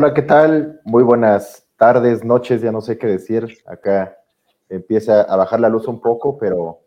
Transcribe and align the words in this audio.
Hola, 0.00 0.14
¿qué 0.14 0.22
tal? 0.22 0.80
Muy 0.84 1.02
buenas 1.02 1.66
tardes, 1.76 2.24
noches, 2.24 2.62
ya 2.62 2.70
no 2.70 2.80
sé 2.80 2.98
qué 2.98 3.08
decir. 3.08 3.48
Acá 3.66 4.16
empieza 4.68 5.22
a 5.22 5.34
bajar 5.34 5.58
la 5.58 5.68
luz 5.68 5.88
un 5.88 6.00
poco, 6.00 6.38
pero 6.38 6.82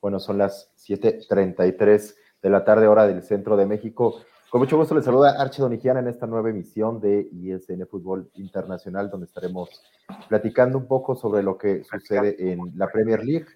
bueno, 0.00 0.18
son 0.18 0.38
las 0.38 0.72
7:33 0.76 2.16
de 2.40 2.48
la 2.48 2.64
tarde, 2.64 2.86
hora 2.86 3.06
del 3.06 3.22
centro 3.22 3.58
de 3.58 3.66
México. 3.66 4.22
Con 4.48 4.62
mucho 4.62 4.78
gusto 4.78 4.94
les 4.94 5.04
saluda 5.04 5.38
Arche 5.38 5.60
Donigiana 5.60 6.00
en 6.00 6.08
esta 6.08 6.26
nueva 6.26 6.48
emisión 6.48 7.00
de 7.00 7.28
ISN 7.32 7.86
Fútbol 7.86 8.30
Internacional, 8.36 9.10
donde 9.10 9.26
estaremos 9.26 9.82
platicando 10.30 10.78
un 10.78 10.86
poco 10.86 11.14
sobre 11.16 11.42
lo 11.42 11.58
que 11.58 11.84
sucede 11.84 12.50
en 12.50 12.72
la 12.76 12.88
Premier 12.88 13.22
League 13.22 13.46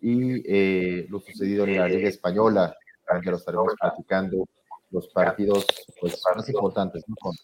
y 0.00 0.42
eh, 0.52 1.06
lo 1.08 1.20
sucedido 1.20 1.62
en 1.62 1.78
la 1.78 1.86
Liga 1.86 2.08
Española, 2.08 2.74
que 3.22 3.30
lo 3.30 3.36
estaremos 3.36 3.72
platicando 3.80 4.48
los 4.90 5.08
partidos 5.08 5.66
pues, 6.00 6.20
más 6.34 6.48
importantes, 6.48 7.04
¿no? 7.08 7.16
con 7.16 7.34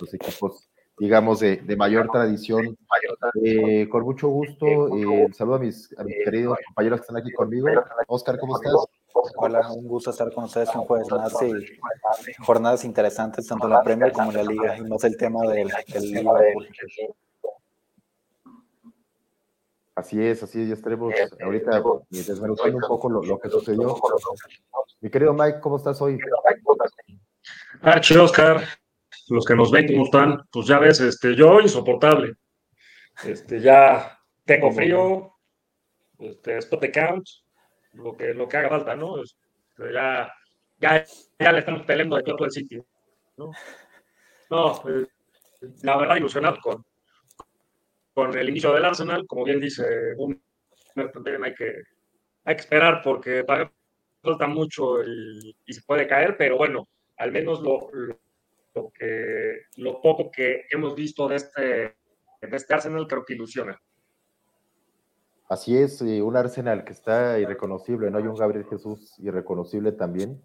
los, 0.00 0.14
equipos, 0.14 0.68
digamos, 0.98 1.40
de, 1.40 1.56
de 1.56 1.76
mayor 1.76 2.10
tradición. 2.10 2.76
Eh, 3.44 3.88
con 3.88 4.02
mucho 4.04 4.28
gusto, 4.28 4.66
eh, 4.66 5.28
saludo 5.32 5.56
a 5.56 5.58
mis, 5.60 5.96
a 5.98 6.04
mis 6.04 6.16
queridos 6.24 6.58
compañeros 6.66 7.00
que 7.00 7.02
están 7.02 7.16
aquí 7.16 7.32
conmigo. 7.32 7.68
Oscar, 8.06 8.38
¿cómo 8.38 8.56
estás? 8.56 8.74
Hola, 9.36 9.72
un 9.72 9.88
gusto 9.88 10.10
estar 10.10 10.32
con 10.32 10.44
ustedes 10.44 10.74
un 10.74 10.82
jueves 10.82 11.10
más 11.10 11.32
y 11.42 12.34
jornadas 12.44 12.84
interesantes 12.84 13.46
tanto 13.46 13.66
en 13.66 13.72
la 13.72 13.82
Premier 13.82 14.12
como 14.12 14.30
en 14.30 14.36
la 14.36 14.42
Liga 14.44 14.78
y 14.78 14.82
más 14.82 15.02
el 15.04 15.16
tema 15.16 15.42
del, 15.42 15.68
del 15.92 16.02
Liverpool. 16.02 16.68
Así 19.98 20.24
es, 20.24 20.40
así 20.44 20.62
es, 20.62 20.68
ya 20.68 20.74
estaremos 20.74 21.12
ahorita 21.42 21.82
desmenuzando 22.08 22.76
un 22.76 22.84
poco 22.86 23.10
lo, 23.10 23.20
lo, 23.20 23.36
que 23.40 23.50
sucedió. 23.50 23.96
Mi 25.00 25.10
querido 25.10 25.34
Mike, 25.34 25.58
¿cómo 25.60 25.76
estás 25.76 26.00
hoy? 26.00 26.20
Ah, 27.82 28.00
chido, 28.00 28.22
Oscar. 28.22 28.62
Los 29.28 29.44
que 29.44 29.56
nos 29.56 29.72
ven, 29.72 29.88
¿cómo 29.88 30.04
están? 30.04 30.40
Pues 30.52 30.68
ya 30.68 30.78
ves, 30.78 31.00
este, 31.00 31.34
yo 31.34 31.60
insoportable. 31.60 32.34
Este, 33.24 33.60
ya 33.60 34.16
tengo 34.44 34.70
frío, 34.70 35.32
este, 36.20 36.58
spot 36.58 36.80
de 36.80 36.92
count, 36.92 37.26
lo 37.94 38.16
que, 38.16 38.32
lo 38.34 38.46
que 38.46 38.56
haga 38.56 38.68
falta, 38.68 38.94
¿no? 38.94 39.20
Este, 39.20 39.92
ya, 39.92 40.32
ya, 40.78 41.04
ya 41.40 41.52
le 41.52 41.58
estamos 41.58 41.82
peleando 41.82 42.14
de 42.14 42.22
todo 42.22 42.44
el 42.44 42.52
sitio. 42.52 42.86
¿no? 43.36 43.50
No, 44.48 44.80
eh, 44.88 45.08
la 45.82 45.96
verdad, 45.96 46.14
ilusionado 46.14 46.58
con, 46.62 46.84
con 48.18 48.36
el 48.36 48.48
inicio 48.48 48.74
del 48.74 48.84
Arsenal, 48.84 49.28
como 49.28 49.44
bien 49.44 49.60
dice 49.60 49.84
un, 50.16 50.42
hay 50.96 51.54
que, 51.54 51.82
hay 52.42 52.56
que 52.56 52.60
esperar 52.60 53.00
porque 53.00 53.44
falta 54.20 54.48
mucho 54.48 55.04
y, 55.04 55.54
se 55.68 55.82
puede 55.82 56.08
caer, 56.08 56.36
pero 56.36 56.56
bueno, 56.56 56.88
al 57.16 57.30
menos 57.30 57.60
lo, 57.60 57.88
lo, 58.74 60.00
poco 60.02 60.32
que 60.32 60.64
hemos 60.68 60.96
visto 60.96 61.28
de 61.28 61.36
este, 61.36 61.96
este 62.40 62.74
Arsenal 62.74 63.06
creo 63.06 63.24
que 63.24 63.34
ilusiona. 63.34 63.80
Así 65.48 65.78
es, 65.78 66.00
un 66.00 66.36
Arsenal 66.36 66.82
que 66.84 66.94
está 66.94 67.38
irreconocible, 67.38 68.10
¿no? 68.10 68.18
hay 68.18 68.24
un 68.24 68.34
Gabriel 68.34 68.66
Jesús 68.68 69.14
irreconocible 69.20 69.92
también. 69.92 70.42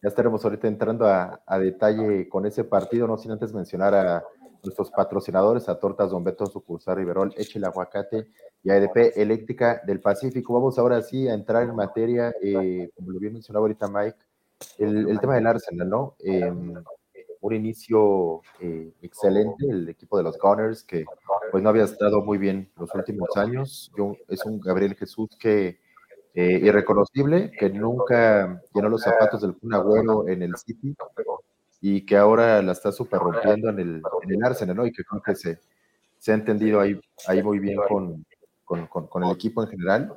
Ya 0.00 0.10
estaremos 0.10 0.44
ahorita 0.44 0.68
entrando 0.68 1.06
a, 1.06 1.42
a, 1.44 1.58
detalle 1.58 2.28
con 2.28 2.46
ese 2.46 2.62
partido, 2.62 3.08
no 3.08 3.18
sin 3.18 3.32
antes 3.32 3.52
mencionar 3.52 3.94
a 3.96 4.24
nuestros 4.66 4.90
patrocinadores, 4.90 5.68
a 5.68 5.78
Tortas 5.78 6.10
Don 6.10 6.22
Beto, 6.22 6.46
Sucursal 6.46 6.96
Riverol, 6.96 7.32
Eche 7.36 7.58
el 7.58 7.64
Aguacate 7.64 8.26
y 8.62 8.70
ADP 8.70 9.16
Eléctrica 9.16 9.80
del 9.86 10.00
Pacífico. 10.00 10.52
Vamos 10.52 10.78
ahora 10.78 11.00
sí 11.02 11.28
a 11.28 11.34
entrar 11.34 11.62
en 11.62 11.74
materia, 11.74 12.34
eh, 12.42 12.90
como 12.94 13.12
lo 13.12 13.18
bien 13.18 13.32
mencionaba 13.32 13.64
ahorita 13.64 13.88
Mike, 13.88 14.18
el, 14.78 15.18
tema 15.20 15.36
del 15.36 15.46
Arsenal, 15.46 15.88
¿no? 15.88 16.16
Eh, 16.18 16.52
un 17.40 17.54
inicio 17.54 18.42
eh, 18.60 18.92
excelente, 19.02 19.66
el 19.68 19.88
equipo 19.88 20.16
de 20.16 20.24
los 20.24 20.38
Gunners, 20.38 20.82
que 20.82 21.04
pues 21.50 21.62
no 21.62 21.68
había 21.68 21.84
estado 21.84 22.22
muy 22.22 22.38
bien 22.38 22.70
los 22.76 22.92
últimos 22.94 23.36
años. 23.36 23.92
Yo, 23.96 24.16
es 24.28 24.44
un 24.44 24.60
Gabriel 24.60 24.94
Jesús 24.96 25.30
que 25.38 25.78
eh, 26.34 26.60
irreconocible, 26.62 27.50
que 27.50 27.70
nunca 27.70 28.60
llenó 28.74 28.88
los 28.88 29.02
zapatos 29.02 29.40
del 29.40 29.56
Kun 29.56 29.72
Agüero 29.74 30.28
en 30.28 30.42
el 30.42 30.56
City 30.56 30.94
y 31.88 32.04
que 32.04 32.16
ahora 32.16 32.60
la 32.62 32.72
está 32.72 32.90
super 32.90 33.20
rompiendo 33.20 33.70
en 33.70 33.78
el, 33.78 34.02
en 34.22 34.30
el 34.30 34.44
Arsenal, 34.44 34.74
¿no? 34.74 34.86
Y 34.86 34.90
que 34.92 35.04
creo 35.04 35.22
que 35.22 35.36
se, 35.36 35.60
se 36.18 36.32
ha 36.32 36.34
entendido 36.34 36.80
ahí, 36.80 37.00
ahí 37.28 37.44
muy 37.44 37.60
bien 37.60 37.78
con, 37.88 38.26
con, 38.64 38.88
con, 38.88 39.06
con 39.06 39.22
el 39.22 39.30
equipo 39.30 39.62
en 39.62 39.68
general. 39.68 40.12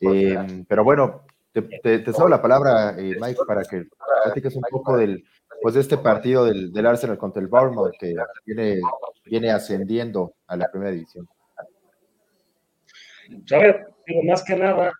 Eh, 0.00 0.64
pero 0.68 0.82
bueno, 0.82 1.24
te, 1.52 1.62
te, 1.62 2.00
te 2.00 2.12
cedo 2.12 2.28
la 2.28 2.42
palabra, 2.42 2.96
eh, 2.98 3.14
Mike, 3.20 3.42
para 3.46 3.62
que 3.62 3.84
platiques 4.24 4.56
un 4.56 4.64
poco 4.68 4.96
del, 4.96 5.24
pues 5.62 5.74
de 5.74 5.82
este 5.82 5.98
partido 5.98 6.46
del, 6.46 6.72
del 6.72 6.86
Arsenal 6.86 7.16
contra 7.16 7.40
el 7.40 7.46
Bournemouth 7.46 7.92
que 8.00 8.16
viene, 8.44 8.80
viene 9.24 9.52
ascendiendo 9.52 10.34
a 10.48 10.56
la 10.56 10.68
primera 10.68 10.90
división. 10.90 11.28
A 13.52 13.56
ver, 13.56 13.86
digo, 14.04 14.24
más 14.24 14.42
que 14.42 14.56
nada, 14.56 14.92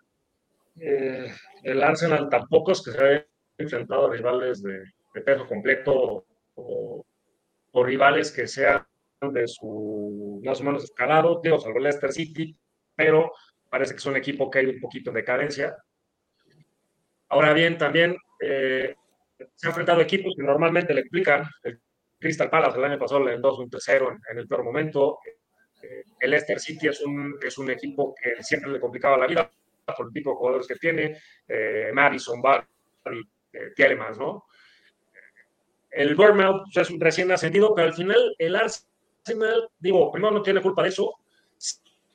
eh, 0.76 1.26
el 1.64 1.82
Arsenal 1.82 2.28
tampoco 2.28 2.70
es 2.70 2.82
que 2.82 2.92
se 2.92 3.04
haya 3.04 3.26
enfrentado 3.58 4.06
a 4.06 4.12
rivales 4.12 4.62
de, 4.62 4.84
de 5.12 5.20
peso 5.20 5.46
completo 5.46 6.26
o, 6.54 7.04
o, 7.72 7.84
rivales 7.84 8.30
que 8.30 8.46
sean 8.46 8.86
de 9.20 9.46
su 9.46 10.40
más 10.44 10.60
o 10.60 10.64
menos 10.64 10.84
escalado, 10.84 11.40
digo, 11.42 11.60
salvo 11.60 11.78
Leicester 11.78 12.12
City, 12.12 12.56
pero 12.94 13.32
parece 13.70 13.92
que 13.92 13.98
es 13.98 14.06
un 14.06 14.16
equipo 14.16 14.50
que 14.50 14.58
hay 14.60 14.66
un 14.66 14.80
poquito 14.80 15.10
en 15.10 15.16
decadencia. 15.16 15.76
Ahora 17.28 17.52
bien, 17.52 17.78
también 17.78 18.16
eh, 18.40 18.94
se 19.54 19.66
ha 19.66 19.70
enfrentado 19.70 20.00
equipos 20.00 20.34
que 20.36 20.42
normalmente 20.42 20.92
le 20.92 21.00
explican. 21.02 21.44
El 21.62 21.80
Crystal 22.18 22.50
Palace 22.50 22.78
el 22.78 22.84
año 22.84 22.98
pasado 22.98 23.24
le 23.24 23.34
endosó 23.34 23.62
un 23.62 23.70
3-0 23.70 24.08
en, 24.10 24.18
en, 24.30 24.38
el 24.38 24.48
peor 24.48 24.64
momento. 24.64 25.18
Eh, 25.82 26.04
el 26.20 26.30
Leicester 26.30 26.60
City 26.60 26.88
es 26.88 27.00
un, 27.00 27.38
es 27.42 27.58
un 27.58 27.70
equipo 27.70 28.14
que 28.14 28.42
siempre 28.42 28.70
le 28.70 28.80
complicaba 28.80 29.16
la 29.16 29.26
vida 29.26 29.50
por 29.96 30.06
el 30.06 30.12
tipo 30.12 30.30
de 30.30 30.36
jugadores 30.36 30.66
que 30.66 30.76
tiene. 30.76 31.18
Eh, 31.46 31.90
Madison, 31.92 32.40
Barry, 32.40 32.66
eh, 33.52 33.72
Tielemans, 33.74 34.18
¿no? 34.18 34.44
El 35.92 36.14
Bournemouth 36.14 36.66
es 36.74 36.90
un 36.90 37.00
recién 37.00 37.30
ascendido, 37.30 37.74
pero 37.74 37.88
al 37.88 37.94
final 37.94 38.34
el 38.38 38.56
Arsenal, 38.56 39.68
digo, 39.78 40.10
primero 40.10 40.32
no 40.32 40.42
tiene 40.42 40.62
culpa 40.62 40.82
de 40.82 40.88
eso. 40.88 41.14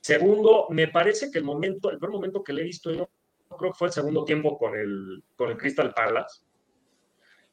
Segundo, 0.00 0.66
me 0.70 0.88
parece 0.88 1.30
que 1.30 1.38
el 1.38 1.44
momento, 1.44 1.90
el 1.90 1.98
peor 1.98 2.12
momento 2.12 2.42
que 2.42 2.52
le 2.52 2.62
he 2.62 2.64
visto 2.64 2.90
yo, 2.90 3.08
creo 3.56 3.72
que 3.72 3.78
fue 3.78 3.88
el 3.88 3.94
segundo 3.94 4.24
tiempo 4.24 4.58
con 4.58 4.74
el, 4.74 5.22
con 5.36 5.50
el 5.50 5.56
Crystal 5.56 5.92
Palace 5.94 6.42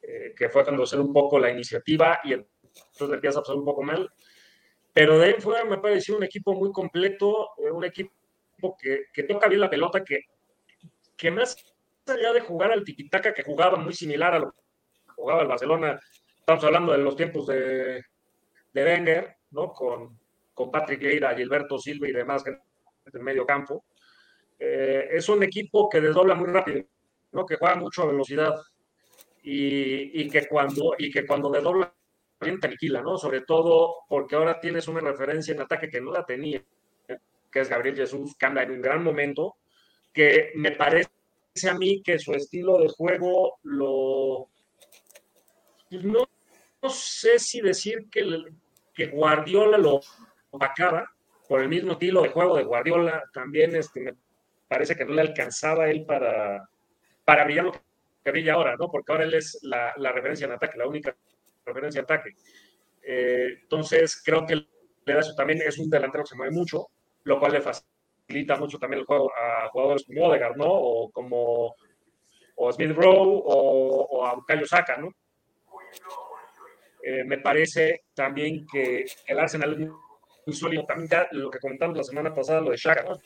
eh, 0.07 0.33
que 0.35 0.49
fue 0.49 0.63
cuando 0.63 0.85
se 0.85 0.99
un 0.99 1.11
poco 1.11 1.39
la 1.39 1.49
iniciativa 1.49 2.19
y 2.23 2.33
entonces 2.33 3.09
empieza 3.09 3.39
a 3.39 3.41
pasar 3.41 3.55
un 3.55 3.65
poco 3.65 3.81
mal. 3.81 4.11
Pero 4.93 5.17
de 5.17 5.25
ahí 5.25 5.33
fuera 5.39 5.65
me 5.65 5.77
pareció 5.77 6.15
un 6.15 6.23
equipo 6.23 6.53
muy 6.53 6.71
completo, 6.71 7.49
eh, 7.57 7.71
un 7.71 7.83
equipo 7.83 8.77
que, 8.79 9.05
que, 9.11 9.23
toca 9.23 9.47
bien 9.47 9.61
la 9.61 9.69
pelota, 9.69 10.03
que, 10.03 10.25
que 11.17 11.31
más 11.31 11.57
allá 12.05 12.33
de 12.33 12.41
jugar 12.41 12.71
al 12.71 12.83
tiquitaca 12.83 13.33
que 13.33 13.43
jugaba 13.43 13.77
muy 13.77 13.93
similar 13.93 14.35
a 14.35 14.39
lo 14.39 14.55
jugaba 15.15 15.41
el 15.41 15.47
Barcelona, 15.47 15.99
estamos 16.45 16.63
hablando 16.63 16.91
de 16.91 16.99
los 16.99 17.15
tiempos 17.15 17.47
de, 17.47 18.03
de 18.71 18.83
Wenger, 18.83 19.35
¿no? 19.49 19.73
Con, 19.73 20.19
con 20.53 20.69
Patrick 20.69 21.01
Leira, 21.01 21.35
Gilberto 21.35 21.79
Silva 21.79 22.07
y 22.07 22.11
demás 22.11 22.45
en 22.45 22.59
el 23.11 23.19
medio 23.21 23.47
campo. 23.47 23.85
Eh, 24.59 25.07
es 25.11 25.27
un 25.27 25.41
equipo 25.41 25.89
que 25.89 25.99
desdobla 25.99 26.35
muy 26.35 26.47
rápido, 26.47 26.85
¿no? 27.31 27.47
que 27.47 27.55
juega 27.55 27.75
mucho 27.77 28.03
a 28.03 28.05
velocidad 28.05 28.53
y, 29.41 30.21
y, 30.21 30.29
que 30.29 30.47
cuando, 30.47 30.93
y 30.99 31.09
que 31.09 31.25
cuando 31.25 31.49
desdobla 31.49 31.91
bien 32.39 32.59
tranquila, 32.59 33.01
¿no? 33.01 33.17
Sobre 33.17 33.41
todo 33.41 34.03
porque 34.07 34.35
ahora 34.35 34.59
tienes 34.59 34.87
una 34.87 34.99
referencia 34.99 35.51
en 35.51 35.61
ataque 35.61 35.89
que 35.89 35.99
no 35.99 36.11
la 36.11 36.27
tenía, 36.27 36.63
que 37.51 37.59
es 37.59 37.69
Gabriel 37.69 37.95
Jesús, 37.95 38.35
que 38.37 38.45
anda 38.45 38.61
en 38.61 38.69
un 38.69 38.81
gran 38.83 39.03
momento, 39.03 39.55
que 40.13 40.51
me 40.53 40.73
parece 40.73 41.09
a 41.67 41.73
mí 41.73 42.03
que 42.03 42.19
su 42.19 42.33
estilo 42.33 42.77
de 42.77 42.89
juego 42.89 43.57
lo... 43.63 44.47
No 45.89 46.27
sé 46.89 47.39
si 47.39 47.61
decir 47.61 48.07
que, 48.09 48.23
que 48.93 49.07
Guardiola 49.07 49.77
lo 49.77 50.01
acaba 50.59 51.09
por 51.47 51.61
el 51.61 51.69
mismo 51.69 51.93
estilo 51.93 52.21
de 52.23 52.29
juego 52.29 52.57
de 52.57 52.63
Guardiola, 52.63 53.23
también 53.33 53.75
este, 53.75 53.99
me 54.01 54.13
parece 54.67 54.95
que 54.95 55.05
no 55.05 55.13
le 55.13 55.21
alcanzaba 55.21 55.89
él 55.89 56.05
para, 56.05 56.67
para 57.23 57.43
brillar 57.43 57.65
lo 57.65 57.71
que 57.71 58.31
brilla 58.31 58.53
ahora, 58.53 58.75
¿no? 58.77 58.89
Porque 58.89 59.11
ahora 59.11 59.25
él 59.25 59.33
es 59.33 59.59
la, 59.63 59.93
referencia 60.11 60.45
en 60.45 60.53
ataque, 60.53 60.77
la 60.77 60.87
única 60.87 61.15
referencia 61.65 61.99
en 61.99 62.05
ataque. 62.05 62.31
Eh, 63.03 63.59
entonces, 63.61 64.21
creo 64.23 64.45
que 64.45 64.65
también, 65.37 65.61
es 65.61 65.77
un 65.77 65.89
delantero 65.89 66.23
que 66.23 66.29
se 66.29 66.35
mueve 66.35 66.51
mucho, 66.51 66.87
lo 67.23 67.39
cual 67.39 67.53
le 67.53 67.61
facilita 67.61 68.55
mucho 68.55 68.79
también 68.79 69.01
el 69.01 69.05
juego 69.05 69.31
a 69.35 69.69
jugadores 69.69 70.03
como 70.05 70.25
Odegaard, 70.25 70.57
¿no? 70.57 70.67
O 70.67 71.11
como 71.11 71.75
o 72.57 72.71
Smith 72.71 72.91
Rowe 72.95 73.41
o, 73.45 74.07
o 74.09 74.25
a 74.25 74.33
Bukayo 74.33 74.65
Saka, 74.65 74.97
¿no? 74.97 75.09
Eh, 77.07 77.23
me 77.23 77.37
parece 77.37 78.05
también 78.15 78.65
que 78.65 79.05
el 79.27 79.39
Arsenal 79.39 79.79
es 79.79 79.89
muy 80.47 80.55
sólido, 80.55 80.85
también 80.87 81.07
ya 81.07 81.27
lo 81.33 81.51
que 81.51 81.59
comentamos 81.59 81.95
la 81.95 82.03
semana 82.03 82.33
pasada, 82.33 82.61
lo 82.61 82.71
de 82.71 82.79
Saka, 82.79 83.03
¿no? 83.03 83.19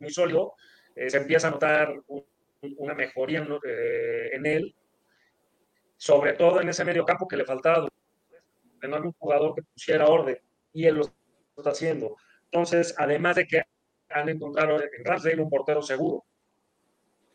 Muy 0.00 0.10
sólido, 0.10 0.54
eh, 0.96 1.08
se 1.08 1.18
empieza 1.18 1.46
a 1.46 1.52
notar 1.52 1.94
un, 2.08 2.24
una 2.78 2.92
mejoría 2.94 3.46
en 4.32 4.46
él, 4.46 4.74
sobre 5.96 6.32
todo 6.32 6.60
en 6.60 6.70
ese 6.70 6.84
medio 6.84 7.04
campo 7.04 7.28
que 7.28 7.36
le 7.36 7.44
faltaba. 7.44 7.86
en 8.82 8.94
algún 8.94 9.12
jugador 9.12 9.54
que 9.54 9.62
pusiera 9.62 10.08
orden 10.08 10.38
y 10.72 10.86
él 10.86 10.96
lo 10.96 11.02
está 11.56 11.70
haciendo. 11.70 12.16
Entonces, 12.46 12.96
además 12.98 13.36
de 13.36 13.46
que 13.46 13.62
han 14.08 14.28
encontrado 14.28 14.82
en 14.82 15.04
Ramsdale 15.04 15.40
un 15.40 15.50
portero 15.50 15.82
seguro, 15.82 16.24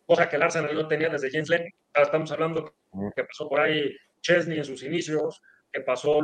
cosa 0.06 0.28
que 0.28 0.36
el 0.36 0.44
Arsenal 0.44 0.76
no 0.76 0.90
tenía 0.90 1.08
desde 1.08 1.32
James 1.32 1.50
Lane. 1.50 1.74
Estamos 1.94 2.32
hablando 2.34 2.76
que 3.16 3.24
pasó 3.24 3.48
por 3.48 3.62
ahí 3.62 3.96
Chesney 4.20 4.58
en 4.58 4.66
sus 4.66 4.84
inicios, 4.84 5.42
que 5.75 5.81
pasó 5.81 6.19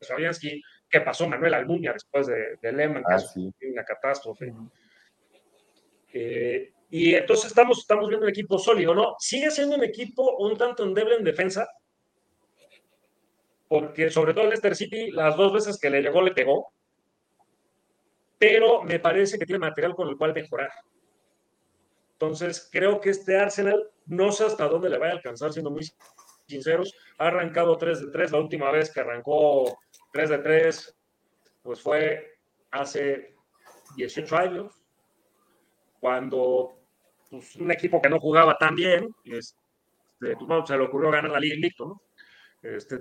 Fabianski, 0.00 0.62
que 0.88 1.00
pasó 1.00 1.26
Manuel 1.26 1.54
Almunia 1.54 1.92
después 1.94 2.26
de, 2.26 2.58
de 2.60 2.72
Lehmann, 2.72 3.02
que 3.08 3.14
es 3.14 3.36
una 3.72 3.84
catástrofe. 3.84 4.52
Eh, 6.12 6.72
y 6.90 7.14
entonces 7.14 7.46
estamos, 7.46 7.78
estamos 7.78 8.08
viendo 8.08 8.26
un 8.26 8.30
equipo 8.30 8.58
sólido, 8.58 8.94
¿no? 8.94 9.16
Sigue 9.18 9.50
siendo 9.50 9.76
un 9.76 9.84
equipo 9.84 10.36
un 10.36 10.56
tanto 10.56 10.84
endeble 10.84 11.16
en 11.16 11.24
defensa, 11.24 11.66
porque 13.68 14.10
sobre 14.10 14.34
todo 14.34 14.44
el 14.44 14.50
Leicester 14.50 14.76
City, 14.76 15.10
las 15.10 15.36
dos 15.36 15.52
veces 15.52 15.78
que 15.80 15.90
le 15.90 16.02
llegó, 16.02 16.20
le 16.20 16.32
pegó, 16.32 16.72
pero 18.38 18.82
me 18.82 19.00
parece 19.00 19.38
que 19.38 19.46
tiene 19.46 19.60
material 19.60 19.94
con 19.94 20.08
el 20.08 20.16
cual 20.18 20.34
mejorar. 20.34 20.70
Entonces, 22.12 22.68
creo 22.70 23.00
que 23.00 23.10
este 23.10 23.36
Arsenal, 23.36 23.90
no 24.06 24.30
sé 24.30 24.44
hasta 24.44 24.68
dónde 24.68 24.90
le 24.90 24.98
va 24.98 25.08
a 25.08 25.12
alcanzar, 25.12 25.52
siendo 25.52 25.70
muy 25.70 25.84
sinceros, 26.46 26.94
ha 27.18 27.26
arrancado 27.28 27.76
3 27.76 28.06
de 28.06 28.12
3, 28.12 28.32
la 28.32 28.40
última 28.40 28.70
vez 28.70 28.92
que 28.92 29.00
arrancó 29.00 29.78
3 30.12 30.30
de 30.30 30.38
3, 30.38 30.96
pues 31.62 31.80
fue 31.80 32.38
hace 32.70 33.34
18 33.96 34.36
años, 34.36 34.72
cuando 36.00 36.78
pues, 37.30 37.56
un 37.56 37.70
equipo 37.70 38.00
que 38.00 38.08
no 38.08 38.20
jugaba 38.20 38.58
tan 38.58 38.74
bien, 38.74 39.08
este, 39.24 39.56
pues, 40.36 40.68
se 40.68 40.76
le 40.76 40.84
ocurrió 40.84 41.10
ganar 41.10 41.30
la 41.30 41.40
liga 41.40 41.54
invicto, 41.54 41.86
¿no? 41.86 42.02
Este, 42.62 42.98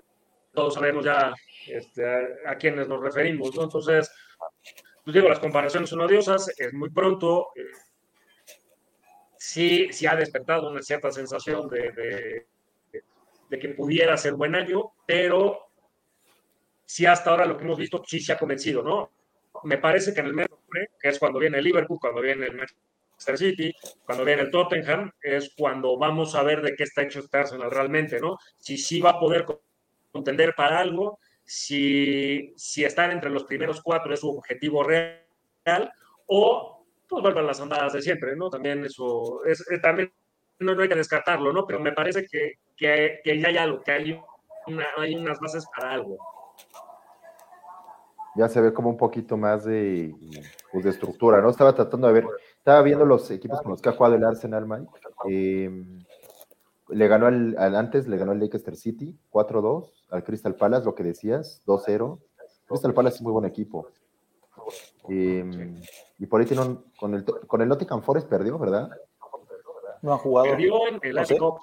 todos 0.53 0.75
sabemos 0.75 1.03
ya 1.03 1.33
este, 1.67 2.03
a, 2.45 2.55
quiénes 2.57 2.87
nos 2.87 3.01
referimos, 3.01 3.55
¿no? 3.55 3.63
Entonces, 3.63 4.11
pues 5.03 5.13
digo, 5.13 5.27
las 5.27 5.39
comparaciones 5.39 5.89
son 5.89 6.01
odiosas, 6.01 6.47
es 6.57 6.73
muy 6.73 6.89
pronto, 6.91 7.49
eh, 7.55 7.63
sí, 9.37 9.87
sí 9.91 10.05
ha 10.05 10.15
despertado 10.15 10.69
una 10.69 10.81
cierta 10.81 11.11
sensación 11.11 11.67
de, 11.67 12.47
que 13.59 13.69
pudiera 13.69 14.17
ser 14.17 14.33
buen 14.33 14.55
año, 14.55 14.93
pero 15.05 15.67
sí 16.85 17.05
hasta 17.05 17.31
ahora 17.31 17.45
lo 17.45 17.57
que 17.57 17.63
hemos 17.63 17.77
visto 17.77 18.03
sí 18.05 18.19
se 18.19 18.33
ha 18.33 18.37
convencido, 18.37 18.83
¿no? 18.83 19.11
Me 19.63 19.77
parece 19.77 20.13
que 20.13 20.19
en 20.21 20.27
el 20.27 20.33
mes 20.33 20.47
que 20.99 21.09
es 21.09 21.19
cuando 21.19 21.39
viene 21.39 21.57
el 21.57 21.63
Liverpool, 21.63 21.99
cuando 21.99 22.21
viene 22.21 22.45
el 22.45 22.55
Manchester 22.55 23.37
City, 23.37 23.73
cuando 24.05 24.25
viene 24.25 24.43
el 24.43 24.51
Tottenham, 24.51 25.11
es 25.21 25.53
cuando 25.55 25.97
vamos 25.97 26.35
a 26.35 26.43
ver 26.43 26.61
de 26.61 26.75
qué 26.75 26.83
está 26.83 27.03
hecho 27.03 27.19
este 27.19 27.37
Arsenal 27.37 27.71
realmente, 27.71 28.19
¿no? 28.19 28.37
Si 28.57 28.77
sí 28.77 28.99
va 28.99 29.11
a 29.11 29.19
poder 29.19 29.45
contender 30.11 30.53
para 30.55 30.79
algo, 30.79 31.19
si, 31.43 32.53
si 32.55 32.83
estar 32.83 33.11
entre 33.11 33.29
los 33.29 33.43
primeros 33.43 33.81
cuatro 33.81 34.13
es 34.13 34.21
su 34.21 34.29
objetivo 34.29 34.83
real, 34.83 35.91
o 36.27 36.85
pues 37.07 37.21
vuelvan 37.21 37.47
las 37.47 37.61
andadas 37.61 37.93
de 37.93 38.01
siempre, 38.01 38.35
¿no? 38.35 38.49
También 38.49 38.83
eso, 38.85 39.43
es, 39.45 39.69
eh, 39.71 39.79
también 39.79 40.11
no, 40.63 40.81
hay 40.81 40.89
que 40.89 40.95
descartarlo, 40.95 41.53
¿no? 41.53 41.65
Pero 41.65 41.79
me 41.79 41.91
parece 41.91 42.25
que, 42.25 42.53
que, 42.75 43.19
que 43.23 43.39
ya 43.39 43.49
hay 43.49 43.57
algo, 43.57 43.81
que 43.81 43.91
hay, 43.91 44.21
hay 44.97 45.15
unas 45.15 45.39
bases 45.39 45.65
para 45.75 45.93
algo. 45.93 46.17
Ya 48.35 48.49
se 48.49 48.61
ve 48.61 48.73
como 48.73 48.89
un 48.89 48.97
poquito 48.97 49.37
más 49.37 49.63
de, 49.63 50.15
pues, 50.71 50.83
de 50.83 50.89
estructura, 50.89 51.41
¿no? 51.41 51.49
Estaba 51.49 51.75
tratando 51.75 52.07
de 52.07 52.13
ver, 52.13 52.25
estaba 52.57 52.81
viendo 52.81 53.05
los 53.05 53.29
equipos 53.29 53.61
con 53.61 53.71
los 53.71 53.81
que 53.81 53.89
ha 53.89 53.93
jugado 53.93 54.15
el 54.15 54.23
Arsenal, 54.23 54.65
Mike. 54.65 54.91
Em, 55.25 56.03
le 56.89 57.07
ganó 57.07 57.27
al, 57.27 57.55
antes, 57.75 58.07
le 58.07 58.17
ganó 58.17 58.31
al 58.31 58.39
Leicester 58.39 58.75
City 58.75 59.15
4-2, 59.31 59.91
al 60.09 60.23
Crystal 60.23 60.55
Palace, 60.55 60.85
lo 60.85 60.95
que 60.95 61.03
decías, 61.03 61.61
2-0. 61.67 62.19
Crystal 62.65 62.93
Palace 62.93 63.17
es 63.17 63.21
muy 63.21 63.31
buen 63.31 63.45
equipo. 63.45 63.89
Em, 65.09 65.75
y 66.17 66.25
por 66.25 66.39
ahí 66.39 66.47
tiene 66.47 66.63
un, 66.63 66.85
con 66.97 67.13
el, 67.13 67.25
con 67.25 67.61
el 67.61 67.67
Nottingham 67.67 68.01
Forest 68.01 68.27
perdió, 68.27 68.57
¿verdad? 68.57 68.89
No 70.03 70.13
ha 70.13 70.17
jugado. 70.17 70.49
Perdió 70.49 70.87
en 70.87 70.99
el 71.01 71.15
¿No 71.39 71.57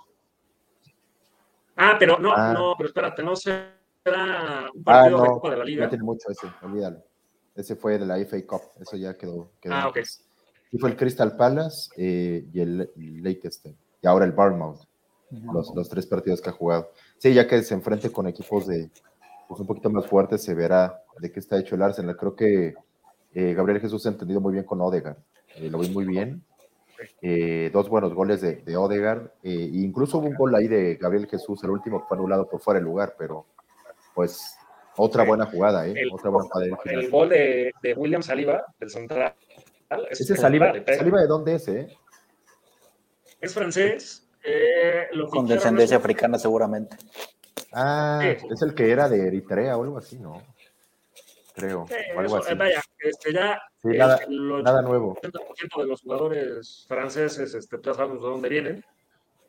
Ah, 1.76 1.96
pero 1.98 2.18
no, 2.18 2.32
ah. 2.34 2.52
no, 2.52 2.74
pero 2.76 2.88
espérate, 2.88 3.22
no 3.22 3.36
será 3.36 3.70
un 4.74 4.82
partido 4.82 5.18
ah, 5.18 5.20
no, 5.20 5.22
de 5.22 5.28
Copa 5.28 5.50
de 5.50 5.56
la 5.58 5.64
Liga. 5.64 5.84
No 5.84 5.88
tiene 5.90 6.04
mucho 6.04 6.28
ese, 6.30 6.46
olvídalo. 6.62 7.02
Ese 7.54 7.76
fue 7.76 7.98
de 7.98 8.06
la 8.06 8.16
FA 8.24 8.44
Cup, 8.46 8.62
eso 8.80 8.96
ya 8.96 9.16
quedó. 9.16 9.52
quedó 9.60 9.74
ah, 9.74 9.88
ok. 9.88 9.98
Y 10.72 10.78
fue 10.78 10.90
el 10.90 10.96
Crystal 10.96 11.36
Palace 11.36 11.90
eh, 11.96 12.46
y 12.52 12.60
el 12.60 12.90
Leicester. 12.96 13.74
Y 14.02 14.06
ahora 14.06 14.24
el 14.24 14.32
Bournemouth. 14.32 14.80
Los, 15.30 15.72
los, 15.76 15.88
tres 15.88 16.06
partidos 16.06 16.40
que 16.40 16.50
ha 16.50 16.52
jugado. 16.52 16.90
Sí, 17.18 17.32
ya 17.32 17.46
que 17.46 17.62
se 17.62 17.74
enfrente 17.74 18.10
con 18.10 18.26
equipos 18.26 18.66
de 18.66 18.90
pues, 19.48 19.60
un 19.60 19.66
poquito 19.66 19.88
más 19.90 20.06
fuertes, 20.06 20.42
se 20.42 20.54
verá 20.54 21.02
de 21.18 21.30
qué 21.30 21.38
está 21.38 21.58
hecho 21.58 21.76
el 21.76 21.82
Arsenal. 21.82 22.16
Creo 22.16 22.34
que 22.34 22.74
eh, 23.32 23.54
Gabriel 23.54 23.80
Jesús 23.80 24.04
ha 24.06 24.08
entendido 24.08 24.40
muy 24.40 24.52
bien 24.52 24.64
con 24.64 24.80
Odegaard. 24.80 25.18
Eh, 25.54 25.70
lo 25.70 25.78
vi 25.78 25.90
muy 25.90 26.04
bien. 26.04 26.44
Eh, 27.22 27.70
dos 27.72 27.88
buenos 27.88 28.12
goles 28.14 28.40
de, 28.40 28.56
de 28.56 28.76
Odegaard. 28.76 29.30
e 29.42 29.52
incluso 29.52 30.18
hubo 30.18 30.26
un 30.26 30.34
gol 30.34 30.54
ahí 30.54 30.68
de 30.68 30.96
Gabriel 30.96 31.26
Jesús, 31.28 31.62
el 31.64 31.70
último 31.70 32.00
que 32.00 32.08
fue 32.08 32.16
anulado 32.16 32.48
por 32.48 32.60
fuera 32.60 32.78
del 32.78 32.86
lugar, 32.86 33.14
pero 33.18 33.46
pues 34.14 34.56
otra 34.96 35.24
buena 35.24 35.46
jugada, 35.46 35.86
¿eh? 35.86 35.94
El, 35.96 36.12
otra 36.12 36.30
buena 36.30 36.48
el 36.84 37.10
gol 37.10 37.28
de, 37.28 37.72
de, 37.82 37.94
William 37.94 38.22
Saliba, 38.22 38.64
del 38.78 38.90
central. 38.90 39.34
Ese 40.10 40.36
Saliba, 40.36 40.72
Saliba, 40.86 41.20
de 41.20 41.26
dónde 41.26 41.54
es, 41.54 41.68
eh? 41.68 41.88
Es 43.40 43.54
francés. 43.54 44.26
Con 45.30 45.46
descendencia 45.46 45.96
africana, 45.96 46.38
seguramente. 46.38 46.96
Ah, 47.72 48.20
es 48.24 48.62
el 48.62 48.74
que 48.74 48.90
era 48.90 49.08
de 49.08 49.26
Eritrea 49.26 49.76
o 49.76 49.84
algo 49.84 49.98
así, 49.98 50.18
¿no? 50.18 50.42
Creo. 51.60 51.86
Vaya, 52.56 52.80
este, 52.98 53.32
ya 53.32 53.60
nada, 53.84 54.20
nada, 54.62 54.82
nuevo. 54.82 55.16
El 55.22 55.32
80% 55.32 55.82
de 55.82 55.86
los 55.86 56.02
jugadores 56.02 56.84
franceses, 56.88 57.54
este, 57.54 57.76
ya 57.82 57.94
sabemos 57.94 58.22
de 58.22 58.28
dónde 58.28 58.48
vienen. 58.48 58.84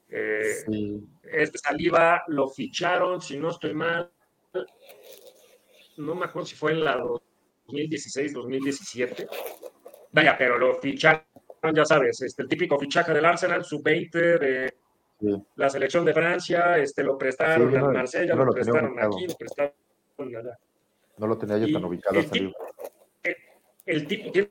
Eh, 0.09 1.01
Este 1.23 1.57
Saliba 1.57 2.23
lo 2.27 2.49
ficharon, 2.49 3.21
si 3.21 3.37
no 3.37 3.49
estoy 3.49 3.73
mal, 3.73 4.11
no 5.97 6.15
me 6.15 6.25
acuerdo 6.25 6.47
si 6.47 6.55
fue 6.55 6.73
en 6.73 6.83
la 6.83 6.97
2016, 7.67 8.33
2017. 8.33 9.27
Vaya, 10.11 10.35
pero 10.37 10.57
lo 10.57 10.75
ficharon, 10.75 11.23
ya 11.73 11.85
sabes, 11.85 12.21
este, 12.21 12.43
el 12.43 12.49
típico 12.49 12.77
fichaje 12.77 13.13
del 13.13 13.25
Arsenal, 13.25 13.63
sub-20 13.63 14.39
de 14.39 14.73
la 15.55 15.69
selección 15.69 16.03
de 16.03 16.13
Francia, 16.13 16.77
este, 16.77 17.03
lo 17.03 17.17
prestaron 17.17 17.75
a 17.77 17.83
Marsella, 17.89 18.35
lo, 18.35 18.45
lo 18.45 18.53
prestaron 18.53 18.99
aquí, 18.99 19.27
lo 19.27 19.35
prestaron 19.35 19.73
allá. 20.19 20.57
No 21.21 21.27
lo 21.27 21.37
tenía 21.37 21.59
yo 21.59 21.71
tan 21.71 21.85
ubicado. 21.85 22.19
El, 22.19 22.31
tipo, 22.31 22.57
el, 23.85 24.07
tipo 24.07 24.31
tiene 24.31 24.49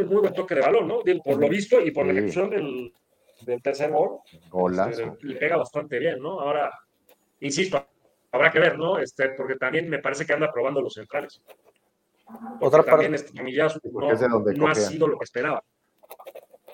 un 0.00 0.06
muy 0.06 0.20
buen 0.20 0.34
toque 0.34 0.54
de 0.54 0.60
balón, 0.60 0.86
¿no? 0.86 1.00
Por 1.24 1.38
lo 1.38 1.48
visto 1.48 1.80
y 1.80 1.92
por 1.92 2.04
la 2.04 2.12
ejecución 2.12 2.50
del, 2.50 2.92
del 3.40 3.62
tercer 3.62 3.90
gol. 3.90 4.18
Golazo. 4.50 5.00
Este, 5.00 5.26
le 5.26 5.36
pega 5.36 5.56
bastante 5.56 5.98
bien, 5.98 6.20
¿no? 6.20 6.38
Ahora, 6.38 6.70
insisto, 7.40 7.82
habrá 8.30 8.50
que 8.50 8.58
ver, 8.58 8.76
¿no? 8.78 8.98
Este, 8.98 9.30
porque 9.30 9.56
también 9.56 9.88
me 9.88 10.00
parece 10.00 10.26
que 10.26 10.34
anda 10.34 10.52
probando 10.52 10.82
los 10.82 10.92
centrales. 10.92 11.42
Otra 12.60 12.82
parte. 12.82 13.06
También 13.06 13.14
este 13.14 13.88
no, 13.90 14.40
no 14.56 14.68
ha 14.68 14.74
sido 14.74 15.06
lo 15.06 15.16
que 15.16 15.24
esperaba. 15.24 15.64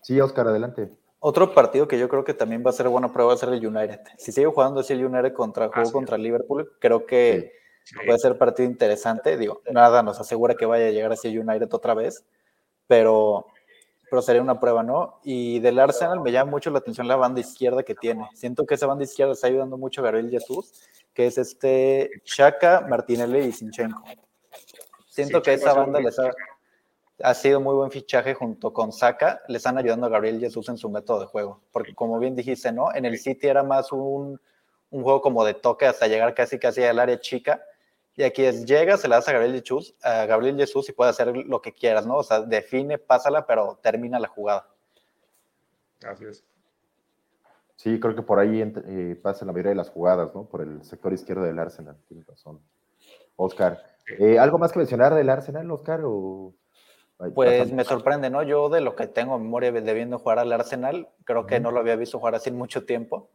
Sí, 0.03 0.21
Oscar, 0.21 0.49
adelante. 0.49 0.91
Otro 1.21 1.55
partido 1.55 1.87
que 1.87 2.01
yo 2.01 2.09
creo 2.09 2.25
que 2.25 2.35
también 2.35 2.65
va 2.67 2.71
a 2.71 2.73
ser 2.73 2.89
buena 2.89 3.13
prueba 3.13 3.29
va 3.29 3.35
a 3.35 3.39
ser 3.39 3.51
el 3.51 3.65
United. 3.65 4.01
Si 4.19 4.33
sigue 4.33 4.49
jugando 4.49 4.81
así 4.81 4.93
el 4.93 5.05
United 5.05 5.35
contra, 5.35 5.69
juego 5.69 5.93
contra 5.93 6.19
Liverpool, 6.19 6.73
creo 6.81 7.07
que 7.07 7.53
Puede 8.05 8.19
ser 8.19 8.37
partido 8.37 8.69
interesante. 8.69 9.37
Digo, 9.37 9.63
nada 9.71 10.03
nos 10.03 10.19
asegura 10.21 10.55
que 10.55 10.67
vaya 10.67 10.87
a 10.87 10.91
llegar 10.91 11.13
así 11.13 11.37
United 11.37 11.73
otra 11.73 11.95
vez, 11.95 12.25
pero, 12.87 13.47
pero 14.11 14.23
sería 14.23 14.43
una 14.43 14.59
prueba, 14.59 14.83
¿no? 14.83 15.21
Y 15.23 15.61
del 15.61 15.79
Arsenal 15.79 16.21
me 16.21 16.33
llama 16.33 16.51
mucho 16.51 16.71
la 16.71 16.79
atención 16.79 17.07
la 17.07 17.17
banda 17.17 17.41
izquierda 17.41 17.83
que 17.83 17.95
tiene. 17.95 18.29
Siento 18.35 18.67
que 18.67 18.75
esa 18.75 18.87
banda 18.87 19.05
izquierda 19.05 19.35
está 19.35 19.47
ayudando 19.47 19.77
mucho 19.77 20.01
a 20.01 20.05
Gabriel 20.05 20.31
Jesús, 20.31 20.73
que 21.15 21.27
es 21.27 21.39
este 21.39 22.11
Shaka, 22.25 22.85
Martinelli 22.89 23.39
y 23.41 23.53
Sinchenko. 23.53 24.03
Siento 25.09 25.41
que 25.41 25.55
esa 25.55 25.73
banda 25.73 26.01
les 26.01 26.19
ha, 26.19 26.31
ha, 27.23 27.35
sido 27.35 27.61
muy 27.61 27.75
buen 27.75 27.91
fichaje 27.91 28.35
junto 28.35 28.73
con 28.73 28.93
Saka, 28.93 29.41
le 29.49 29.57
están 29.57 29.79
ayudando 29.79 30.07
a 30.07 30.11
Gabriel 30.11 30.41
Jesús 30.41 30.69
en 30.69 30.77
su 30.77 30.91
método 30.91 31.21
de 31.21 31.27
juego, 31.27 31.63
porque 31.73 31.95
como 31.95 32.19
bien 32.19 32.37
dijiste, 32.37 32.71
¿no? 32.71 32.95
En 32.95 33.07
el 33.07 33.19
City 33.19 33.47
era 33.47 33.63
más 33.63 33.93
un, 33.93 34.39
un 34.91 35.03
juego 35.03 35.23
como 35.23 35.45
de 35.45 35.55
toque 35.55 35.87
hasta 35.87 36.07
llegar 36.07 36.35
casi 36.35 36.59
casi 36.59 36.83
al 36.83 36.99
área 36.99 37.19
chica, 37.19 37.63
y 38.17 38.23
aquí 38.23 38.45
es, 38.45 38.65
llega, 38.65 38.97
se 38.97 39.09
la 39.09 39.17
das 39.17 39.29
a 39.29 39.33
Gabriel 39.33 39.61
Jesús, 39.61 39.95
a 40.03 40.25
Gabriel 40.25 40.57
Jesús 40.57 40.89
y 40.89 40.93
puede 40.93 41.11
hacer 41.11 41.37
lo 41.37 41.61
que 41.61 41.73
quieras, 41.73 42.07
¿no? 42.07 42.17
O 42.17 42.23
sea, 42.23 42.41
define, 42.41 42.97
pásala, 42.97 43.47
pero 43.47 43.79
termina 43.83 44.19
la 44.19 44.29
jugada. 44.29 44.67
Así 46.03 46.25
es. 46.25 46.43
Sí, 47.77 48.01
creo 48.01 48.15
que 48.15 48.23
por 48.23 48.39
ahí 48.39 48.63
eh, 48.63 49.21
pasa 49.23 49.45
la 49.45 49.53
mayoría 49.53 49.71
de 49.71 49.77
las 49.77 49.91
jugadas, 49.91 50.35
¿no? 50.35 50.45
Por 50.45 50.63
el 50.63 50.83
sector 50.83 51.13
izquierdo 51.13 51.43
del 51.43 51.59
Arsenal, 51.59 51.99
tienes 52.09 52.27
razón. 52.27 52.59
Oscar, 53.37 53.85
eh, 54.19 54.39
¿algo 54.39 54.57
más 54.57 54.73
que 54.73 54.79
mencionar 54.79 55.15
del 55.15 55.29
Arsenal, 55.29 55.71
Oscar? 55.71 56.01
O... 56.05 56.55
Pues 57.35 57.71
me 57.71 57.85
sorprende, 57.85 58.31
¿no? 58.31 58.43
Yo 58.43 58.71
de 58.71 58.81
lo 58.81 58.97
que 58.97 59.07
tengo 59.07 59.39
memoria 59.39 59.73
de 59.73 59.95
viendo 59.95 60.19
jugar 60.19 60.39
al 60.39 60.53
Arsenal, 60.53 61.11
creo 61.25 61.47
que 61.47 61.61
no 61.61 61.71
lo 61.71 61.81
había 61.81 61.97
visto 61.97 62.19
jugar 62.19 62.35
así 62.35 62.49
en 62.49 62.57
mucho 62.57 62.87
tiempo. 62.87 63.29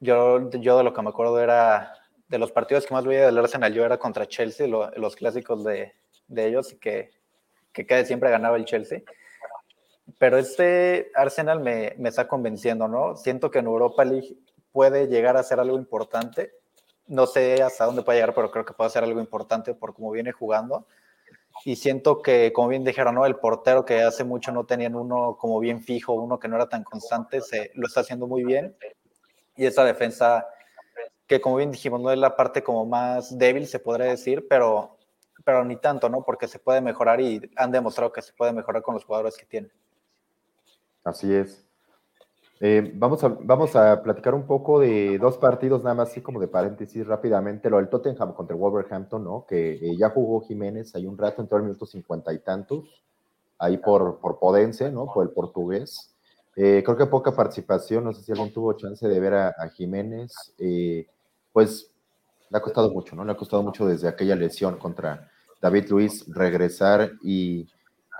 Yo, 0.00 0.50
yo 0.50 0.78
de 0.78 0.84
lo 0.84 0.94
que 0.94 1.02
me 1.02 1.10
acuerdo 1.10 1.38
era 1.38 1.94
de 2.32 2.38
los 2.38 2.50
partidos 2.50 2.86
que 2.86 2.94
más 2.94 3.04
veía 3.04 3.26
del 3.26 3.36
Arsenal 3.36 3.74
yo 3.74 3.84
era 3.84 3.98
contra 3.98 4.26
Chelsea, 4.26 4.66
los 4.66 5.16
clásicos 5.16 5.62
de, 5.64 5.92
de, 6.28 6.46
ellos, 6.46 6.72
y 6.72 6.78
que, 6.78 7.10
que 7.74 7.84
casi 7.84 8.06
siempre 8.06 8.30
ganaba 8.30 8.56
el 8.56 8.64
Chelsea. 8.64 9.02
Pero 10.18 10.38
este 10.38 11.10
Arsenal 11.14 11.60
me, 11.60 11.94
me 11.98 12.08
está 12.08 12.26
convenciendo, 12.26 12.88
¿no? 12.88 13.16
Siento 13.16 13.50
que 13.50 13.58
en 13.58 13.66
Europa 13.66 14.02
League 14.06 14.34
puede 14.72 15.08
llegar 15.08 15.36
a 15.36 15.42
ser 15.42 15.60
algo 15.60 15.76
importante. 15.76 16.52
No 17.06 17.26
sé 17.26 17.62
hasta 17.62 17.84
dónde 17.84 18.02
puede 18.02 18.16
llegar, 18.16 18.34
pero 18.34 18.50
creo 18.50 18.64
que 18.64 18.72
puede 18.72 18.88
ser 18.88 19.04
algo 19.04 19.20
importante 19.20 19.74
por 19.74 19.92
cómo 19.92 20.10
viene 20.10 20.32
jugando. 20.32 20.86
Y 21.66 21.76
siento 21.76 22.22
que, 22.22 22.50
como 22.54 22.68
bien 22.68 22.82
dijeron, 22.82 23.14
¿no? 23.14 23.26
el 23.26 23.36
portero 23.36 23.84
que 23.84 24.00
hace 24.00 24.24
mucho 24.24 24.52
no 24.52 24.64
tenían 24.64 24.94
uno 24.94 25.36
como 25.38 25.60
bien 25.60 25.82
fijo, 25.82 26.14
uno 26.14 26.38
que 26.38 26.48
no 26.48 26.56
era 26.56 26.70
tan 26.70 26.82
constante, 26.82 27.42
se, 27.42 27.72
lo 27.74 27.88
está 27.88 28.00
haciendo 28.00 28.26
muy 28.26 28.42
bien. 28.42 28.74
Y 29.54 29.66
esa 29.66 29.84
defensa, 29.84 30.46
que 31.32 31.40
como 31.40 31.56
bien 31.56 31.70
dijimos, 31.70 31.98
no 31.98 32.10
es 32.10 32.18
la 32.18 32.36
parte 32.36 32.62
como 32.62 32.84
más 32.84 33.38
débil, 33.38 33.66
se 33.66 33.78
podría 33.78 34.04
decir, 34.08 34.46
pero, 34.50 34.98
pero 35.46 35.64
ni 35.64 35.76
tanto, 35.76 36.10
¿no? 36.10 36.22
Porque 36.22 36.46
se 36.46 36.58
puede 36.58 36.82
mejorar 36.82 37.22
y 37.22 37.40
han 37.56 37.72
demostrado 37.72 38.12
que 38.12 38.20
se 38.20 38.34
puede 38.34 38.52
mejorar 38.52 38.82
con 38.82 38.92
los 38.92 39.06
jugadores 39.06 39.38
que 39.38 39.46
tienen. 39.46 39.72
Así 41.02 41.32
es. 41.34 41.64
Eh, 42.60 42.92
vamos, 42.96 43.24
a, 43.24 43.28
vamos 43.28 43.74
a 43.74 44.02
platicar 44.02 44.34
un 44.34 44.46
poco 44.46 44.78
de 44.78 45.16
dos 45.16 45.38
partidos, 45.38 45.82
nada 45.82 45.94
más 45.94 46.10
así 46.10 46.20
como 46.20 46.38
de 46.38 46.48
paréntesis 46.48 47.06
rápidamente. 47.06 47.70
Lo 47.70 47.78
del 47.78 47.88
Tottenham 47.88 48.34
contra 48.34 48.54
Wolverhampton, 48.54 49.24
¿no? 49.24 49.46
Que 49.48 49.72
eh, 49.72 49.96
ya 49.96 50.10
jugó 50.10 50.42
Jiménez 50.42 50.94
ahí 50.94 51.06
un 51.06 51.16
rato, 51.16 51.40
entró 51.40 51.56
el 51.56 51.64
minuto 51.64 51.86
cincuenta 51.86 52.30
y 52.34 52.40
tantos, 52.40 53.02
ahí 53.58 53.78
por, 53.78 54.18
por 54.18 54.38
Podense, 54.38 54.92
¿no? 54.92 55.06
Por 55.06 55.26
el 55.26 55.32
portugués. 55.32 56.14
Eh, 56.56 56.82
creo 56.84 56.98
que 56.98 57.06
poca 57.06 57.34
participación, 57.34 58.04
no 58.04 58.12
sé 58.12 58.22
si 58.22 58.32
alguien 58.32 58.52
tuvo 58.52 58.74
chance 58.74 59.08
de 59.08 59.18
ver 59.18 59.32
a, 59.32 59.68
Jiménez. 59.70 60.54
Pues 61.52 61.90
le 62.50 62.58
ha 62.58 62.62
costado 62.62 62.90
mucho, 62.90 63.16
¿no? 63.16 63.24
Le 63.24 63.32
ha 63.32 63.36
costado 63.36 63.62
mucho 63.62 63.86
desde 63.86 64.08
aquella 64.08 64.36
lesión 64.36 64.78
contra 64.78 65.30
David 65.60 65.88
Luis 65.90 66.24
regresar 66.28 67.12
y 67.22 67.68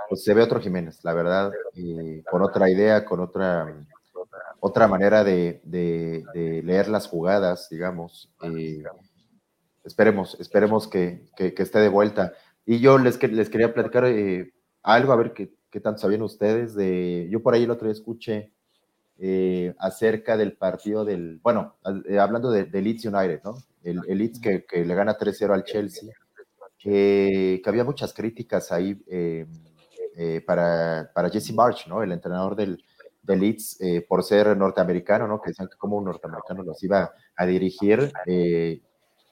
pues 0.09 0.25
se 0.25 0.35
ve 0.35 0.43
otro 0.43 0.61
Jiménez, 0.61 1.03
la 1.05 1.15
verdad, 1.15 1.51
con 2.31 2.43
otra 2.43 2.71
idea, 2.71 3.05
con 3.05 3.21
otra 3.21 3.75
otra 4.65 4.87
manera 4.87 5.25
de, 5.25 5.61
leer 6.65 6.89
las 6.89 7.09
jugadas, 7.09 7.69
digamos. 7.69 8.31
Eh, 8.43 8.85
esperemos, 9.83 10.37
esperemos 10.39 10.87
que, 10.87 11.29
esté 11.37 11.81
de 11.81 11.89
vuelta. 11.89 12.33
Y 12.65 12.79
yo 12.79 12.97
les, 12.99 13.21
les 13.21 13.51
quería 13.51 13.75
platicar 13.75 14.05
eh, 14.05 14.53
algo, 14.85 15.13
a 15.13 15.17
ver 15.17 15.33
qué, 15.33 15.53
qué 15.69 15.81
tanto 15.81 16.03
sabían 16.03 16.23
ustedes. 16.23 16.77
De, 16.77 17.29
yo 17.29 17.43
por 17.43 17.55
ahí 17.55 17.65
el 17.65 17.73
otro 17.73 17.89
día 17.89 17.93
escuché 17.93 18.53
eh, 19.19 19.75
acerca 19.79 20.37
del 20.37 20.55
partido 20.55 21.05
del, 21.05 21.39
bueno, 21.43 21.77
hablando 22.19 22.51
de, 22.51 22.67
Leeds 22.67 23.07
United, 23.07 23.41
¿no? 23.45 23.57
El, 23.83 24.01
Leeds 24.07 24.41
que, 24.41 24.65
le 24.85 24.95
gana 24.95 25.17
3-0 25.17 25.53
al 25.53 25.65
Chelsea, 25.65 26.11
que, 26.79 27.63
había 27.65 27.85
muchas 27.85 28.13
críticas 28.13 28.73
ahí 28.73 28.95
para, 30.47 31.11
para 31.15 31.31
Jesse 31.31 31.53
March, 31.53 31.87
¿no? 31.89 32.03
El 32.03 32.13
entrenador 32.13 32.57
del, 32.57 32.83
de 33.23 33.37
Leeds 33.37 33.81
eh, 33.81 34.05
por 34.07 34.23
ser 34.23 34.57
norteamericano, 34.57 35.27
¿no? 35.27 35.41
Que 35.41 35.51
decían 35.51 35.69
que 35.69 35.77
como 35.77 35.97
un 35.97 36.05
norteamericano 36.05 36.63
los 36.63 36.83
iba 36.83 37.13
a 37.37 37.47
dirigir. 37.47 38.13
Eh, 38.27 38.83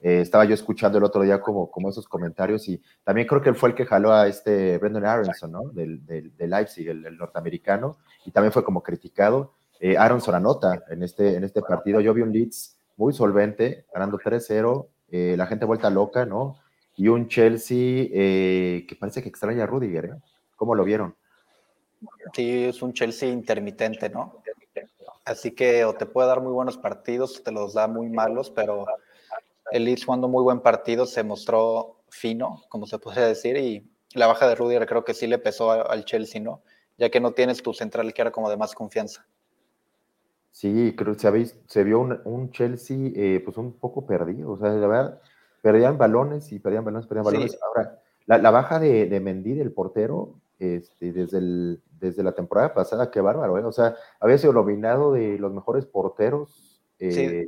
eh, 0.01 0.21
estaba 0.21 0.45
yo 0.45 0.53
escuchando 0.55 0.97
el 0.97 1.03
otro 1.03 1.21
día 1.21 1.39
como, 1.41 1.69
como 1.69 1.89
esos 1.89 2.07
comentarios 2.07 2.67
y 2.67 2.81
también 3.03 3.27
creo 3.27 3.41
que 3.41 3.49
él 3.49 3.55
fue 3.55 3.69
el 3.69 3.75
que 3.75 3.85
jaló 3.85 4.11
a 4.11 4.27
este 4.27 4.77
Brendan 4.79 5.05
Aronson, 5.05 5.51
¿no? 5.51 5.63
Del, 5.73 6.03
del, 6.05 6.33
Leipzig, 6.49 6.89
el, 6.89 7.17
norteamericano, 7.17 7.97
y 8.25 8.31
también 8.31 8.51
fue 8.51 8.63
como 8.63 8.81
criticado. 8.81 9.53
Aronson 9.97 10.35
anota 10.35 10.83
en 10.89 11.03
este, 11.03 11.35
en 11.35 11.43
este 11.43 11.61
partido. 11.61 12.01
Yo 12.01 12.13
vi 12.13 12.21
un 12.21 12.31
Leeds 12.31 12.77
muy 12.97 13.13
solvente, 13.13 13.85
ganando 13.93 14.17
3-0, 14.17 14.87
la 15.37 15.47
gente 15.47 15.65
vuelta 15.65 15.89
loca, 15.89 16.25
¿no? 16.25 16.57
Y 16.95 17.07
un 17.07 17.27
Chelsea 17.27 18.05
que 18.09 18.97
parece 18.99 19.23
que 19.23 19.29
extraña 19.29 19.63
a 19.63 19.67
Rudiger, 19.67 20.05
¿eh? 20.05 20.13
¿Cómo 20.55 20.75
lo 20.75 20.83
vieron? 20.83 21.15
Sí, 22.33 22.65
es 22.65 22.81
un 22.81 22.93
Chelsea 22.93 23.29
intermitente, 23.29 24.09
¿no? 24.09 24.35
Así 25.25 25.51
que 25.51 25.85
o 25.85 25.93
te 25.93 26.05
puede 26.05 26.27
dar 26.27 26.41
muy 26.41 26.51
buenos 26.51 26.77
partidos, 26.77 27.43
te 27.43 27.51
los 27.51 27.73
da 27.73 27.87
muy 27.87 28.09
malos, 28.09 28.51
pero 28.51 28.85
el 29.71 29.85
Leeds 29.85 30.05
jugando 30.05 30.27
muy 30.27 30.43
buen 30.43 30.59
partido 30.59 31.05
se 31.05 31.23
mostró 31.23 32.01
fino, 32.09 32.63
como 32.69 32.85
se 32.85 32.99
podría 32.99 33.25
decir, 33.25 33.55
y 33.57 33.87
la 34.13 34.27
baja 34.27 34.47
de 34.47 34.55
Rudiger 34.55 34.85
creo 34.85 35.05
que 35.05 35.13
sí 35.13 35.27
le 35.27 35.37
pesó 35.37 35.71
al 35.71 36.05
Chelsea, 36.05 36.41
¿no? 36.41 36.61
Ya 36.97 37.09
que 37.09 37.19
no 37.19 37.31
tienes 37.31 37.63
tu 37.63 37.73
central 37.73 38.13
que 38.13 38.21
era 38.21 38.31
como 38.31 38.49
de 38.49 38.57
más 38.57 38.75
confianza. 38.75 39.25
Sí, 40.51 40.93
creo 40.97 41.15
que 41.15 41.45
se, 41.67 41.83
vio 41.83 42.01
un, 42.01 42.51
Chelsea 42.51 43.11
eh, 43.15 43.41
pues 43.43 43.57
un 43.57 43.73
poco 43.73 44.05
perdido, 44.05 44.51
o 44.51 44.57
sea, 44.57 44.69
la 44.69 44.87
verdad, 44.87 45.21
perdían 45.61 45.97
balones 45.97 46.51
y 46.51 46.59
perdían 46.59 46.83
balones, 46.83 47.07
perdían 47.07 47.25
balones. 47.25 47.57
Ahora, 47.63 47.99
la, 48.25 48.51
baja 48.51 48.79
de, 48.79 49.07
de 49.07 49.19
Mendy, 49.19 49.53
del 49.53 49.71
portero, 49.71 50.35
este, 50.61 51.11
desde, 51.11 51.39
el, 51.39 51.81
desde 51.99 52.21
la 52.21 52.33
temporada 52.33 52.73
pasada, 52.73 53.09
qué 53.09 53.19
bárbaro, 53.19 53.57
¿eh? 53.57 53.63
O 53.63 53.71
sea, 53.71 53.95
había 54.19 54.37
sido 54.37 54.53
nominado 54.53 55.11
de 55.11 55.39
los 55.39 55.51
mejores 55.51 55.87
porteros 55.87 56.83
eh, 56.99 57.47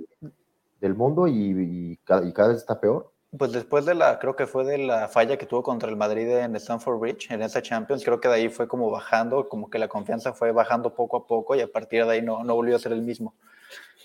del 0.82 0.96
mundo 0.96 1.28
y, 1.28 2.00
cada, 2.04 2.48
vez 2.48 2.58
está 2.58 2.80
peor. 2.80 3.12
Pues 3.36 3.52
después 3.52 3.86
de 3.86 3.96
la, 3.96 4.20
creo 4.20 4.36
que 4.36 4.46
fue 4.46 4.63
de 4.63 4.78
la 4.78 5.08
falla 5.08 5.38
que 5.38 5.48
tuvo 5.48 5.63
contra 5.63 5.90
el 5.90 5.96
Madrid 5.96 6.30
en 6.30 6.56
Stamford 6.56 7.00
Bridge, 7.00 7.32
en 7.32 7.42
esa 7.42 7.63
Champions, 7.63 8.04
creo 8.04 8.22
que 8.22 8.28
de 8.28 8.36
ahí 8.36 8.50
fue 8.50 8.68
como 8.68 8.92
bajando, 8.92 9.50
como 9.50 9.72
que 9.72 9.80
la 9.80 9.88
confianza 9.88 10.34
fue 10.34 10.52
bajando 10.52 10.94
poco 10.94 11.18
a 11.18 11.25
poco 11.25 11.56
y 11.56 11.62
a 11.62 11.68
partir 11.68 12.06
de 12.06 12.12
ahí 12.12 12.22
no, 12.22 12.44
no 12.44 12.54
volvió 12.54 12.75
a 12.75 12.80
ser 12.80 12.92
el 12.92 13.02
mismo. 13.02 13.34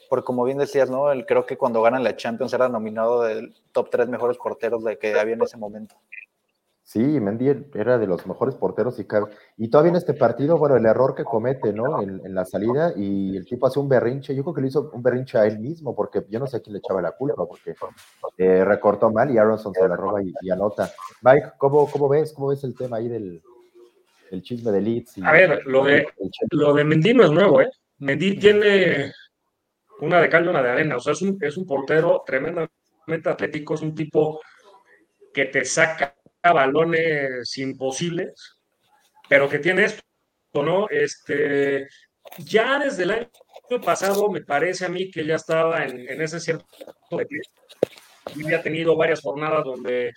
Porque 0.08 0.24
como 0.24 0.44
bien 0.44 0.56
decías, 0.56 0.88
¿no? 0.88 1.12
El, 1.12 1.26
creo 1.26 1.44
que 1.44 1.58
cuando 1.58 1.82
ganan 1.82 2.04
la 2.04 2.16
Champions 2.16 2.54
era 2.54 2.70
nominado 2.70 3.22
del 3.22 3.54
top 3.72 3.90
tres 3.90 4.08
mejores 4.08 4.38
porteros 4.38 4.82
de 4.82 4.98
que 4.98 5.18
había 5.18 5.34
en 5.34 5.42
ese 5.42 5.58
momento. 5.58 5.96
Sí, 6.88 7.00
Mendy 7.00 7.68
era 7.74 7.98
de 7.98 8.06
los 8.06 8.26
mejores 8.26 8.54
porteros 8.54 8.98
y, 8.98 9.06
y 9.58 9.68
todavía 9.68 9.90
en 9.90 9.96
este 9.96 10.14
partido, 10.14 10.56
bueno, 10.56 10.74
el 10.74 10.86
error 10.86 11.14
que 11.14 11.22
comete, 11.22 11.70
¿no? 11.70 12.00
En, 12.00 12.34
la 12.34 12.46
salida 12.46 12.94
y 12.96 13.36
el 13.36 13.44
tipo 13.44 13.66
hace 13.66 13.78
un 13.78 13.90
berrinche, 13.90 14.34
yo 14.34 14.42
creo 14.42 14.54
que 14.54 14.62
le 14.62 14.68
hizo 14.68 14.90
un 14.94 15.02
berrinche 15.02 15.36
a 15.36 15.44
él 15.44 15.58
mismo, 15.58 15.94
porque 15.94 16.24
yo 16.30 16.38
no 16.38 16.46
sé 16.46 16.56
a 16.56 16.60
quién 16.60 16.72
le 16.72 16.78
echaba 16.78 17.02
la 17.02 17.12
culpa, 17.12 17.44
porque 17.46 17.74
eh, 18.38 18.64
recortó 18.64 19.10
mal 19.10 19.30
y 19.30 19.36
Aronson 19.36 19.74
se 19.74 19.86
la 19.86 19.96
roba 19.96 20.22
y, 20.22 20.50
anota. 20.50 20.90
Mike, 21.20 21.48
¿cómo, 21.58 21.90
¿cómo, 21.90 22.08
ves? 22.08 22.32
¿Cómo 22.32 22.48
ves 22.48 22.64
el 22.64 22.74
tema 22.74 22.96
ahí 22.96 23.08
del 23.08 23.42
el 24.30 24.42
chisme 24.42 24.72
de 24.72 24.80
Leeds? 24.80 25.18
a 25.24 25.32
ver, 25.32 25.66
lo 25.66 25.84
de, 25.84 26.08
lo 26.52 26.72
de 26.72 26.84
Mendy 26.84 27.12
no 27.12 27.24
es 27.24 27.30
nuevo, 27.32 27.60
¿eh? 27.60 27.70
Mendy 27.98 28.38
tiene 28.38 29.12
una 30.00 30.22
de 30.22 30.30
cal 30.30 30.46
y 30.46 30.48
una 30.48 30.62
de 30.62 30.70
arena, 30.70 30.96
o 30.96 31.00
sea, 31.00 31.12
es 31.12 31.20
un, 31.20 31.36
es 31.38 31.58
un 31.58 31.66
portero 31.66 32.22
tremendamente 32.24 32.70
atlético, 33.26 33.74
es 33.74 33.82
un 33.82 33.94
tipo 33.94 34.40
que 35.34 35.44
te 35.44 35.64
saca 35.66 36.17
balones 36.42 37.56
imposibles, 37.58 38.58
pero 39.28 39.48
que 39.48 39.58
tiene 39.58 39.84
esto, 39.84 40.02
¿no? 40.54 40.88
Este, 40.88 41.88
ya 42.38 42.78
desde 42.78 43.02
el 43.04 43.10
año 43.10 43.80
pasado 43.84 44.30
me 44.30 44.42
parece 44.42 44.86
a 44.86 44.88
mí 44.88 45.10
que 45.10 45.24
ya 45.24 45.36
estaba 45.36 45.84
en, 45.84 46.20
ese 46.20 46.40
cierto 46.40 46.66
y 48.34 48.44
había 48.44 48.62
tenido 48.62 48.96
varias 48.96 49.22
jornadas 49.22 49.64
donde 49.64 50.12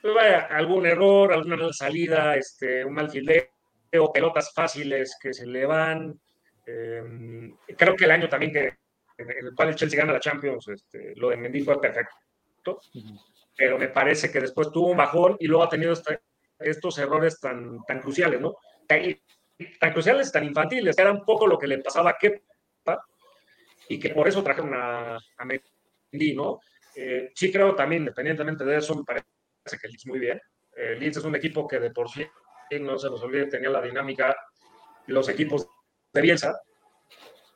pues 0.00 0.14
vaya, 0.14 0.46
algún 0.46 0.86
error, 0.86 1.32
alguna 1.32 1.56
mala 1.56 1.72
salida, 1.72 2.36
este, 2.36 2.84
un 2.84 2.94
mal 2.94 3.10
fileo, 3.10 3.48
pelotas 4.14 4.52
fáciles 4.54 5.16
que 5.20 5.32
se 5.32 5.44
le 5.44 5.66
van. 5.66 6.18
Em, 6.64 7.56
creo 7.76 7.96
que 7.96 8.04
el 8.04 8.12
año 8.12 8.28
también 8.28 8.52
que 8.52 8.78
en 9.18 9.30
el 9.30 9.54
cual 9.56 9.70
el 9.70 9.74
Chelsea 9.74 9.98
gana 9.98 10.12
la 10.12 10.20
Champions, 10.20 10.68
este, 10.68 11.14
lo 11.16 11.30
de 11.30 11.36
Mendy 11.36 11.62
fue 11.62 11.80
perfecto 11.80 12.80
pero 13.58 13.76
me 13.76 13.88
parece 13.88 14.30
que 14.30 14.40
después 14.40 14.70
tuvo 14.70 14.92
un 14.92 14.96
bajón 14.96 15.36
y 15.40 15.48
luego 15.48 15.64
ha 15.64 15.68
tenido 15.68 15.92
estos 16.60 16.98
errores 16.98 17.40
tan, 17.40 17.84
tan 17.84 18.00
cruciales, 18.00 18.40
¿no? 18.40 18.54
Tan, 18.86 19.92
cruciales, 19.92 20.30
tan 20.30 20.44
infantiles, 20.44 20.96
era 20.96 21.10
un 21.10 21.24
poco 21.24 21.44
lo 21.48 21.58
que 21.58 21.66
le 21.66 21.78
pasaba 21.78 22.10
a 22.10 22.16
Kepa 22.16 23.04
y 23.88 23.98
que 23.98 24.10
por 24.10 24.28
eso 24.28 24.44
trajeron 24.44 24.72
a, 24.74 25.16
a 25.16 25.44
Mendy, 25.44 26.36
¿no? 26.36 26.60
Eh, 26.94 27.32
sí 27.34 27.50
creo 27.50 27.74
también, 27.74 28.02
independientemente 28.02 28.64
de 28.64 28.76
eso, 28.76 28.94
me 28.94 29.02
parece 29.02 29.26
que 29.80 29.88
Leeds 29.88 30.06
muy 30.06 30.20
bien. 30.20 30.40
Eh, 30.76 30.94
Leeds 30.94 31.16
es 31.16 31.24
un 31.24 31.34
equipo 31.34 31.66
que 31.66 31.80
de 31.80 31.90
por 31.90 32.08
sí, 32.08 32.24
no 32.80 32.96
se 32.96 33.10
nos 33.10 33.20
olvide, 33.24 33.46
tenía 33.46 33.70
la 33.70 33.82
dinámica 33.82 34.36
los 35.08 35.28
equipos 35.28 35.66
de 36.12 36.20
Bielsa, 36.20 36.60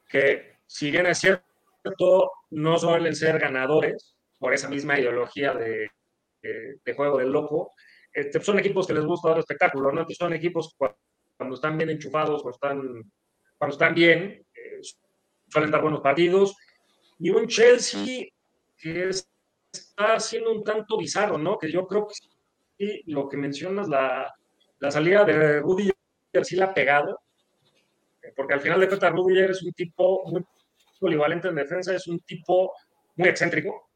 que 0.09 0.57
si 0.67 0.91
bien 0.91 1.07
es 1.07 1.19
cierto, 1.19 2.33
no 2.51 2.77
suelen 2.77 3.15
ser 3.15 3.39
ganadores, 3.39 4.17
por 4.43 4.53
esa 4.53 4.69
misma 4.69 4.99
ideología 4.99 5.55
de, 5.55 5.89
de, 6.43 6.95
juego 6.95 7.19
del 7.19 7.31
loco. 7.31 7.71
Este, 8.13 8.41
son 8.41 8.59
equipos 8.59 8.89
que 8.89 8.93
les 8.93 9.05
gusta 9.05 9.29
dar 9.29 9.39
espectáculo, 9.39 9.93
¿no? 9.93 10.05
son 10.11 10.33
equipos 10.33 10.75
cuando, 10.77 11.55
están 11.55 11.79
bien 11.79 11.91
enchufados, 11.91 12.43
cuando 12.43 12.57
están, 12.57 13.13
cuando 13.57 13.73
están 13.73 13.95
bien, 13.95 14.45
eh, 14.53 14.81
suelen 15.49 15.71
dar 15.71 15.81
buenos 15.81 16.01
partidos. 16.01 16.57
Y 17.21 17.31
un 17.31 17.47
Chelsea 17.47 18.27
que 18.77 19.11
está 19.11 20.19
siendo 20.19 20.51
un 20.51 20.65
tanto 20.65 20.99
bizarro, 20.99 21.39
¿no? 21.39 21.57
Que 21.57 21.71
yo 21.71 21.87
creo 21.87 22.09
que 22.09 22.15
sí, 22.15 23.03
lo 23.07 23.29
que 23.29 23.37
mencionas, 23.37 23.89
la, 23.89 24.29
la 24.81 24.91
salida 24.91 25.25
de 25.25 25.61
Rudiger 25.61 25.95
sí 26.43 26.57
la 26.57 26.65
ha 26.67 26.75
pegado, 26.75 27.21
porque 28.35 28.55
al 28.55 28.61
final 28.61 28.81
de 28.81 28.89
cuentas 28.89 29.13
Rudiger 29.13 29.53
es 29.53 29.63
un 29.63 29.73
tipo 29.73 30.25
muy 30.27 30.45
polivalente 30.99 31.47
en 31.47 31.55
defensa, 31.55 31.95
es 31.95 32.09
un 32.09 32.19
tipo 32.21 32.73
muy 33.15 33.29
excéntrico, 33.29 33.92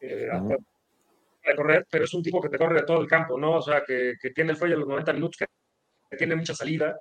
eh, 0.00 0.28
de 1.48 1.56
correr, 1.56 1.86
pero 1.90 2.04
es 2.04 2.14
un 2.14 2.22
tipo 2.22 2.40
que 2.40 2.48
te 2.48 2.58
corre 2.58 2.80
de 2.80 2.86
todo 2.86 3.00
el 3.00 3.08
campo, 3.08 3.38
¿no? 3.38 3.56
O 3.56 3.62
sea, 3.62 3.82
que, 3.84 4.14
que 4.20 4.30
tiene 4.30 4.52
el 4.52 4.56
fuelle 4.56 4.74
a 4.74 4.78
los 4.78 4.88
90 4.88 5.12
minutos, 5.12 5.38
que, 5.38 6.16
tiene 6.16 6.36
mucha 6.36 6.54
salida, 6.54 6.98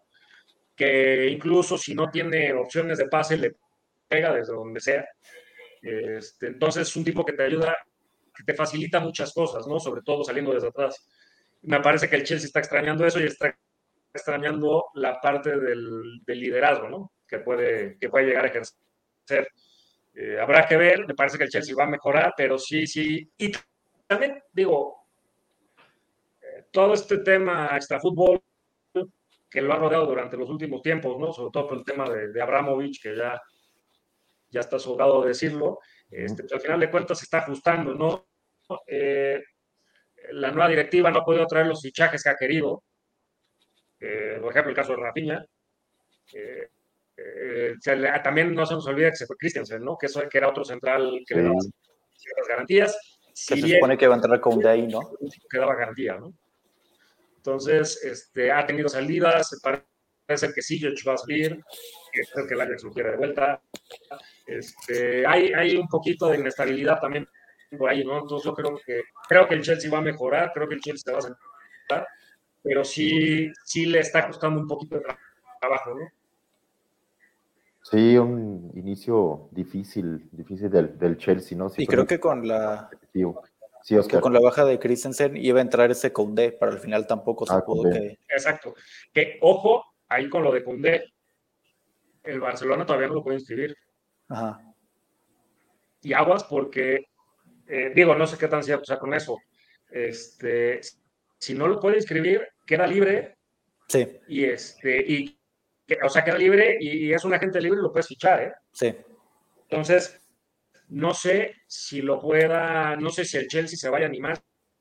que 0.75 1.27
incluso 1.27 1.77
si 1.77 1.95
no 1.95 2.09
tiene 2.09 2.53
opciones 2.53 2.97
de 2.97 3.07
pase, 3.07 3.37
le 3.37 3.55
pega 4.07 4.33
desde 4.33 4.53
donde 4.53 4.79
sea. 4.79 5.07
Este, 5.81 6.47
entonces, 6.47 6.87
es 6.87 6.95
un 6.95 7.03
tipo 7.03 7.25
que 7.25 7.33
te 7.33 7.43
ayuda, 7.43 7.77
que 8.35 8.43
te 8.43 8.53
facilita 8.53 8.99
muchas 8.99 9.33
cosas, 9.33 9.65
¿no? 9.67 9.79
Sobre 9.79 10.01
todo 10.01 10.23
saliendo 10.23 10.53
desde 10.53 10.67
atrás. 10.67 11.07
Me 11.63 11.79
parece 11.79 12.09
que 12.09 12.17
el 12.17 12.23
Chelsea 12.23 12.47
está 12.47 12.59
extrañando 12.59 13.05
eso 13.05 13.19
y 13.19 13.23
está 13.23 13.57
extrañando 14.13 14.85
la 14.95 15.19
parte 15.21 15.57
del, 15.57 16.21
del 16.25 16.39
liderazgo, 16.39 16.89
¿no? 16.89 17.11
Que 17.27 17.39
puede, 17.39 17.97
que 17.99 18.09
puede 18.09 18.27
llegar 18.27 18.45
a 18.45 18.49
ejercer. 18.49 19.47
Eh, 20.19 20.39
habrá 20.39 20.65
que 20.65 20.75
ver, 20.75 21.05
me 21.05 21.13
parece 21.13 21.37
que 21.37 21.43
el 21.43 21.49
Chelsea 21.51 21.75
va 21.77 21.83
a 21.83 21.89
mejorar, 21.89 22.33
pero 22.35 22.57
sí, 22.57 22.87
sí. 22.87 23.29
Y 23.37 23.51
también 24.07 24.41
digo, 24.51 25.05
eh, 26.41 26.65
todo 26.71 26.95
este 26.95 27.19
tema 27.19 27.69
extrafútbol 27.75 28.41
que 29.47 29.61
lo 29.61 29.73
ha 29.73 29.77
rodeado 29.77 30.07
durante 30.07 30.35
los 30.35 30.49
últimos 30.49 30.81
tiempos, 30.81 31.19
¿no? 31.19 31.31
Sobre 31.31 31.51
todo 31.51 31.67
por 31.67 31.77
el 31.77 31.83
tema 31.83 32.09
de, 32.09 32.29
de 32.29 32.41
Abramovich, 32.41 32.99
que 32.99 33.15
ya, 33.15 33.39
ya 34.49 34.59
está 34.59 34.79
sobrado 34.79 35.23
decirlo, 35.23 35.79
este, 36.09 36.43
pues, 36.43 36.53
al 36.53 36.61
final 36.61 36.79
de 36.79 36.89
cuentas 36.89 37.19
se 37.19 37.25
está 37.25 37.39
ajustando, 37.39 37.93
¿no? 37.93 38.27
Eh, 38.87 39.39
la 40.31 40.49
nueva 40.49 40.69
directiva 40.69 41.11
no 41.11 41.19
ha 41.19 41.25
podido 41.25 41.45
traer 41.45 41.67
los 41.67 41.81
fichajes 41.81 42.23
que 42.23 42.29
ha 42.29 42.35
querido. 42.35 42.83
Eh, 43.99 44.39
por 44.41 44.51
ejemplo, 44.51 44.71
el 44.71 44.75
caso 44.75 44.93
de 44.93 44.97
Rafinha. 47.85 48.21
también 48.21 48.53
no 48.53 48.65
se 48.65 48.75
nos 48.75 48.87
olvida 48.87 49.09
que 49.09 49.17
se 49.17 49.25
fue 49.25 49.37
Christensen, 49.37 49.83
¿no? 49.83 49.97
Que, 49.97 50.05
eso, 50.05 50.21
que 50.29 50.37
era 50.37 50.49
otro 50.49 50.63
central 50.63 51.23
que 51.27 51.35
le 51.35 51.43
daba 51.43 51.55
ciertas 52.15 52.47
garantías 52.47 52.97
se 53.37 53.55
supone 53.55 53.97
que 53.97 54.07
va 54.07 54.15
a 54.15 54.17
entrar 54.17 54.41
con 54.41 54.57
de 54.57 54.67
ahí, 54.67 54.87
¿no? 54.87 54.99
Que 55.47 55.59
daba 55.59 55.75
garantía, 55.75 56.17
¿no? 56.17 56.33
Entonces, 57.35 58.03
este, 58.03 58.51
ha 58.51 58.65
tenido 58.65 58.89
salidas, 58.89 59.61
parece 59.61 60.51
que 60.53 60.61
sí, 60.63 60.79
George 60.79 61.07
va 61.07 61.13
a 61.13 61.17
salir, 61.17 61.63
que 62.11 62.21
es 62.21 62.31
el 62.35 62.47
que 62.47 62.55
el 62.55 62.61
Ajax 62.61 62.83
lo 62.83 62.91
quiere 62.91 63.11
de 63.11 63.17
vuelta. 63.17 63.61
Este, 64.47 65.25
hay, 65.27 65.53
hay 65.53 65.77
un 65.77 65.87
poquito 65.87 66.29
de 66.29 66.39
inestabilidad 66.39 66.99
también 66.99 67.27
por 67.77 67.91
ahí, 67.91 68.03
¿no? 68.03 68.21
Entonces 68.21 68.43
yo 68.43 68.55
creo 68.55 68.79
que, 68.83 69.03
creo 69.29 69.47
que 69.47 69.53
el 69.53 69.61
Chelsea 69.61 69.91
va 69.91 69.99
a 69.99 70.01
mejorar, 70.01 70.51
creo 70.51 70.67
que 70.67 70.75
el 70.75 70.81
Chelsea 70.81 71.13
va 71.13 71.19
a 71.19 71.21
sentar, 71.21 72.07
pero 72.63 72.83
sí, 72.83 73.51
sí 73.63 73.85
le 73.85 73.99
está 73.99 74.25
costando 74.25 74.59
un 74.59 74.67
poquito 74.67 74.95
de 74.95 75.05
trabajo, 75.61 75.93
¿no? 75.93 76.11
Sí, 77.89 78.17
un 78.17 78.69
inicio 78.75 79.47
difícil, 79.51 80.27
difícil 80.33 80.69
del, 80.69 80.97
del 80.99 81.17
Chelsea, 81.17 81.57
¿no? 81.57 81.71
y 81.77 81.87
creo 81.87 82.05
que 82.05 82.19
con 82.19 82.45
la 82.45 82.89
sí, 83.81 83.95
Oscar. 83.95 84.19
con 84.19 84.33
la 84.33 84.41
baja 84.41 84.65
de 84.65 84.77
Christensen 84.77 85.37
iba 85.37 85.59
a 85.59 85.61
entrar 85.61 85.89
ese 85.89 86.11
Koundé, 86.11 86.51
pero 86.51 86.73
al 86.73 86.79
final 86.79 87.07
tampoco 87.07 87.45
se 87.45 87.53
ah, 87.53 87.63
pudo 87.65 87.89
que... 87.89 88.19
Exacto. 88.27 88.75
Que 89.13 89.37
ojo, 89.41 89.85
ahí 90.09 90.27
con 90.27 90.43
lo 90.43 90.51
de 90.51 90.65
Koundé, 90.65 91.13
el 92.23 92.41
Barcelona 92.41 92.85
todavía 92.85 93.07
no 93.07 93.13
lo 93.13 93.23
puede 93.23 93.37
inscribir. 93.37 93.73
Ajá. 94.27 94.59
Y 96.01 96.11
aguas 96.11 96.43
porque, 96.43 97.05
eh, 97.67 97.93
digo, 97.95 98.15
no 98.15 98.27
sé 98.27 98.37
qué 98.37 98.49
tan 98.49 98.63
cierto 98.63 98.83
sea 98.83 98.99
con 98.99 99.13
eso. 99.13 99.37
Este, 99.89 100.81
si 101.39 101.53
no 101.53 101.69
lo 101.69 101.79
puede 101.79 101.95
inscribir, 101.95 102.45
queda 102.65 102.85
libre. 102.85 103.37
Sí. 103.87 104.19
Y 104.27 104.43
este, 104.43 104.99
y 105.07 105.36
o 106.03 106.09
sea, 106.09 106.23
queda 106.23 106.37
libre 106.37 106.77
y, 106.79 107.13
es 107.13 107.23
un 107.23 107.33
agente 107.33 107.61
libre, 107.61 107.81
lo 107.81 107.91
puedes 107.91 108.07
fichar, 108.07 108.43
¿eh? 108.43 108.53
Sí. 108.71 108.95
Entonces, 109.69 110.21
no 110.89 111.13
sé 111.13 111.55
si 111.67 112.01
lo 112.01 112.19
pueda, 112.19 112.95
no 112.95 113.09
sé 113.09 113.25
si 113.25 113.37
el 113.37 113.47
Chelsea 113.47 113.77
se 113.77 113.89
vaya 113.89 114.05
a 114.05 114.09
animar, 114.09 114.39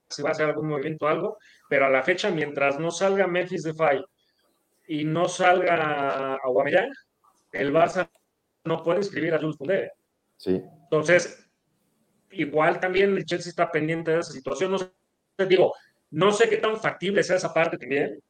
si 0.08 0.22
va 0.22 0.30
a 0.30 0.32
hacer 0.32 0.46
algún 0.46 0.68
movimiento 0.68 1.06
o 1.06 1.08
algo, 1.08 1.38
pero 1.68 1.86
a 1.86 1.90
la 1.90 2.02
fecha, 2.02 2.30
mientras 2.30 2.78
no 2.78 2.90
salga 2.90 3.26
Memphis 3.26 3.62
Depay 3.62 4.04
y 4.88 5.04
no 5.04 5.28
salga 5.28 6.36
Aubameyang, 6.44 6.92
el 7.52 7.72
Barça 7.72 8.08
no 8.64 8.82
puede 8.82 9.00
escribir 9.00 9.34
a 9.34 9.38
Jules 9.38 9.56
Koundé. 9.56 9.92
Sí. 10.36 10.62
Entonces, 10.84 11.48
igual 12.30 12.78
también 12.80 13.16
el 13.16 13.24
Chelsea 13.24 13.50
está 13.50 13.70
pendiente 13.70 14.12
de 14.12 14.20
esa 14.20 14.32
situación. 14.32 14.72
No 14.72 14.78
sé, 14.78 14.90
digo, 15.48 15.72
no 16.10 16.32
sé 16.32 16.48
qué 16.48 16.58
tan 16.58 16.76
factible 16.76 17.22
sea 17.22 17.36
esa 17.36 17.52
parte 17.52 17.78
también, 17.78 18.20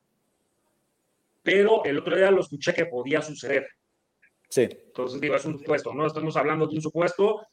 pero 1.47 1.85
el 1.85 2.01
otro 2.01 2.17
día 2.17 2.29
lo 2.33 2.41
escuché 2.41 2.75
que 2.75 2.87
podía 2.87 3.23
suceder. 3.23 3.69
Sí. 4.49 4.69
Entonces, 4.69 5.21
digo, 5.21 5.37
es 5.37 5.45
un 5.45 5.61
supuesto, 5.61 5.95
¿no? 5.95 6.05
Estamos 6.05 6.37
hablando 6.37 6.67
de 6.67 6.75
un 6.75 6.83
supuesto, 6.83 7.47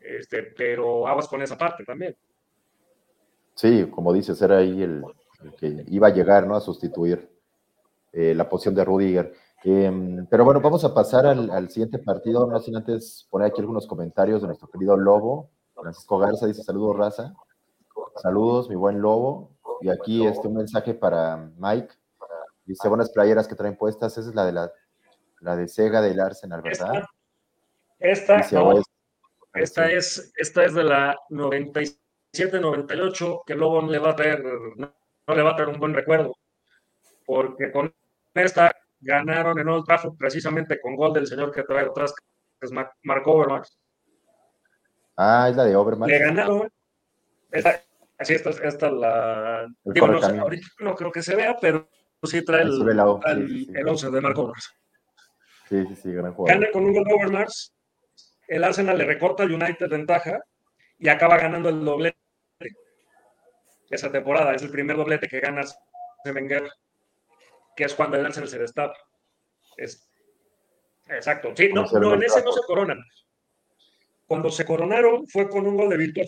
este, 0.00 0.44
pero 0.56 1.08
aguas 1.08 1.26
con 1.26 1.42
esa 1.42 1.58
parte 1.58 1.84
también. 1.84 2.16
Sí, 3.54 3.88
como 3.90 4.12
dices, 4.12 4.40
era 4.40 4.58
ahí 4.58 4.82
el, 4.84 5.02
que 5.58 5.84
iba 5.88 6.06
a 6.06 6.12
llegar, 6.12 6.46
¿no? 6.46 6.54
A 6.54 6.60
sustituir 6.60 7.28
eh, 8.12 8.34
la 8.36 8.48
posición 8.48 8.76
de 8.76 8.84
Rudiger. 8.84 9.32
Em, 9.64 10.24
pero 10.26 10.44
bueno, 10.44 10.60
vamos 10.60 10.84
a 10.84 10.94
pasar 10.94 11.26
al, 11.26 11.70
siguiente 11.70 11.98
partido, 11.98 12.46
no 12.46 12.60
sin 12.60 12.76
antes 12.76 13.26
poner 13.28 13.48
aquí 13.48 13.60
algunos 13.60 13.88
comentarios 13.88 14.42
de 14.42 14.46
nuestro 14.46 14.68
querido 14.68 14.96
Lobo. 14.96 15.50
Francisco 15.74 16.18
Garza 16.18 16.46
dice, 16.46 16.62
saludos, 16.62 16.96
raza. 16.96 17.34
Saludos, 18.22 18.68
mi 18.68 18.76
buen 18.76 19.00
Lobo. 19.00 19.50
Y 19.80 19.88
aquí 19.88 20.24
este, 20.24 20.46
un 20.46 20.54
mensaje 20.54 20.94
para 20.94 21.50
Mike. 21.58 21.97
Dice, 22.68 22.86
buenas 22.86 23.08
playeras 23.08 23.48
que 23.48 23.54
traen 23.54 23.78
puestas. 23.78 24.18
Esa 24.18 24.28
es 24.28 24.34
la 24.34 24.44
de 24.44 24.52
la, 24.52 24.70
la 25.40 25.56
de 25.56 25.68
Sega 25.68 26.02
del 26.02 26.20
Arsenal, 26.20 26.60
¿verdad? 26.60 27.02
Esta, 27.98 28.40
esta, 29.54 29.90
es, 29.90 30.30
esta 30.36 30.66
es 30.66 30.74
de 30.74 30.84
la 30.84 31.16
97-98, 31.30 33.44
que 33.46 33.54
luego 33.54 33.80
no 33.80 33.90
le 33.90 33.98
va 33.98 34.10
a 34.10 34.16
traer, 34.16 34.44
no, 34.76 34.92
le 35.34 35.42
va 35.42 35.52
a 35.52 35.56
traer 35.56 35.70
un 35.70 35.80
buen 35.80 35.94
recuerdo. 35.94 36.36
Porque 37.24 37.72
con 37.72 37.90
esta 38.34 38.70
ganaron 39.00 39.58
en 39.58 39.66
Old 39.66 39.86
Trafford 39.86 40.18
precisamente 40.18 40.78
con 40.78 40.94
gol 40.94 41.14
del 41.14 41.26
señor 41.26 41.50
que 41.50 41.62
trae 41.62 41.86
atrás, 41.86 42.14
que 42.14 42.66
es 42.66 42.70
Mark 42.70 43.26
Overmars. 43.26 43.78
Ah, 45.16 45.46
es 45.48 45.56
la 45.56 45.64
de 45.64 45.74
Overmars. 45.74 46.12
Le 46.12 46.18
ganaron. 46.18 46.70
Esta, 47.50 47.80
así, 48.18 48.34
esta, 48.34 48.50
esta 48.50 48.90
la. 48.90 49.66
Digo, 49.84 50.06
no, 50.06 50.20
no 50.80 50.94
creo 50.94 51.10
que 51.10 51.22
se 51.22 51.34
vea, 51.34 51.56
pero 51.58 51.88
sí 52.24 52.44
trae 52.44 52.62
el, 52.62 52.88
el, 53.74 53.88
11 53.88 54.10
de 54.10 54.20
Marco 54.20 54.52
Sí, 55.68 55.84
sí, 55.86 55.96
sí, 55.96 56.12
gran 56.12 56.32
jugador. 56.32 56.60
Gana 56.60 56.72
con 56.72 56.84
un 56.84 56.94
gol 56.94 57.04
de 57.04 57.12
Overmars, 57.12 57.74
el 58.48 58.64
Arsenal 58.64 58.96
le 58.96 59.04
recorta 59.04 59.42
al 59.42 59.52
United 59.52 59.88
ventaja 59.88 60.40
y 60.98 61.08
acaba 61.08 61.36
ganando 61.36 61.68
el 61.68 61.84
doblete 61.84 62.16
esa 63.90 64.10
temporada. 64.10 64.54
Es 64.54 64.62
el 64.62 64.70
primer 64.70 64.96
doblete 64.96 65.28
que 65.28 65.40
gana 65.40 65.62
Wenger, 66.24 66.68
que 67.76 67.84
es 67.84 67.94
cuando 67.94 68.16
el 68.16 68.24
Arsenal 68.24 68.48
se 68.48 68.58
destapa. 68.58 68.96
Es, 69.76 70.10
exacto. 71.08 71.52
Sí, 71.54 71.70
no, 71.72 71.84
no, 71.84 72.14
en 72.14 72.22
ese 72.22 72.42
no 72.42 72.52
se 72.52 72.62
coronan. 72.66 72.98
Cuando 74.26 74.50
se 74.50 74.64
coronaron 74.64 75.26
fue 75.28 75.48
con 75.48 75.66
un 75.66 75.76
gol 75.76 75.90
de 75.90 75.96
Víctor 75.98 76.26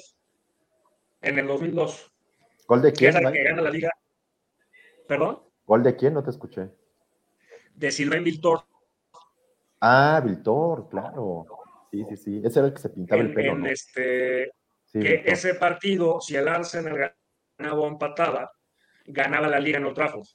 en 1.23 1.39
el 1.39 1.47
2002. 1.47 2.13
¿Gol 2.67 2.83
de 2.83 2.93
quién? 2.93 3.13
Que 3.13 3.25
es 3.25 3.33
que 3.33 3.45
gana 3.45 3.63
la 3.63 3.71
liga. 3.71 3.91
¿Perdón? 5.09 5.50
¿Gol 5.71 5.85
de 5.85 5.95
quién? 5.95 6.15
No 6.15 6.25
te 6.25 6.31
escuché. 6.31 6.69
De 7.77 7.93
Silvain 7.93 8.25
Viltor. 8.25 8.65
Ah, 9.81 10.21
Viltor, 10.21 10.89
claro. 10.89 11.47
Sí, 11.93 12.05
sí, 12.09 12.17
sí. 12.17 12.43
Ese 12.45 12.59
era 12.59 12.67
el 12.67 12.75
que 12.75 12.81
se 12.81 12.91
pintaba 12.91 13.23
el 13.23 13.33
pelo. 13.33 13.53
En 13.53 13.67
este, 13.67 14.51
que 14.93 15.23
ese 15.25 15.55
partido, 15.55 16.21
si 16.21 16.35
el 16.35 16.49
Arsenal 16.49 17.15
ganaba 17.57 17.81
o 17.81 17.87
empataba, 17.87 18.51
ganaba 19.07 19.47
la 19.47 19.61
liga 19.61 19.79
en 19.79 19.85
Old 19.85 19.95
Trafford. 19.95 20.27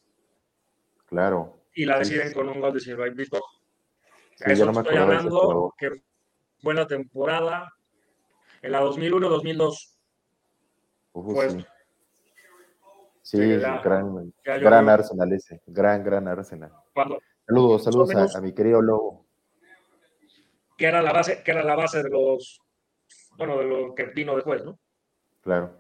Claro. 1.06 1.66
Y 1.74 1.84
la 1.84 2.00
deciden 2.00 2.32
con 2.32 2.48
un 2.48 2.62
gol 2.62 2.74
de 2.74 2.80
Silvain 2.80 3.14
Viltor. 3.14 3.44
Sí, 4.36 4.46
Eso 4.48 4.66
no 4.66 4.72
me 4.72 4.84
estoy 4.84 4.96
hablando, 4.96 5.74
que 5.78 6.02
buena 6.64 6.88
temporada. 6.88 7.74
En 8.62 8.72
la 8.72 8.82
2001-2002. 8.82 9.98
Fue 11.12 11.66
Sí, 13.26 13.40
gran, 13.40 14.32
gran 14.44 14.88
Arsenal 14.88 15.34
ese, 15.34 15.60
gran, 15.66 16.04
gran 16.04 16.28
Arsenal. 16.28 16.72
saludos, 17.48 17.84
saludos 17.84 18.36
a, 18.36 18.40
mi 18.40 18.54
querido 18.54 18.84
Lobo. 18.84 19.26
Que 20.78 20.86
era 20.86 21.02
la 21.02 21.12
base, 21.12 21.42
que 21.42 21.50
era 21.50 21.64
la 21.64 21.76
base 21.76 22.04
de 22.04 22.10
los, 22.12 22.62
bueno, 23.36 23.58
de 23.58 23.66
lo 23.66 23.96
que 23.96 24.04
vino 24.06 24.36
después, 24.36 24.64
¿no? 24.64 24.78
Claro. 25.42 25.72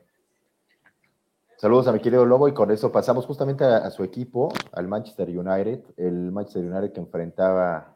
Saludos 1.58 1.88
a 1.88 1.92
mi 1.92 2.00
querido 2.00 2.26
Lobo 2.26 2.48
y 2.48 2.54
con 2.56 2.72
eso 2.72 2.92
pasamos 2.92 3.28
justamente 3.28 3.64
a, 3.64 3.92
su 3.92 4.04
equipo, 4.04 4.52
al 4.72 4.88
Manchester 4.88 5.30
United, 5.30 5.82
el 5.98 6.32
Manchester 6.32 6.64
United 6.64 6.94
que 6.94 7.00
enfrentaba 7.00 7.96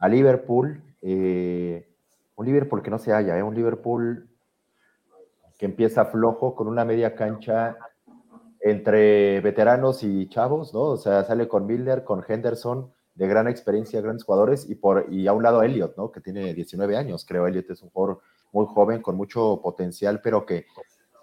a 0.00 0.08
Liverpool, 0.08 0.82
eh, 1.00 1.88
un 2.34 2.44
Liverpool 2.44 2.82
que 2.82 2.90
no 2.90 2.98
se 2.98 3.12
halla, 3.12 3.38
¿eh? 3.38 3.42
un 3.44 3.54
Liverpool 3.54 4.28
que 5.56 5.66
empieza 5.66 6.06
flojo 6.06 6.56
con 6.56 6.66
una 6.66 6.84
media 6.84 7.14
cancha 7.14 7.78
entre 8.64 9.42
veteranos 9.42 10.02
y 10.02 10.26
chavos, 10.30 10.72
¿no? 10.72 10.80
O 10.80 10.96
sea, 10.96 11.22
sale 11.24 11.46
con 11.46 11.66
Milner, 11.66 12.02
con 12.02 12.24
Henderson, 12.26 12.90
de 13.14 13.28
gran 13.28 13.46
experiencia, 13.46 14.00
grandes 14.00 14.24
jugadores, 14.24 14.70
y, 14.70 14.74
por, 14.74 15.06
y 15.12 15.26
a 15.26 15.34
un 15.34 15.42
lado 15.42 15.62
Elliot, 15.62 15.98
¿no? 15.98 16.10
Que 16.10 16.22
tiene 16.22 16.54
19 16.54 16.96
años, 16.96 17.26
creo. 17.28 17.46
Elliot 17.46 17.68
es 17.70 17.82
un 17.82 17.90
jugador 17.90 18.22
muy 18.52 18.64
joven, 18.66 19.02
con 19.02 19.16
mucho 19.16 19.60
potencial, 19.62 20.22
pero 20.22 20.46
que 20.46 20.64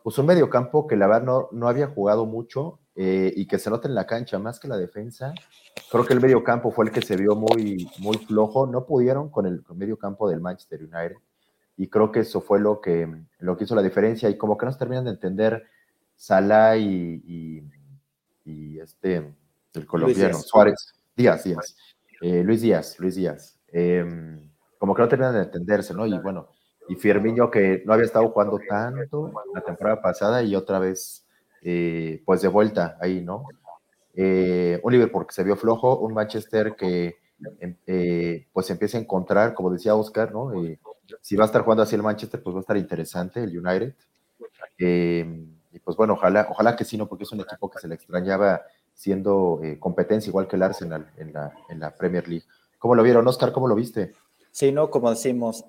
pues 0.03 0.19
un 0.19 0.27
mediocampo 0.27 0.85
que 0.85 0.95
la 0.95 1.07
verdad 1.07 1.23
no, 1.23 1.49
no 1.51 1.67
había 1.67 1.87
jugado 1.87 2.27
mucho 2.27 2.79
eh, 2.95 3.33
y 3.35 3.47
que 3.47 3.57
se 3.57 3.71
nota 3.71 3.87
en 3.87 3.95
la 3.95 4.05
cancha 4.05 4.37
más 4.37 4.59
que 4.59 4.67
la 4.67 4.77
defensa. 4.77 5.33
Creo 5.89 6.05
que 6.05 6.13
el 6.13 6.21
mediocampo 6.21 6.69
fue 6.69 6.85
el 6.85 6.91
que 6.91 7.01
se 7.01 7.17
vio 7.17 7.35
muy, 7.35 7.89
muy 7.99 8.17
flojo. 8.17 8.67
No 8.67 8.85
pudieron 8.85 9.29
con 9.29 9.47
el 9.47 9.63
mediocampo 9.73 10.29
del 10.29 10.41
Manchester 10.41 10.81
United 10.81 11.17
y 11.75 11.87
creo 11.87 12.11
que 12.11 12.19
eso 12.19 12.41
fue 12.41 12.59
lo 12.59 12.81
que, 12.81 13.11
lo 13.39 13.57
que 13.57 13.63
hizo 13.63 13.73
la 13.73 13.81
diferencia 13.81 14.29
y 14.29 14.37
como 14.37 14.57
que 14.57 14.67
no 14.67 14.71
se 14.71 14.77
terminan 14.77 15.05
de 15.05 15.11
entender 15.11 15.65
Salah 16.21 16.77
y, 16.77 17.63
y, 18.45 18.79
este, 18.79 19.33
el 19.73 19.87
colombiano, 19.87 20.37
Suárez, 20.37 20.93
Díaz, 21.15 21.43
Díaz, 21.43 21.75
eh, 22.21 22.43
Luis 22.43 22.61
Díaz, 22.61 22.99
Luis 22.99 23.15
Díaz. 23.15 23.57
Em, 23.69 24.51
como 24.77 24.93
que 24.93 25.01
no 25.01 25.07
terminan 25.07 25.33
de 25.33 25.41
entenderse, 25.41 25.95
¿no? 25.95 26.05
Y 26.05 26.15
bueno, 26.19 26.49
y 26.87 26.93
Firmino 26.95 27.49
que 27.49 27.81
no 27.87 27.93
había 27.93 28.05
estado 28.05 28.29
jugando 28.29 28.59
tanto 28.69 29.31
la 29.51 29.61
temporada 29.61 29.99
pasada 29.99 30.43
y 30.43 30.55
otra 30.55 30.77
vez, 30.77 31.25
eh, 31.63 32.21
pues 32.23 32.43
de 32.43 32.49
vuelta 32.49 32.99
ahí, 33.01 33.21
¿no? 33.21 33.45
Eh, 34.13 34.79
un 34.83 34.93
Liverpool 34.93 35.25
que 35.25 35.33
se 35.33 35.43
vio 35.43 35.55
flojo, 35.55 35.97
un 36.01 36.13
Manchester 36.13 36.75
que 36.75 37.15
em, 37.59 37.75
eh, 37.87 38.47
pues 38.53 38.69
empieza 38.69 38.99
a 38.99 39.01
encontrar, 39.01 39.55
como 39.55 39.71
decía 39.71 39.95
Oscar, 39.95 40.31
¿no? 40.31 40.51
si 41.19 41.35
va 41.35 41.45
a 41.45 41.47
estar 41.47 41.63
jugando 41.63 41.81
así 41.81 41.95
el 41.95 42.03
Manchester, 42.03 42.43
pues 42.43 42.55
va 42.55 42.59
a 42.59 42.61
estar 42.61 42.77
interesante 42.77 43.43
el 43.43 43.57
United. 43.57 43.95
Y 45.71 45.79
pues 45.79 45.95
bueno, 45.97 46.13
ojalá, 46.13 46.47
ojalá 46.49 46.75
que 46.75 46.85
sí, 46.85 46.97
¿no? 46.97 47.07
Porque 47.07 47.23
es 47.23 47.31
un 47.31 47.41
equipo 47.41 47.69
que 47.69 47.79
se 47.79 47.87
le 47.87 47.95
extrañaba 47.95 48.61
siendo 48.93 49.61
competencia 49.79 50.29
igual 50.29 50.47
que 50.47 50.55
el 50.55 50.63
Arsenal 50.63 51.09
en 51.17 51.33
la, 51.33 51.53
en 51.69 51.79
la 51.79 51.95
Premier 51.95 52.27
League. 52.27 52.45
¿Cómo 52.77 52.95
lo 52.95 53.03
vieron, 53.03 53.27
Oscar? 53.27 53.51
¿Cómo 53.51 53.67
lo 53.67 53.75
viste? 53.75 54.13
Sí, 54.51 54.71
no, 54.71 54.89
como 54.89 55.09
decimos, 55.09 55.63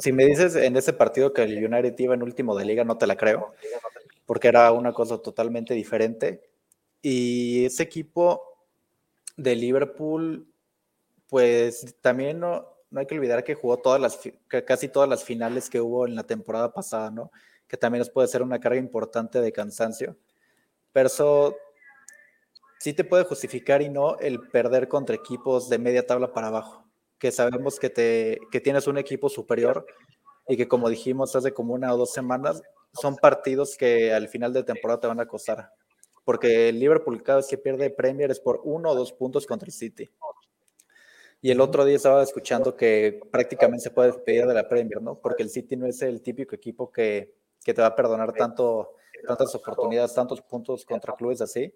si 0.00 0.12
me 0.12 0.26
dices 0.26 0.54
en 0.54 0.76
ese 0.76 0.92
partido 0.92 1.32
que 1.32 1.42
el 1.42 1.64
United 1.64 1.98
iba 1.98 2.14
en 2.14 2.22
último 2.22 2.54
de 2.56 2.64
liga, 2.64 2.84
no 2.84 2.98
te 2.98 3.06
la 3.06 3.16
creo, 3.16 3.54
porque 4.26 4.48
era 4.48 4.70
una 4.72 4.92
cosa 4.92 5.18
totalmente 5.18 5.74
diferente. 5.74 6.42
Y 7.00 7.64
ese 7.64 7.84
equipo 7.84 8.42
de 9.36 9.56
Liverpool, 9.56 10.46
pues 11.28 11.96
también 12.00 12.40
no, 12.40 12.66
no 12.90 13.00
hay 13.00 13.06
que 13.06 13.14
olvidar 13.14 13.44
que 13.44 13.54
jugó 13.54 13.78
todas 13.78 14.00
las, 14.00 14.20
casi 14.66 14.88
todas 14.88 15.08
las 15.08 15.24
finales 15.24 15.70
que 15.70 15.80
hubo 15.80 16.06
en 16.06 16.14
la 16.14 16.24
temporada 16.24 16.72
pasada, 16.72 17.10
¿no? 17.10 17.30
Que 17.68 17.76
también 17.76 18.00
nos 18.00 18.10
puede 18.10 18.28
ser 18.28 18.42
una 18.42 18.58
carga 18.58 18.78
importante 18.78 19.40
de 19.40 19.52
cansancio. 19.52 20.16
Pero 20.92 21.06
eso 21.06 21.56
sí 22.80 22.94
te 22.94 23.04
puede 23.04 23.24
justificar 23.24 23.82
y 23.82 23.88
no 23.88 24.18
el 24.18 24.40
perder 24.48 24.88
contra 24.88 25.14
equipos 25.14 25.68
de 25.68 25.78
media 25.78 26.06
tabla 26.06 26.32
para 26.32 26.48
abajo 26.48 26.88
que 27.18 27.32
sabemos 27.32 27.78
que, 27.78 27.90
te, 27.90 28.38
que 28.50 28.60
tienes 28.60 28.86
un 28.86 28.96
equipo 28.98 29.28
superior 29.28 29.86
y 30.46 30.56
que 30.56 30.68
como 30.68 30.88
dijimos 30.88 31.34
hace 31.36 31.52
como 31.52 31.74
una 31.74 31.92
o 31.92 31.96
dos 31.96 32.12
semanas, 32.12 32.62
son 32.92 33.16
partidos 33.16 33.76
que 33.76 34.14
al 34.14 34.28
final 34.28 34.52
de 34.52 34.62
temporada 34.62 35.00
te 35.00 35.06
van 35.08 35.20
a 35.20 35.26
costar. 35.26 35.70
Porque 36.24 36.68
el 36.68 36.78
Liverpool 36.78 37.22
cada 37.22 37.38
vez 37.38 37.48
que 37.48 37.58
pierde 37.58 37.90
Premier 37.90 38.30
es 38.30 38.40
por 38.40 38.60
uno 38.64 38.90
o 38.90 38.94
dos 38.94 39.12
puntos 39.12 39.46
contra 39.46 39.66
el 39.66 39.72
City. 39.72 40.10
Y 41.40 41.50
el 41.50 41.60
otro 41.60 41.84
día 41.84 41.96
estaba 41.96 42.22
escuchando 42.22 42.76
que 42.76 43.20
prácticamente 43.30 43.84
se 43.84 43.90
puede 43.90 44.12
despedir 44.12 44.46
de 44.46 44.54
la 44.54 44.68
Premier, 44.68 45.00
¿no? 45.02 45.18
Porque 45.18 45.42
el 45.42 45.50
City 45.50 45.76
no 45.76 45.86
es 45.86 46.02
el 46.02 46.22
típico 46.22 46.54
equipo 46.54 46.90
que, 46.90 47.34
que 47.68 47.74
te 47.74 47.82
va 47.82 47.88
a 47.88 47.94
perdonar 47.94 48.32
tanto, 48.32 48.94
tantas 49.26 49.54
oportunidades, 49.54 50.14
tantos 50.14 50.40
puntos 50.40 50.86
contra 50.86 51.14
clubes 51.14 51.42
así. 51.42 51.70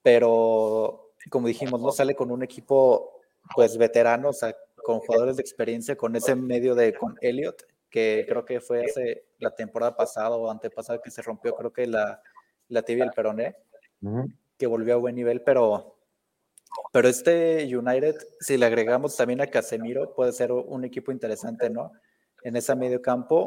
Pero, 0.00 1.10
como 1.28 1.48
dijimos, 1.48 1.82
no 1.82 1.92
sale 1.92 2.14
con 2.14 2.30
un 2.30 2.42
equipo 2.42 3.20
pues 3.54 3.76
veteranos, 3.76 4.40
con 4.82 5.00
jugadores 5.00 5.36
de 5.36 5.42
experiencia, 5.42 5.96
con 5.96 6.16
ese 6.16 6.34
medio 6.34 6.74
de 6.74 6.94
con 6.94 7.18
Elliot, 7.20 7.62
que 7.90 8.24
creo 8.26 8.46
que 8.46 8.62
fue 8.62 8.86
hace 8.86 9.26
la 9.38 9.54
temporada 9.54 9.94
pasada 9.94 10.30
o 10.30 10.50
antepasada 10.50 11.02
que 11.02 11.10
se 11.10 11.20
rompió, 11.20 11.54
creo 11.56 11.74
que 11.74 11.86
la, 11.86 12.22
la 12.68 12.80
tibia 12.80 13.04
y 13.04 13.08
el 13.08 13.12
peroné, 13.12 13.54
que 14.56 14.66
volvió 14.66 14.94
a 14.94 14.96
buen 14.96 15.14
nivel, 15.14 15.42
pero, 15.42 15.98
pero 16.90 17.06
este 17.06 17.64
United, 17.76 18.16
si 18.40 18.56
le 18.56 18.64
agregamos 18.64 19.14
también 19.14 19.42
a 19.42 19.46
Casemiro, 19.48 20.14
puede 20.14 20.32
ser 20.32 20.52
un 20.52 20.86
equipo 20.86 21.12
interesante, 21.12 21.68
¿no? 21.68 21.92
En 22.44 22.56
ese 22.56 22.74
medio 22.74 23.02
campo. 23.02 23.44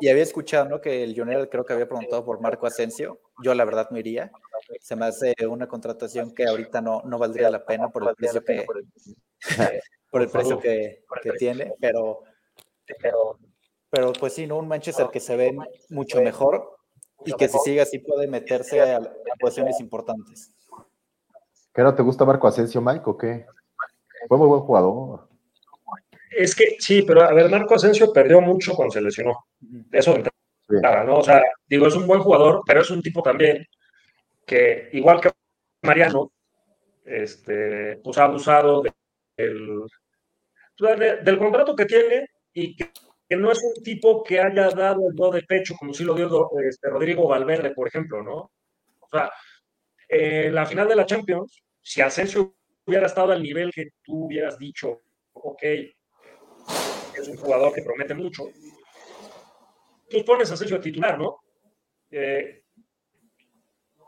Y 0.00 0.08
había 0.08 0.22
escuchado, 0.22 0.68
¿no? 0.68 0.80
Que 0.80 1.04
el 1.04 1.20
United 1.20 1.48
creo 1.48 1.64
que 1.64 1.74
había 1.74 1.88
preguntado 1.88 2.24
por 2.24 2.40
Marco 2.40 2.66
Asensio. 2.66 3.20
Yo 3.42 3.54
la 3.54 3.64
verdad 3.64 3.88
no 3.90 3.98
iría 3.98 4.32
se 4.80 4.96
me 4.96 5.06
hace 5.06 5.34
una 5.48 5.66
contratación 5.66 6.34
que 6.34 6.46
ahorita 6.46 6.80
no, 6.80 7.02
no 7.04 7.18
valdría 7.18 7.50
la 7.50 7.64
pena 7.64 7.88
por 7.88 8.08
el 8.08 8.14
precio 8.14 8.44
que, 8.44 8.64
por 10.10 10.22
el 10.22 10.28
precio 10.28 10.58
que, 10.58 11.04
que 11.22 11.32
tiene, 11.32 11.72
pero, 11.80 12.22
pero, 13.00 13.38
pero 13.88 14.12
pues 14.12 14.34
sí, 14.34 14.46
¿no? 14.46 14.58
Un 14.58 14.68
Manchester 14.68 15.08
que 15.10 15.20
se 15.20 15.36
ve 15.36 15.56
mucho 15.88 16.20
mejor 16.20 16.76
y 17.24 17.32
que 17.32 17.48
si 17.48 17.58
sigue 17.58 17.80
así 17.80 17.98
puede 17.98 18.26
meterse 18.26 18.80
a, 18.80 19.00
posiciones 19.38 19.80
importantes. 19.80 20.54
¿Qué 21.72 21.82
no 21.82 21.94
te 21.94 22.02
gusta 22.02 22.24
Marco 22.24 22.48
Asensio, 22.48 22.80
Mike, 22.80 23.04
o 23.06 23.16
qué? 23.16 23.46
Fue 24.28 24.38
muy 24.38 24.48
buen 24.48 24.60
jugador. 24.60 25.28
Es 26.36 26.54
que 26.54 26.76
sí, 26.78 27.02
pero 27.02 27.22
a 27.22 27.32
ver, 27.32 27.50
Marco 27.50 27.74
Asensio 27.74 28.12
perdió 28.12 28.40
mucho 28.40 28.74
cuando 28.74 28.92
se 28.92 29.00
lesionó. 29.00 29.46
Eso 29.92 30.16
¿no? 31.06 31.18
O 31.18 31.22
sea, 31.22 31.42
digo, 31.66 31.86
es 31.86 31.96
un 31.96 32.06
buen 32.06 32.20
jugador, 32.20 32.62
pero 32.66 32.80
es 32.80 32.90
un 32.90 33.02
tipo 33.02 33.22
también 33.22 33.66
que 34.46 34.88
igual 34.92 35.20
que 35.20 35.30
Mariano, 35.82 36.32
este, 37.04 37.96
pues 38.02 38.18
ha 38.18 38.24
abusado 38.24 38.82
del, 39.36 39.86
del 41.24 41.38
contrato 41.38 41.74
que 41.74 41.86
tiene 41.86 42.26
y 42.52 42.76
que, 42.76 42.90
no 43.36 43.52
es 43.52 43.62
un 43.62 43.82
tipo 43.82 44.24
que 44.24 44.40
haya 44.40 44.70
dado 44.70 45.08
el 45.08 45.14
do 45.14 45.30
de 45.30 45.42
pecho 45.42 45.74
como 45.78 45.94
si 45.94 46.02
lo 46.02 46.14
dio 46.14 46.50
este, 46.68 46.88
Rodrigo 46.88 47.28
Valverde, 47.28 47.70
por 47.70 47.86
ejemplo, 47.86 48.22
¿no? 48.22 48.50
O 48.98 49.08
sea, 49.08 49.30
en 50.08 50.52
la 50.52 50.66
final 50.66 50.88
de 50.88 50.96
la 50.96 51.06
Champions, 51.06 51.62
si 51.80 52.00
Asensio 52.00 52.56
hubiera 52.84 53.06
estado 53.06 53.30
al 53.30 53.42
nivel 53.42 53.70
que 53.72 53.90
tú 54.02 54.24
hubieras 54.26 54.58
dicho, 54.58 55.00
ok, 55.32 55.62
es 55.62 57.28
un 57.28 57.36
jugador 57.36 57.72
que 57.72 57.82
promete 57.82 58.14
mucho, 58.14 58.48
tú 60.10 60.24
pones 60.24 60.50
a 60.50 60.54
Asensio 60.54 60.80
titular, 60.80 61.18
¿no? 61.18 61.38
Eh, 62.10 62.64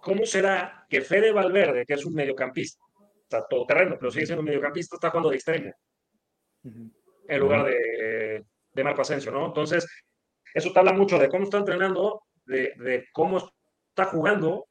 ¿cómo 0.01 0.27
será 0.27 0.87
que 0.91 1.01
Fede 1.01 1.33
Valverde, 1.33 1.87
que 1.87 1.95
es 1.95 2.05
un 2.05 2.15
mediocampista, 2.15 2.83
está 3.23 3.47
todo 3.49 3.65
terreno, 3.65 3.97
pero 3.99 4.11
sigue 4.11 4.27
siendo 4.27 4.41
un 4.41 4.47
mediocampista, 4.47 4.97
está 4.97 5.11
jugando 5.11 5.31
de 5.31 5.37
extremo 5.37 5.73
en 7.29 7.41
lugar 7.41 7.65
de, 7.65 8.45
de, 8.73 8.85
Marco 8.85 9.03
Asensio, 9.03 9.33
¿no? 9.33 9.47
Entonces, 9.47 9.87
eso 10.55 10.73
te 10.73 10.79
habla 10.79 10.93
mucho 10.93 11.19
de 11.19 11.29
cómo 11.29 11.45
está 11.45 11.59
entrenando, 11.59 12.23
de, 12.45 13.07
cómo 13.12 13.38
está 13.88 14.05
jugando 14.07 14.67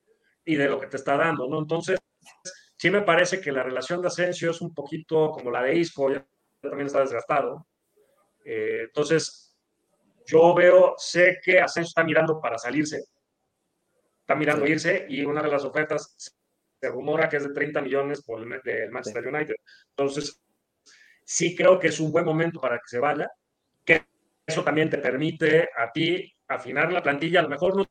y 0.45 0.55
de 0.55 0.67
lo 0.67 0.79
que 0.79 0.87
te 0.87 0.97
está 0.97 1.17
dando, 1.17 1.47
¿no? 1.47 1.59
Entonces, 1.59 1.99
sí 2.77 2.89
me 2.89 3.01
parece 3.01 3.41
que 3.41 3.51
la 3.51 3.63
relación 3.63 4.01
de 4.01 4.07
Asensio 4.07 4.51
es 4.51 4.61
un 4.61 4.73
poquito 4.73 5.31
como 5.31 5.51
la 5.51 5.63
de 5.63 5.75
Isco, 5.75 6.11
ya 6.11 6.25
también 6.61 6.87
está 6.87 7.01
desgastado. 7.01 7.67
Eh, 8.43 8.83
entonces, 8.85 9.50
yo 10.31 10.55
veo, 10.55 10.95
sé 10.97 11.39
que 11.43 11.59
Asensio 11.59 11.89
está 11.89 12.05
mirando 12.05 12.39
para 12.39 12.57
salirse, 12.57 13.03
está 14.21 14.33
mirando 14.33 14.65
irse 14.65 15.05
y 15.09 15.25
una 15.25 15.41
de 15.41 15.49
las 15.49 15.65
ofertas 15.65 16.15
se 16.17 16.89
rumora 16.89 17.27
que 17.27 17.35
es 17.35 17.43
de 17.43 17.53
30 17.53 17.81
millones 17.81 18.23
por 18.23 18.41
el 18.41 18.89
Manchester 18.89 19.27
United. 19.27 19.55
Entonces, 19.89 20.41
sí 21.25 21.53
creo 21.53 21.77
que 21.77 21.87
es 21.87 21.99
un 21.99 22.13
buen 22.13 22.23
momento 22.23 22.61
para 22.61 22.77
que 22.77 22.87
se 22.87 22.99
vaya, 22.99 23.29
que 23.83 24.05
eso 24.47 24.63
también 24.63 24.89
te 24.89 24.99
permite 24.99 25.69
a 25.77 25.91
ti 25.91 26.33
afinar 26.47 26.93
la 26.93 27.03
plantilla, 27.03 27.41
a 27.41 27.43
lo 27.43 27.49
mejor 27.49 27.75
no 27.75 27.85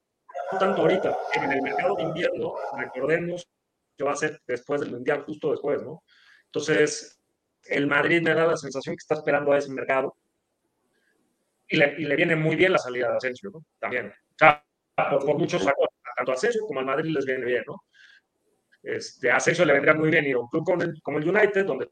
tanto 0.59 0.81
ahorita, 0.81 1.17
en 1.35 1.53
el 1.53 1.61
mercado 1.61 1.95
de 1.97 2.05
invierno, 2.05 2.55
recordemos 2.77 3.47
que 3.97 4.05
va 4.05 4.13
a 4.13 4.17
ser 4.17 4.41
después 4.47 4.81
del 4.81 4.93
Mundial, 4.93 5.25
justo 5.25 5.51
después, 5.51 5.83
¿no? 5.83 6.03
Entonces, 6.47 7.21
el 7.65 7.87
Madrid 7.87 8.23
me 8.23 8.35
da 8.35 8.47
la 8.47 8.57
sensación 8.57 8.97
que 8.97 9.03
está 9.03 9.15
esperando 9.17 9.53
a 9.53 9.59
ese 9.59 9.71
mercado 9.71 10.17
y 11.71 11.77
le, 11.77 11.95
y 11.99 12.05
le 12.05 12.17
viene 12.17 12.35
muy 12.35 12.57
bien 12.57 12.73
la 12.73 12.79
salida 12.79 13.11
de 13.11 13.17
Asensio, 13.17 13.51
¿no? 13.51 13.65
También. 13.79 14.09
O 14.09 14.35
sea, 14.37 14.65
por, 14.97 15.39
muchos 15.39 15.63
factores 15.63 15.95
tanto 16.17 16.33
a 16.33 16.35
Asensio 16.35 16.63
como 16.67 16.81
al 16.81 16.87
Madrid 16.87 17.13
les 17.15 17.25
viene 17.25 17.47
bien, 17.47 17.63
¿no? 17.67 17.85
Este, 18.83 19.31
a 19.31 19.37
Asensio 19.37 19.65
le 19.65 19.75
vendría 19.75 19.95
muy 19.95 20.11
bien 20.11 20.27
ir 20.27 20.35
a 20.35 20.41
un 20.41 20.49
club 20.49 20.65
como 20.65 20.83
el, 20.83 21.01
como 21.01 21.19
el 21.19 21.29
United, 21.29 21.65
donde 21.65 21.89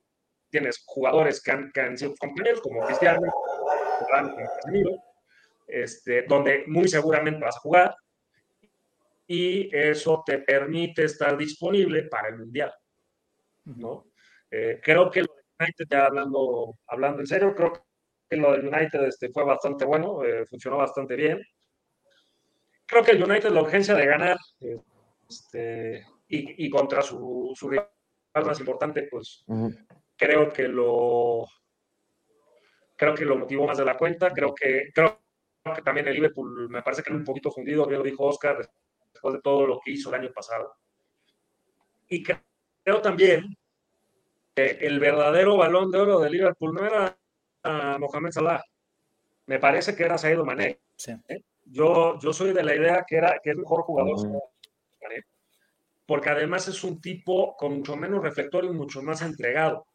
tienes 0.51 0.83
jugadores 0.85 1.41
que 1.41 1.53
han, 1.53 1.71
que 1.71 1.81
han 1.81 1.97
sido 1.97 2.15
compañeros, 2.19 2.61
como 2.61 2.85
Cristiano, 2.87 3.21
como 4.01 5.05
este, 5.69 6.23
donde 6.23 6.65
muy 6.67 6.89
seguramente 6.89 7.41
vas 7.41 7.57
a 7.57 7.61
jugar, 7.61 7.95
y 9.27 9.69
eso 9.77 10.23
te 10.27 10.39
permite 10.39 11.05
estar 11.05 11.37
disponible 11.37 12.05
para 12.05 12.29
el 12.29 12.39
Mundial, 12.39 12.73
¿no? 13.67 14.07
Eh, 14.51 14.81
creo 14.83 15.11
que 15.11 15.21
lo 15.21 15.29
de 15.29 15.65
United, 15.65 15.85
ya 15.89 16.07
hablando, 16.07 16.79
hablando 16.87 17.21
en 17.21 17.27
serio, 17.27 17.55
creo 17.55 17.75
que 17.75 17.81
lo 18.37 18.53
del 18.53 18.67
United 18.67 19.03
este, 19.05 19.31
fue 19.31 19.45
bastante 19.45 19.85
bueno, 19.85 20.25
eh, 20.25 20.45
funcionó 20.47 20.77
bastante 20.79 21.17
bien 21.17 21.41
creo 22.89 23.05
que 23.05 23.11
el 23.13 23.23
United 23.23 23.51
la 23.51 23.63
urgencia 23.63 23.95
de 23.95 24.07
ganar 24.07 24.39
este, 25.29 26.07
y, 26.27 26.69
contra 26.71 27.03
su, 27.03 27.55
rival 27.63 27.87
más 28.35 28.59
importante, 28.61 29.09
pues 29.11 29.45
creo 30.17 30.53
que 30.53 30.69
lo 30.69 31.47
creo 32.97 33.15
que 33.15 33.25
lo 33.25 33.37
motivó 33.37 33.67
más 33.67 33.79
de 33.79 33.85
la 33.85 33.97
cuenta. 33.97 34.33
Creo 34.33 34.55
que 34.55 34.91
creo 34.93 35.21
que 35.75 35.83
también 35.83 36.09
el 36.09 36.15
Liverpool 36.15 36.69
me 36.69 36.83
parece 36.83 37.03
que 37.03 37.11
era 37.11 37.19
un 37.19 37.25
poquito 37.25 37.51
fundido, 37.51 37.87
bien 37.87 37.99
lo 37.99 38.05
dijo 38.05 38.25
Oscar, 38.25 38.69
después 39.13 39.35
de 39.35 39.41
todo 39.41 39.67
lo 39.67 39.81
que 39.81 39.93
hizo 39.93 40.09
el 40.09 40.21
año 40.21 40.33
pasado. 40.33 40.75
Y 42.09 42.23
creo 42.23 43.03
también 43.03 43.55
que 44.55 44.79
el 44.81 44.99
verdadero 44.99 45.57
balón 45.59 45.91
de 45.91 45.99
oro 45.99 46.21
de 46.21 46.31
Liverpool 46.31 46.75
no 46.75 46.87
era 46.87 47.19
Mohamed 47.99 48.31
Salah, 48.31 48.63
me 49.47 49.59
parece 49.59 49.95
que 49.97 50.05
era 50.05 50.19
Saedo 50.19 50.45
Mané. 50.45 50.81
¿eh? 51.29 51.43
Yo, 51.65 52.19
yo 52.19 52.33
soy 52.33 52.53
de 52.53 52.63
la 52.63 52.75
idea 52.75 53.05
que, 53.07 53.17
era, 53.17 53.39
que 53.43 53.51
es 53.51 53.57
mejor 53.57 53.83
jugador 53.83 54.41
porque 56.09 56.31
además 56.31 56.67
es 56.69 56.85
un 56.85 57.03
tipo 57.03 57.55
con 57.55 57.75
mucho 57.75 57.95
menos 57.95 58.23
reflectores, 58.23 58.73
mucho 58.73 59.03
más 59.03 59.21
entregado, 59.21 59.87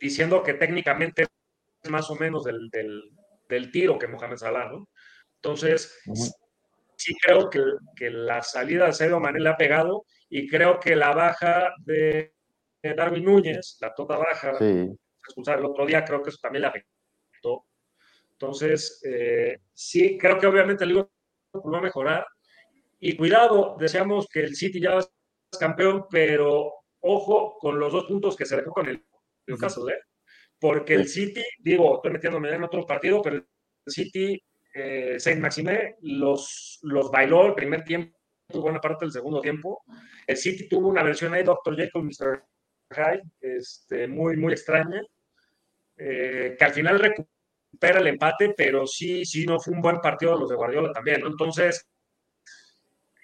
diciendo 0.00 0.40
que 0.44 0.54
técnicamente 0.54 1.26
es 1.82 1.90
más 1.90 2.08
o 2.10 2.14
menos 2.14 2.44
del, 2.44 2.70
del, 3.48 3.72
tiro 3.72 3.98
que 3.98 4.06
Mohamed 4.06 4.36
Salah, 4.36 4.68
¿no? 4.70 4.88
Entonces, 5.34 5.98
sí 6.94 7.12
creo 7.20 7.50
que, 7.50 7.60
que, 7.96 8.08
la 8.08 8.40
salida 8.40 8.86
de 8.86 8.92
Sadio 8.92 9.18
Mané 9.18 9.40
le 9.40 9.48
ha 9.48 9.56
pegado 9.56 10.04
y 10.28 10.46
creo 10.46 10.78
que 10.78 10.94
la 10.94 11.12
baja 11.12 11.74
de 11.84 12.32
Darwin 12.80 13.24
Núñez, 13.24 13.78
la 13.80 13.92
tota 13.92 14.16
baja, 14.16 14.58
sí. 14.58 14.96
Expulsar 15.24 15.58
el 15.58 15.64
otro 15.64 15.86
día, 15.86 16.04
creo 16.04 16.22
que 16.22 16.30
eso 16.30 16.38
también 16.40 16.62
le 16.62 16.68
afectó. 16.68 17.66
Entonces, 18.32 19.00
eh, 19.04 19.60
sí, 19.72 20.16
creo 20.18 20.38
que 20.38 20.46
obviamente 20.46 20.84
el 20.84 20.90
Liverpool 20.90 21.74
va 21.74 21.78
a 21.78 21.82
mejorar, 21.82 22.26
y 22.98 23.16
cuidado, 23.16 23.76
deseamos 23.78 24.28
que 24.28 24.40
el 24.40 24.54
City 24.54 24.80
ya 24.80 24.98
es 24.98 25.10
campeón, 25.58 26.06
pero 26.10 26.72
ojo 27.00 27.58
con 27.58 27.78
los 27.80 27.92
dos 27.92 28.04
puntos 28.04 28.36
que 28.36 28.44
se 28.44 28.56
dejó 28.56 28.72
con 28.72 28.88
el 28.88 29.02
caso 29.58 29.88
¿eh? 29.88 29.98
Porque 30.58 30.94
el 30.94 31.08
City, 31.08 31.42
digo, 31.58 31.96
estoy 31.96 32.12
metiéndome 32.12 32.54
en 32.54 32.62
otro 32.62 32.86
partido, 32.86 33.22
pero 33.22 33.36
el 33.36 33.46
City, 33.86 34.40
eh, 34.74 35.18
Saint 35.18 35.40
Maxime, 35.40 35.96
los, 36.02 36.78
los 36.82 37.10
bailó 37.10 37.46
el 37.46 37.54
primer 37.54 37.82
tiempo, 37.84 38.18
buena 38.52 38.80
parte 38.80 39.06
del 39.06 39.12
segundo 39.12 39.40
tiempo. 39.40 39.82
El 40.26 40.36
City 40.36 40.68
tuvo 40.68 40.88
una 40.88 41.02
versión 41.02 41.32
ahí, 41.32 41.42
Dr. 41.42 41.74
Jekyll, 41.74 42.02
Mr. 42.02 42.44
Este, 43.40 44.08
muy, 44.08 44.36
muy 44.36 44.52
extraña, 44.52 45.00
eh, 45.96 46.56
que 46.58 46.64
al 46.64 46.72
final 46.72 46.98
recupera 46.98 48.00
el 48.00 48.08
empate, 48.08 48.54
pero 48.56 48.86
sí, 48.86 49.24
sí, 49.24 49.46
no 49.46 49.60
fue 49.60 49.74
un 49.74 49.80
buen 49.80 50.00
partido 50.00 50.34
de 50.34 50.40
los 50.40 50.48
de 50.48 50.56
Guardiola 50.56 50.92
también, 50.92 51.20
¿no? 51.20 51.28
Entonces, 51.28 51.86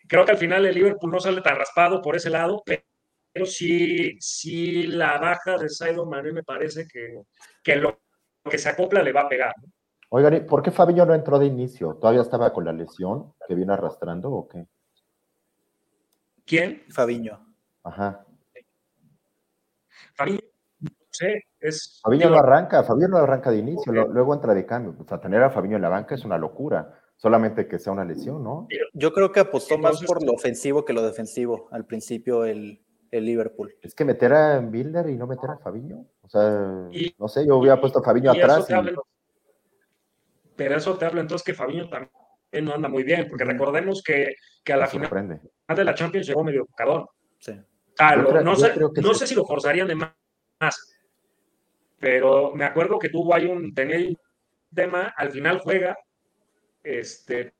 Creo 0.09 0.25
que 0.25 0.33
al 0.33 0.39
final 0.39 0.65
el 0.67 0.75
Liverpool 0.75 1.11
no 1.11 1.21
sale 1.21 1.41
tan 1.41 1.57
raspado 1.57 2.01
por 2.01 2.17
ese 2.17 2.31
lado, 2.31 2.63
pero 2.65 3.47
sí, 3.47 4.17
sí 4.21 4.85
la 4.85 5.19
baja 5.19 5.59
de 5.59 5.69
Saido 5.69 6.07
Mané 6.07 6.33
me 6.33 6.45
parece 6.45 6.87
que, 6.87 7.23
que 7.63 7.77
lo 7.77 8.01
que 8.49 8.59
se 8.59 8.69
acopla 8.69 9.03
le 9.03 9.13
va 9.13 9.23
a 9.23 9.29
pegar. 9.29 9.55
Oigan, 10.11 10.47
¿por 10.47 10.63
qué 10.63 10.71
Fabinho 10.71 11.05
no 11.05 11.15
entró 11.15 11.39
de 11.39 11.47
inicio? 11.47 11.95
¿Todavía 11.95 12.23
estaba 12.23 12.53
con 12.53 12.65
la 12.65 12.73
lesión 12.73 13.35
que 13.47 13.55
viene 13.55 13.73
arrastrando 13.73 14.31
o 14.31 14.47
qué? 14.47 14.67
¿Quién? 16.45 16.85
Fabiño. 16.91 17.45
Ajá. 17.83 18.25
Fabiño, 20.17 20.41
no 20.81 20.91
sé, 21.11 21.45
es... 21.61 22.01
Fabiño 22.03 22.31
no 22.31 22.39
arranca, 22.39 22.83
Fabiño 22.83 23.09
no 23.09 23.19
arranca 23.19 23.51
de 23.51 23.59
inicio, 23.59 23.93
luego 23.93 24.35
entra 24.35 24.55
de 24.55 24.67
cambio. 24.67 24.95
O 24.99 25.07
sea, 25.07 25.21
tener 25.21 25.43
a 25.43 25.51
Fabiño 25.51 25.77
en 25.77 25.83
la 25.83 25.89
banca 25.89 26.15
es 26.15 26.25
una 26.25 26.39
locura 26.39 27.01
solamente 27.17 27.67
que 27.67 27.79
sea 27.79 27.93
una 27.93 28.05
lesión, 28.05 28.45
¿no? 28.45 28.69
Yo 28.93 29.13
creo 29.13 29.33
que 29.33 29.41
apostó 29.41 29.79
más 29.79 30.03
por 30.05 30.25
lo 30.25 30.33
ofensivo 30.33 30.85
que 30.85 30.93
lo 30.93 31.03
defensivo 31.03 31.69
al 31.73 31.87
principio 31.87 32.45
el, 32.45 32.83
el 33.11 33.25
Liverpool. 33.25 33.75
Es 33.83 33.95
que 33.95 34.05
meter 34.05 34.33
a 34.33 34.61
Bilder 34.61 35.09
y 35.09 35.17
no 35.17 35.27
meter 35.27 35.51
a 35.51 35.59
Fabiño. 35.59 36.05
O 36.23 36.29
sea, 36.29 36.89
no 37.19 37.29
sé, 37.29 37.47
yo 37.47 37.57
hubiera 37.57 37.81
puesto 37.81 38.01
a 38.01 38.03
Fabiño 38.03 38.31
atrás. 38.31 38.67
pero 40.57 40.77
eso 40.77 40.97
te 40.97 41.07
habla 41.07 41.23
entonces 41.23 41.45
que 41.45 41.55
Fabiño 41.55 41.89
también 41.89 42.11
no 42.63 42.75
anda 42.75 42.89
muy 42.89 43.03
bien, 43.03 43.29
porque 43.29 43.45
recordemos 43.45 44.03
que, 44.03 44.35
que 44.65 44.73
a 44.73 44.77
la 44.77 44.87
final 44.87 45.41
de 45.75 45.85
la 45.85 45.95
Champions 45.95 46.27
llegó 46.27 46.45
medio 46.45 46.65
buscador. 46.65 47.11
Sí. 47.39 47.53
No, 48.43 48.57
sé, 48.57 48.75
no 49.03 49.15
sé 49.15 49.27
si 49.27 49.35
lo 49.35 49.45
forzarían 49.45 49.89
de 49.89 49.95
más, 49.95 50.99
pero 51.99 52.55
me 52.55 52.65
acuerdo 52.65 52.99
que 52.99 53.09
tuvo 53.09 53.35
ahí 53.35 53.47
un, 53.47 53.75
tenía 53.75 53.99
un 53.99 54.19
tema, 54.75 55.15
al 55.17 55.31
final 55.31 55.61
juega 55.61 55.97
este, 56.87 57.53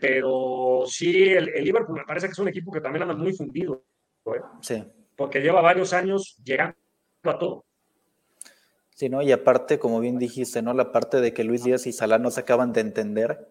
pero 0.00 0.84
sí, 0.86 1.28
el, 1.34 1.44
Liverpool 1.62 1.98
me 1.98 2.04
parece 2.04 2.26
que 2.26 2.32
es 2.32 2.38
un 2.38 2.48
equipo 2.48 2.72
que 2.72 2.80
también 2.80 3.02
anda 3.02 3.14
muy 3.14 3.34
fundido. 3.34 3.84
¿eh? 4.26 4.40
Sí. 4.62 4.82
Porque 5.16 5.40
lleva 5.40 5.60
varios 5.60 5.92
años 5.92 6.40
llegando 6.42 6.74
a 7.24 7.38
todo. 7.38 7.64
Sí, 8.94 9.10
¿no? 9.10 9.20
Y 9.20 9.32
aparte, 9.32 9.78
como 9.78 10.00
bien 10.00 10.18
dijiste, 10.18 10.62
¿no? 10.62 10.72
La 10.72 10.92
parte 10.92 11.20
de 11.20 11.34
que 11.34 11.44
Luis 11.44 11.62
Díaz 11.62 11.86
y 11.86 11.92
Salah 11.92 12.18
no 12.18 12.30
se 12.30 12.40
acaban 12.40 12.72
de 12.72 12.80
entender. 12.80 13.48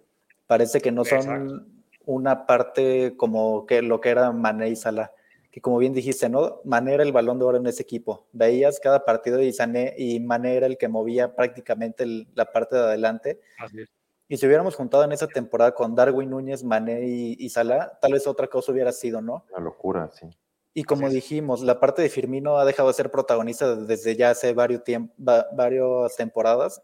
Parece 0.47 0.81
que 0.81 0.91
no 0.91 1.05
son 1.05 1.83
una 2.05 2.47
parte 2.47 3.13
como 3.15 3.67
que 3.67 3.83
lo 3.83 4.01
que 4.01 4.09
era 4.09 4.31
Mané 4.31 4.69
y 4.69 4.75
Salah. 4.75 5.11
Que 5.51 5.61
como 5.61 5.77
bien 5.77 5.93
dijiste, 5.93 6.29
¿no? 6.29 6.61
Mané 6.63 6.93
era 6.93 7.03
el 7.03 7.11
balón 7.11 7.39
de 7.39 7.45
oro 7.45 7.57
en 7.57 7.67
ese 7.67 7.81
equipo. 7.81 8.27
Veías 8.31 8.79
cada 8.79 9.03
partido 9.03 9.41
y, 9.41 9.51
Sané, 9.51 9.95
y 9.97 10.19
Mané 10.19 10.55
era 10.55 10.67
el 10.67 10.77
que 10.77 10.87
movía 10.87 11.35
prácticamente 11.35 12.05
la 12.35 12.51
parte 12.51 12.75
de 12.75 12.83
adelante. 12.83 13.41
Así 13.57 13.81
es. 13.81 13.89
Y 14.31 14.37
si 14.37 14.45
hubiéramos 14.45 14.75
juntado 14.75 15.03
en 15.03 15.11
esa 15.11 15.25
temporada 15.25 15.73
con 15.73 15.95
Darwin 15.95 16.29
Núñez, 16.29 16.63
Mané 16.63 17.03
y, 17.03 17.49
Salah, 17.49 17.97
tal 17.99 18.13
vez 18.13 18.27
otra 18.27 18.45
cosa 18.45 18.71
hubiera 18.71 18.91
sido, 18.91 19.21
¿no? 19.21 19.43
La 19.51 19.59
locura, 19.59 20.11
sí. 20.11 20.27
Y 20.75 20.83
como 20.83 21.09
dijimos, 21.09 21.61
la 21.61 21.79
parte 21.79 22.03
de 22.03 22.09
Firmino 22.09 22.57
ha 22.57 22.63
dejado 22.63 22.89
de 22.89 22.93
ser 22.93 23.09
protagonista 23.09 23.75
desde 23.75 24.15
ya 24.15 24.29
hace 24.29 24.53
varios 24.53 24.83
varias 25.17 26.15
temporadas. 26.15 26.83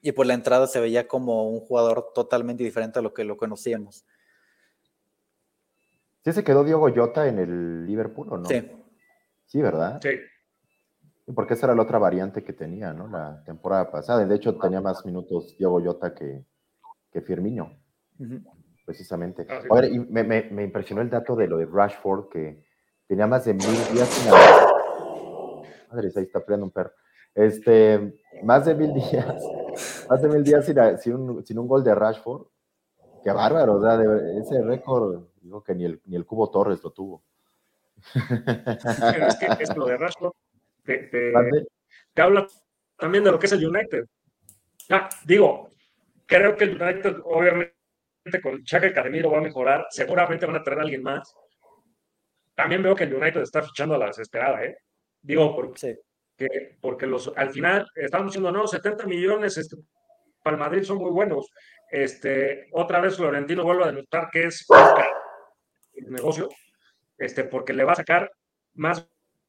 Y 0.00 0.12
por 0.12 0.26
la 0.26 0.34
entrada 0.34 0.68
se 0.68 0.78
veía 0.78 1.08
como 1.08 1.50
un 1.50 1.58
jugador 1.58 2.12
totalmente 2.14 2.62
diferente 2.62 3.00
a 3.00 3.02
lo 3.02 3.12
que 3.12 3.24
lo 3.24 3.36
conocíamos. 3.36 4.04
¿Sí 6.24 6.32
se 6.32 6.44
quedó 6.44 6.62
Diego 6.62 6.88
Jota 6.94 7.26
en 7.26 7.38
el 7.38 7.86
Liverpool 7.86 8.28
o 8.30 8.36
no? 8.38 8.44
Sí. 8.44 8.70
Sí, 9.46 9.60
¿verdad? 9.60 10.00
Sí. 10.00 10.10
Porque 11.34 11.54
esa 11.54 11.66
era 11.66 11.74
la 11.74 11.82
otra 11.82 11.98
variante 11.98 12.42
que 12.42 12.52
tenía, 12.52 12.92
¿no? 12.92 13.08
La 13.08 13.42
temporada 13.44 13.90
pasada. 13.90 14.24
De 14.24 14.34
hecho, 14.34 14.56
tenía 14.56 14.80
más 14.80 15.04
minutos 15.04 15.56
Diego 15.58 15.82
Jota 15.82 16.14
que, 16.14 16.44
que 17.10 17.20
Firmino, 17.22 17.78
precisamente. 18.84 19.46
Ah, 19.48 19.60
a 19.68 19.74
ver, 19.74 19.92
y 19.92 19.98
me, 19.98 20.24
me, 20.24 20.62
impresionó 20.62 21.02
el 21.02 21.10
dato 21.10 21.36
de 21.36 21.46
lo 21.46 21.58
de 21.58 21.66
Rashford, 21.66 22.28
que 22.28 22.64
tenía 23.06 23.26
más 23.26 23.44
de 23.44 23.54
mil 23.54 23.66
días 23.92 24.08
sin 24.08 24.30
Madre, 25.90 26.10
ahí 26.16 26.22
está 26.22 26.40
peleando 26.40 26.66
un 26.66 26.72
perro. 26.72 26.92
Este, 27.34 28.14
más 28.42 28.64
de 28.64 28.74
mil 28.74 28.92
días, 28.94 29.42
más 30.08 30.22
de 30.22 30.28
mil 30.28 30.42
días 30.42 30.64
sin, 30.64 31.14
un, 31.14 31.44
sin 31.44 31.58
un, 31.58 31.68
gol 31.68 31.84
de 31.84 31.94
Rashford. 31.94 32.46
Qué 33.22 33.30
bárbaro, 33.30 33.76
o 33.76 33.82
sea, 33.82 34.00
ese 34.40 34.62
récord, 34.62 35.24
digo 35.42 35.62
que 35.62 35.74
ni 35.74 35.84
el, 35.84 36.00
ni 36.06 36.16
el 36.16 36.24
Cubo 36.24 36.50
Torres 36.50 36.82
lo 36.82 36.90
tuvo. 36.90 37.22
es 38.14 39.36
que 39.36 39.62
es 39.62 39.76
lo 39.76 39.86
de 39.86 39.96
Rashford 39.96 40.32
te, 40.82 40.98
te, 41.04 42.22
habla 42.22 42.46
también 42.96 43.22
de 43.22 43.30
lo 43.30 43.38
que 43.38 43.46
es 43.46 43.52
el 43.52 43.66
United. 43.66 44.06
Ah, 44.90 45.08
digo, 45.24 45.72
Creo 46.32 46.56
que 46.56 46.64
el 46.64 46.80
United, 46.80 47.16
obviamente, 47.24 47.74
con 48.42 48.64
Chaka 48.64 48.86
y 48.86 48.94
Casemiro 48.94 49.30
va 49.30 49.38
a 49.38 49.42
mejorar. 49.42 49.86
Seguramente 49.90 50.46
van 50.46 50.56
a 50.56 50.62
traer 50.62 50.78
a 50.78 50.82
alguien 50.82 51.02
más. 51.02 51.34
También 52.54 52.82
veo 52.82 52.94
que 52.94 53.04
el 53.04 53.14
United 53.14 53.42
está 53.42 53.60
fichando 53.60 53.96
a 53.96 53.98
la 53.98 54.06
desesperada, 54.06 54.64
¿eh? 54.64 54.78
Digo, 55.20 55.54
porque, 55.54 55.98
porque 56.80 57.06
los, 57.06 57.30
al 57.36 57.50
final 57.50 57.86
estamos 57.94 58.28
diciendo, 58.28 58.50
no, 58.50 58.66
70 58.66 59.04
millones 59.06 59.58
este, 59.58 59.76
para 60.42 60.56
el 60.56 60.60
Madrid 60.60 60.84
son 60.84 60.96
muy 60.96 61.10
buenos. 61.10 61.50
Este, 61.90 62.68
otra 62.72 63.00
vez 63.00 63.18
Florentino 63.18 63.62
vuelve 63.62 63.84
a 63.84 63.88
demostrar 63.88 64.30
que 64.32 64.44
es 64.44 64.66
negocio, 66.08 66.48
este, 67.18 67.44
porque 67.44 67.72
le 67.72 67.84
va 67.84 67.92
a 67.92 67.96
sacar 67.96 68.30
más 68.74 69.06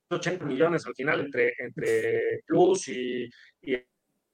de 0.09 0.15
80 0.15 0.45
millones 0.45 0.85
al 0.85 0.95
final 0.95 1.21
entre, 1.21 1.53
entre 1.59 2.43
plus 2.45 2.87
y, 2.89 3.29
y 3.61 3.77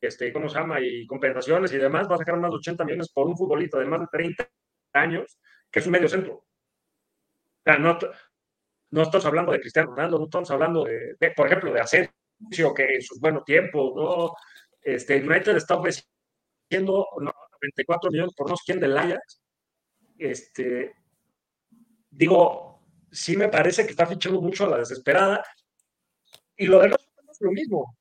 este, 0.01 0.31
¿cómo 0.31 0.49
se 0.49 0.59
llama? 0.59 0.79
Y 0.79 1.05
compensaciones 1.05 1.71
y 1.73 1.77
demás, 1.77 2.09
va 2.09 2.15
a 2.15 2.19
sacar 2.19 2.37
más 2.37 2.51
de 2.51 2.57
80 2.57 2.85
millones 2.85 3.09
por 3.11 3.27
un 3.27 3.37
futbolista 3.37 3.79
de 3.79 3.85
más 3.85 4.01
de 4.01 4.07
30 4.11 4.49
años, 4.93 5.39
que 5.71 5.79
es 5.79 5.85
un 5.85 5.91
medio 5.91 6.07
centro. 6.07 6.33
O 6.35 6.45
sea, 7.63 7.77
no, 7.77 7.97
no 8.91 9.01
estamos 9.01 9.25
hablando 9.25 9.51
de 9.51 9.59
Cristiano 9.59 9.91
Ronaldo, 9.91 10.17
no 10.17 10.25
estamos 10.25 10.49
hablando 10.51 10.85
de, 10.85 11.31
por 11.35 11.47
ejemplo, 11.47 11.73
de 11.73 11.81
Asensio, 11.81 12.73
que 12.73 12.95
en 12.95 13.01
sus 13.01 13.19
buenos 13.19 13.43
tiempos, 13.43 13.93
¿no? 13.95 14.33
Este, 14.81 15.17
United 15.21 15.57
está 15.57 15.75
ofreciendo 15.75 17.05
24 17.61 18.09
millones 18.11 18.33
por 18.35 18.49
no 18.49 18.55
sé 18.55 18.63
quién 18.65 18.79
del 18.79 18.97
Ajax. 18.97 19.41
Este, 20.17 20.93
digo, 22.09 22.81
sí 23.11 23.37
me 23.37 23.49
parece 23.49 23.85
que 23.85 23.91
está 23.91 24.05
fichando 24.05 24.41
mucho 24.41 24.65
a 24.65 24.69
la 24.69 24.77
desesperada. 24.77 25.43
Y 26.55 26.65
lo 26.67 26.79
demás 26.79 26.99
es 27.29 27.41
lo 27.41 27.51
mismo. 27.51 27.97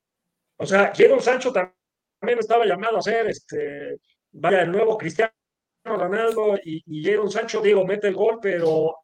O 0.57 0.65
sea, 0.65 0.91
Jadon 0.95 1.21
Sancho 1.21 1.53
también 1.53 2.39
estaba 2.39 2.65
llamado 2.65 2.97
a 2.97 3.01
ser, 3.01 3.27
este, 3.27 3.99
vaya, 4.31 4.63
el 4.63 4.71
nuevo 4.71 4.97
Cristiano 4.97 5.31
Ronaldo 5.85 6.57
y, 6.63 6.83
y 6.85 7.29
Sancho, 7.29 7.61
digo, 7.61 7.85
mete 7.85 8.07
el 8.07 8.15
gol, 8.15 8.39
pero 8.41 8.97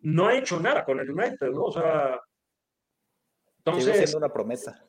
no 0.00 0.28
ha 0.28 0.36
hecho 0.36 0.58
nada 0.58 0.84
con 0.84 0.98
el 1.00 1.10
United, 1.10 1.48
¿no? 1.48 1.64
O 1.64 1.72
sea, 1.72 2.20
entonces... 3.58 4.08
Sigue 4.10 4.16
una 4.16 4.32
promesa. 4.32 4.82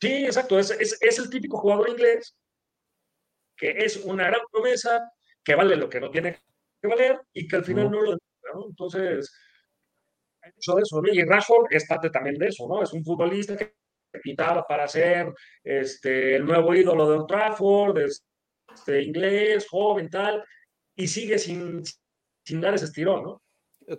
Sí, 0.00 0.24
exacto, 0.24 0.58
es, 0.58 0.70
es, 0.70 1.18
el 1.18 1.28
típico 1.28 1.58
jugador 1.58 1.88
inglés 1.88 2.36
que 3.56 3.70
es 3.70 3.96
una 3.96 4.28
gran 4.28 4.40
promesa, 4.52 5.12
que 5.42 5.56
vale 5.56 5.74
lo 5.74 5.90
que 5.90 6.00
no 6.00 6.10
tiene 6.10 6.40
que 6.80 6.88
valer 6.88 7.20
y 7.32 7.46
que 7.46 7.56
al 7.56 7.64
final 7.64 7.90
no, 7.90 8.02
lo 8.02 8.12
¿no? 8.12 8.66
Entonces, 8.68 9.30
eso, 10.56 10.78
eso, 10.78 11.02
y 11.12 11.22
Rashford 11.24 11.66
es 11.70 11.86
parte 11.86 12.10
también 12.10 12.36
de 12.36 12.48
eso, 12.48 12.66
¿no? 12.68 12.82
Es 12.82 12.92
un 12.92 13.04
futbolista 13.04 13.56
que 13.56 13.74
pintaba 14.22 14.64
para 14.66 14.88
ser 14.88 15.32
este, 15.62 16.36
el 16.36 16.44
nuevo 16.46 16.74
ídolo 16.74 17.08
de 17.08 17.16
Old 17.18 17.26
Trafford, 17.26 17.98
este, 17.98 19.02
inglés, 19.02 19.66
joven, 19.68 20.08
tal, 20.08 20.42
y 20.96 21.06
sigue 21.06 21.38
sin, 21.38 21.82
sin 22.44 22.60
dar 22.60 22.74
ese 22.74 22.86
estirón, 22.86 23.22
¿no? 23.22 23.42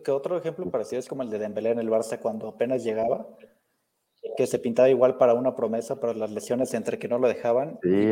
Que 0.04 0.12
otro 0.12 0.38
ejemplo 0.38 0.70
parecido 0.70 1.00
es 1.00 1.08
como 1.08 1.24
el 1.24 1.30
de 1.30 1.40
Dembélé 1.40 1.72
en 1.72 1.80
el 1.80 1.90
Barça 1.90 2.20
cuando 2.20 2.48
apenas 2.48 2.84
llegaba, 2.84 3.28
que 4.36 4.48
se 4.48 4.60
pintaba 4.60 4.90
igual 4.90 5.18
para 5.18 5.34
una 5.34 5.56
promesa, 5.56 6.00
pero 6.00 6.14
las 6.14 6.32
lesiones 6.32 6.74
entre 6.74 6.98
que 6.98 7.08
no 7.08 7.20
lo 7.20 7.28
dejaban. 7.28 7.80
Sí, 7.82 8.12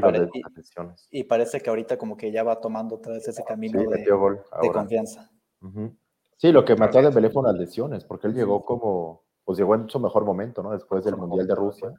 y, 1.11 1.23
parece 1.23 1.59
que 1.59 1.69
ahorita 1.69 1.97
como 1.97 2.17
que 2.17 2.31
ya 2.31 2.43
va 2.43 2.59
tomando 2.59 2.95
otra 2.95 3.13
vez 3.13 3.27
ese 3.27 3.43
camino 3.43 3.79
de, 3.79 3.97
de, 3.97 4.71
confianza. 4.71 5.31
Sí, 6.37 6.51
lo 6.51 6.63
que 6.63 6.75
mató 6.75 6.99
a 6.99 7.01
Dembélé 7.03 7.29
fueron 7.29 7.51
las 7.51 7.59
lesiones, 7.59 8.03
porque 8.03 8.27
él 8.27 8.33
llegó 8.33 8.63
como, 8.63 9.23
pues 9.43 9.57
llegó 9.57 9.75
en 9.75 9.89
su 9.89 9.99
mejor 9.99 10.25
momento, 10.25 10.61
¿no? 10.61 10.71
Después 10.71 11.03
del 11.03 11.17
Mundial 11.17 11.47
de 11.47 11.55
Rusia. 11.55 11.93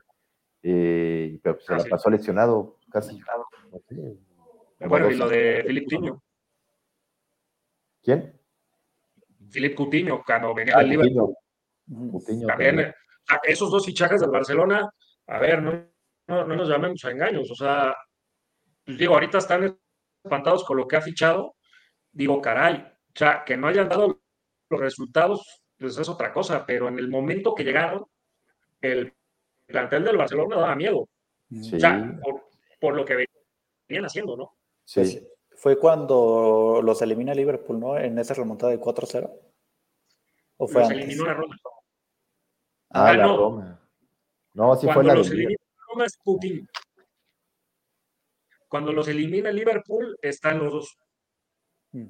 Eh, 0.63 1.39
pero 1.43 1.61
se 1.61 1.75
la 1.75 1.85
pasó 1.85 2.11
lesionado 2.11 2.79
casi. 2.91 3.21
bueno, 4.81 5.11
y 5.11 5.17
lo 5.17 5.29
de 5.29 5.65
Filipe 5.67 5.97
Coutinho. 5.97 6.23
¿Quién? 8.03 8.41
Filipe 9.51 9.75
Coutinho, 9.75 10.23
cuando 10.25 10.55
venía 10.55 10.75
ah, 10.77 10.81
del 10.81 10.91
Liverpool. 10.91 11.35
Coutinho 12.11 12.47
también, 12.47 12.95
esos 13.43 13.71
dos 13.71 13.85
fichajes 13.85 14.21
del 14.21 14.31
Barcelona, 14.31 14.88
a 15.27 15.38
ver, 15.38 15.62
no, 15.62 15.88
no, 16.27 16.47
nos 16.47 16.69
llamemos 16.69 17.05
a 17.05 17.11
engaños. 17.11 17.51
O 17.51 17.55
sea, 17.55 17.95
pues 18.85 18.99
digo, 18.99 19.14
ahorita 19.14 19.38
están 19.38 19.79
espantados 20.25 20.64
con 20.64 20.77
lo 20.77 20.87
que 20.87 20.97
ha 20.97 21.03
fichado. 21.03 21.57
Digo, 22.11 22.41
caray, 22.41 22.77
o 22.77 23.19
sea, 23.19 23.45
que 23.45 23.57
no 23.57 23.69
hayan 23.69 23.88
dado 23.88 24.21
los 24.71 24.81
resultados, 24.81 25.62
pues 25.79 25.99
es 25.99 26.09
otra 26.09 26.33
cosa, 26.33 26.64
pero 26.67 26.88
en 26.88 26.99
el 26.99 27.09
momento 27.09 27.55
que 27.55 27.64
llegaron, 27.64 28.05
el 28.81 29.12
plantel 29.67 30.05
del 30.05 30.17
Barcelona 30.17 30.57
daba 30.57 30.75
miedo. 30.75 31.09
O 31.51 31.62
sea, 31.79 32.19
por, 32.81 32.95
lo 32.95 33.05
que 33.05 33.27
venían 33.88 34.05
haciendo, 34.05 34.37
¿no? 34.37 34.57
Sí. 34.85 35.01
Pues, 35.01 35.29
fue 35.59 35.79
cuando 35.79 36.81
los 36.85 37.03
elimina 37.03 37.35
Liverpool, 37.35 37.81
¿no? 37.81 37.99
En 37.99 38.19
esa 38.19 38.35
remontada 38.35 38.71
de 38.71 38.81
4-0. 38.81 39.31
¿O 40.59 40.69
fue 40.69 40.83
los 40.83 40.91
eliminó 40.91 41.25
la 41.25 41.35
Roma. 41.35 41.57
Ah, 42.90 43.12
la 43.12 43.27
Roma. 43.27 43.81
No, 44.55 44.77
sí 44.77 44.88
fue 44.92 45.05
la 45.05 45.14
los 45.14 45.31
elimina 45.31 45.59
Roma 45.88 46.05
es 46.05 46.18
Putin. 46.22 46.68
Cuando 48.68 48.92
los 48.92 49.09
elimina 49.09 49.51
Liverpool, 49.51 50.16
están 50.20 50.59
los 50.59 50.72
dos. 50.72 50.98
Mm. 51.92 52.07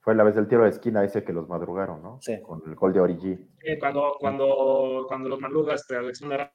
Fue 0.00 0.14
la 0.14 0.24
vez 0.24 0.34
del 0.34 0.48
tiro 0.48 0.64
de 0.64 0.70
esquina 0.70 1.04
ese 1.04 1.24
que 1.24 1.32
los 1.32 1.48
madrugaron, 1.48 2.02
¿no? 2.02 2.18
Sí. 2.20 2.40
Con 2.42 2.62
el 2.66 2.74
gol 2.74 2.92
de 2.92 3.00
Origi. 3.00 3.38
cuando, 3.80 4.16
cuando, 4.18 5.04
cuando 5.08 5.28
los 5.28 5.40
madruga 5.40 5.74
este 5.74 5.96
Alexander 5.96 6.50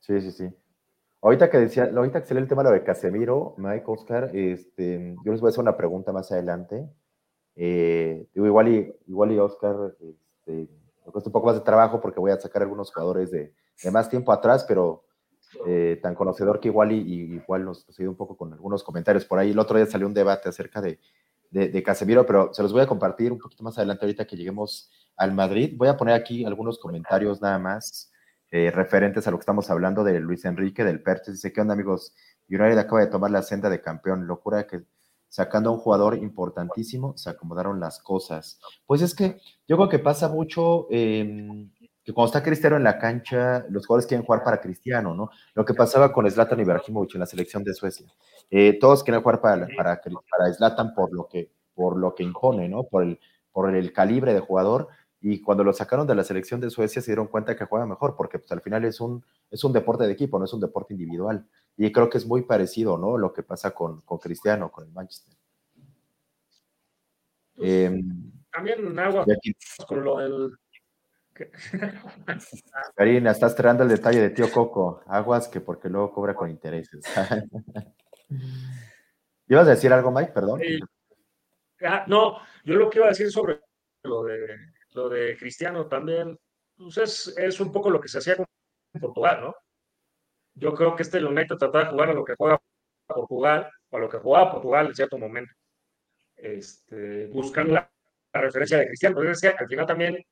Sí, 0.00 0.20
sí, 0.20 0.30
sí. 0.30 0.48
Ahorita 1.22 1.50
que 1.50 1.58
decía, 1.58 1.90
ahorita 1.94 2.20
que 2.20 2.26
salió 2.26 2.42
el 2.42 2.48
tema 2.48 2.62
de 2.62 2.84
Casemiro, 2.84 3.54
Mike, 3.58 3.84
Oscar, 3.86 4.30
este, 4.34 5.16
yo 5.24 5.32
les 5.32 5.40
voy 5.40 5.48
a 5.48 5.50
hacer 5.50 5.62
una 5.62 5.76
pregunta 5.76 6.12
más 6.12 6.30
adelante. 6.30 6.88
Eh, 7.56 8.28
digo, 8.34 8.46
igual 8.46 8.68
y, 8.68 8.94
igual 9.06 9.32
y 9.32 9.38
Oscar, 9.38 9.96
este, 10.00 10.68
me 11.06 11.12
cuesta 11.12 11.28
un 11.28 11.32
poco 11.32 11.46
más 11.46 11.56
de 11.56 11.62
trabajo 11.62 12.00
porque 12.00 12.20
voy 12.20 12.32
a 12.32 12.40
sacar 12.40 12.62
algunos 12.62 12.92
jugadores 12.92 13.30
de, 13.30 13.54
más 13.92 14.10
tiempo 14.10 14.32
atrás, 14.32 14.64
pero 14.66 15.04
eh, 15.66 15.98
tan 16.02 16.14
conocedor 16.14 16.60
que 16.60 16.68
igual 16.68 16.92
y, 16.92 16.98
igual 17.34 17.64
nos 17.64 17.86
ha 17.88 18.02
ido 18.02 18.10
un 18.10 18.16
poco 18.16 18.36
con 18.36 18.52
algunos 18.52 18.82
comentarios 18.82 19.24
por 19.24 19.38
ahí. 19.38 19.52
El 19.52 19.58
otro 19.58 19.76
día 19.76 19.86
salió 19.86 20.06
un 20.06 20.14
debate 20.14 20.48
acerca 20.48 20.80
de, 20.80 20.98
de, 21.50 21.82
Casemiro, 21.82 22.26
pero 22.26 22.52
se 22.52 22.62
los 22.62 22.72
voy 22.72 22.82
a 22.82 22.86
compartir 22.86 23.32
un 23.32 23.38
poquito 23.38 23.62
más 23.62 23.78
adelante 23.78 24.04
ahorita 24.04 24.26
que 24.26 24.36
lleguemos 24.36 24.90
al 25.16 25.32
Madrid. 25.32 25.74
Voy 25.76 25.88
a 25.88 25.96
poner 25.96 26.14
aquí 26.14 26.44
algunos 26.44 26.78
comentarios 26.78 27.40
nada 27.40 27.58
más 27.58 28.12
eh, 28.50 28.70
referentes 28.70 29.26
a 29.26 29.30
lo 29.30 29.38
que 29.38 29.42
estamos 29.42 29.70
hablando 29.70 30.04
de 30.04 30.20
Luis 30.20 30.44
Enrique 30.44 30.84
del 30.84 31.02
Perches. 31.02 31.34
Dice, 31.34 31.52
¿qué 31.52 31.60
onda 31.60 31.74
amigos? 31.74 32.14
United 32.48 32.78
acaba 32.78 33.00
de 33.00 33.06
tomar 33.06 33.30
la 33.30 33.42
senda 33.42 33.70
de 33.70 33.80
campeón. 33.80 34.26
Locura 34.26 34.66
que 34.66 34.82
sacando 35.28 35.70
a 35.70 35.72
un 35.72 35.78
jugador 35.78 36.16
importantísimo 36.18 37.16
se 37.16 37.30
acomodaron 37.30 37.80
las 37.80 38.00
cosas. 38.00 38.60
Pues 38.86 39.02
es 39.02 39.14
que 39.14 39.40
yo 39.66 39.76
creo 39.76 39.88
que 39.88 39.98
pasa 39.98 40.28
mucho 40.28 40.86
em, 40.90 41.70
que 42.02 42.12
cuando 42.12 42.26
está 42.26 42.42
Cristiano 42.42 42.76
en 42.76 42.84
la 42.84 42.98
cancha, 42.98 43.66
los 43.68 43.86
jugadores 43.86 44.06
quieren 44.06 44.24
jugar 44.24 44.44
para 44.44 44.60
Cristiano, 44.60 45.14
¿no? 45.14 45.30
Lo 45.54 45.64
que 45.64 45.74
pasaba 45.74 46.12
con 46.12 46.30
Zlatan 46.30 46.60
Ibrahimovic 46.60 47.14
en 47.14 47.20
la 47.20 47.26
selección 47.26 47.64
de 47.64 47.74
Suecia. 47.74 48.06
Eh, 48.48 48.78
todos 48.80 49.02
quieren 49.02 49.22
jugar 49.22 49.40
para, 49.40 49.66
para, 49.76 50.00
para 50.00 50.94
por 50.94 51.12
lo 51.12 51.26
que, 51.26 51.50
por 51.74 51.98
lo 51.98 52.14
que 52.14 52.22
impone, 52.22 52.68
¿no? 52.68 52.84
Por 52.84 53.02
el, 53.02 53.18
por 53.50 53.74
el 53.74 53.92
calibre 53.92 54.34
de 54.34 54.40
jugador, 54.40 54.88
y 55.20 55.40
cuando 55.40 55.64
lo 55.64 55.72
sacaron 55.72 56.06
de 56.06 56.14
la 56.14 56.24
selección 56.24 56.60
de 56.60 56.70
Suecia 56.70 57.00
se 57.00 57.10
dieron 57.10 57.28
cuenta 57.28 57.56
que 57.56 57.64
juega 57.64 57.86
mejor, 57.86 58.16
porque 58.16 58.38
pues, 58.38 58.52
al 58.52 58.60
final 58.60 58.84
es 58.84 59.00
un, 59.00 59.24
es 59.50 59.64
un 59.64 59.72
deporte 59.72 60.04
de 60.04 60.12
equipo, 60.12 60.38
no 60.38 60.44
es 60.44 60.52
un 60.52 60.60
deporte 60.60 60.94
individual. 60.94 61.46
Y 61.76 61.90
creo 61.90 62.08
que 62.08 62.18
es 62.18 62.26
muy 62.26 62.42
parecido, 62.42 62.98
¿no? 62.98 63.18
Lo 63.18 63.32
que 63.32 63.42
pasa 63.42 63.72
con, 63.72 64.02
con 64.02 64.18
Cristiano, 64.18 64.70
con 64.70 64.84
el 64.86 64.92
Manchester. 64.92 65.34
Pues, 67.54 67.70
em, 67.70 68.32
también 68.52 68.98
agua 68.98 69.24
con 69.86 70.04
lo 70.04 70.18
del... 70.18 70.56
Karina, 72.94 73.30
estás 73.30 73.54
tirando 73.54 73.82
el 73.82 73.90
detalle 73.90 74.20
de 74.20 74.30
tío 74.30 74.50
Coco. 74.50 75.02
Aguas 75.06 75.48
que 75.48 75.60
porque 75.60 75.88
luego 75.88 76.12
cobra 76.12 76.34
con 76.34 76.50
intereses. 76.50 77.04
¿Ibas 79.48 79.66
a 79.66 79.70
decir 79.70 79.92
algo, 79.92 80.10
Mike? 80.10 80.32
Perdón. 80.32 80.60
Ah, 81.82 82.04
no, 82.06 82.38
yo 82.64 82.74
lo 82.76 82.88
que 82.88 82.98
iba 82.98 83.06
a 83.06 83.10
decir 83.10 83.30
sobre 83.30 83.60
lo 84.02 84.24
de 84.24 84.75
lo 84.96 85.10
de 85.10 85.36
Cristiano 85.36 85.86
también, 85.86 86.38
pues 86.76 87.28
es, 87.36 87.60
un 87.60 87.70
poco 87.70 87.90
lo 87.90 88.00
que 88.00 88.08
se 88.08 88.18
hacía 88.18 88.36
con 88.36 88.46
Portugal, 88.98 89.40
¿no? 89.42 89.56
Yo 90.54 90.72
creo 90.74 90.96
que 90.96 91.02
este 91.02 91.22
United 91.22 91.56
trataba 91.56 91.84
de 91.84 91.90
jugar 91.90 92.08
a 92.08 92.14
lo 92.14 92.24
que 92.24 92.34
juega 92.34 92.58
Portugal, 93.06 93.70
o 93.90 93.96
a 93.96 94.00
lo 94.00 94.08
que 94.08 94.18
jugaba 94.18 94.52
Portugal 94.52 94.86
en 94.86 94.94
cierto 94.94 95.18
momento. 95.18 95.52
Este, 96.34 97.26
buscando 97.26 97.74
la, 97.74 97.90
referencia 98.32 98.78
de 98.78 98.86
Cristiano, 98.88 99.16
pero 99.18 99.32
es 99.32 99.40
que 99.40 99.48
al 99.48 99.66
final 99.66 99.86
también 99.86 100.22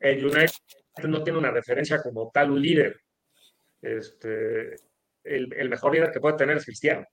el 0.00 0.24
United 0.24 1.04
no 1.04 1.22
tiene 1.22 1.38
una 1.38 1.50
referencia 1.50 2.02
como 2.02 2.30
tal, 2.32 2.50
un 2.50 2.62
líder. 2.62 2.98
Este, 3.80 4.74
el, 5.24 5.68
mejor 5.68 5.92
líder 5.92 6.10
que 6.10 6.20
puede 6.20 6.36
tener 6.36 6.56
es 6.56 6.64
Cristiano. 6.64 7.06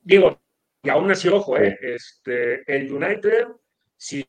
Digo, 0.00 0.40
y 0.82 0.88
aún 0.90 1.10
así, 1.10 1.28
ojo, 1.28 1.56
eh, 1.58 1.78
este, 1.80 2.62
el 2.66 2.92
United, 2.92 3.46
si 3.96 4.26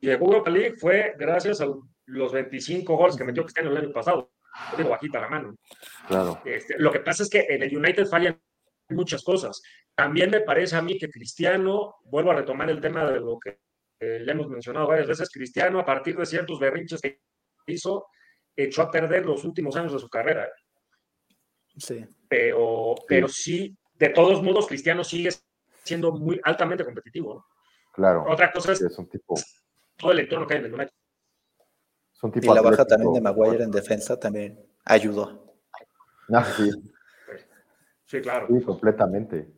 llegó 0.00 0.26
Europa 0.26 0.50
League 0.50 0.76
fue 0.76 1.14
gracias 1.18 1.60
a 1.60 1.68
los 2.06 2.32
25 2.32 2.96
goles 2.96 3.16
que 3.16 3.24
metió 3.24 3.42
Cristiano 3.42 3.70
el 3.70 3.76
año 3.76 3.92
pasado. 3.92 4.32
Tengo 4.76 4.90
bajita 4.90 5.20
la 5.20 5.28
mano. 5.28 5.56
Claro. 6.08 6.40
Este, 6.44 6.78
lo 6.78 6.90
que 6.90 7.00
pasa 7.00 7.22
es 7.22 7.30
que 7.30 7.46
en 7.48 7.62
el 7.62 7.76
United 7.76 8.06
fallan 8.06 8.40
muchas 8.88 9.22
cosas. 9.22 9.62
También 9.94 10.30
me 10.30 10.40
parece 10.40 10.76
a 10.76 10.82
mí 10.82 10.98
que 10.98 11.08
Cristiano, 11.08 11.96
vuelvo 12.04 12.32
a 12.32 12.36
retomar 12.36 12.68
el 12.70 12.80
tema 12.80 13.08
de 13.10 13.20
lo 13.20 13.38
que 13.38 13.60
eh, 14.00 14.24
ya 14.26 14.32
hemos 14.32 14.48
mencionado 14.48 14.88
varias 14.88 15.06
veces, 15.06 15.30
Cristiano 15.30 15.78
a 15.78 15.84
partir 15.84 16.16
de 16.16 16.26
ciertos 16.26 16.58
berrinches 16.58 17.00
que 17.00 17.20
hizo, 17.66 18.06
echó 18.56 18.82
a 18.82 18.90
perder 18.90 19.26
los 19.26 19.44
últimos 19.44 19.76
años 19.76 19.92
de 19.92 19.98
su 19.98 20.08
carrera. 20.08 20.48
Sí. 21.76 22.04
Pero, 22.28 22.94
pero 23.06 23.28
sí, 23.28 23.76
de 23.94 24.08
todos 24.08 24.42
modos, 24.42 24.66
Cristiano 24.66 25.04
sigue 25.04 25.30
siendo 25.84 26.12
muy 26.12 26.40
altamente 26.42 26.84
competitivo. 26.84 27.46
Claro. 27.92 28.24
Otra 28.28 28.50
cosa 28.50 28.72
es, 28.72 28.80
es 28.80 28.98
un 28.98 29.08
tipo 29.08 29.34
todo 30.00 30.12
el 30.12 30.20
entorno 30.20 30.46
que 30.46 30.54
hay 30.54 30.60
en 30.60 30.66
el 30.66 30.74
United. 30.74 30.92
y 32.42 32.46
la 32.46 32.62
baja 32.62 32.84
también 32.84 33.12
de 33.12 33.20
Maguire 33.20 33.64
en 33.64 33.70
defensa 33.70 34.18
también 34.18 34.58
ayudó. 34.84 35.54
Ah, 36.32 36.44
sí. 36.56 36.70
Sí, 38.06 38.20
claro. 38.20 38.46
Sí, 38.48 38.64
completamente. 38.64 39.52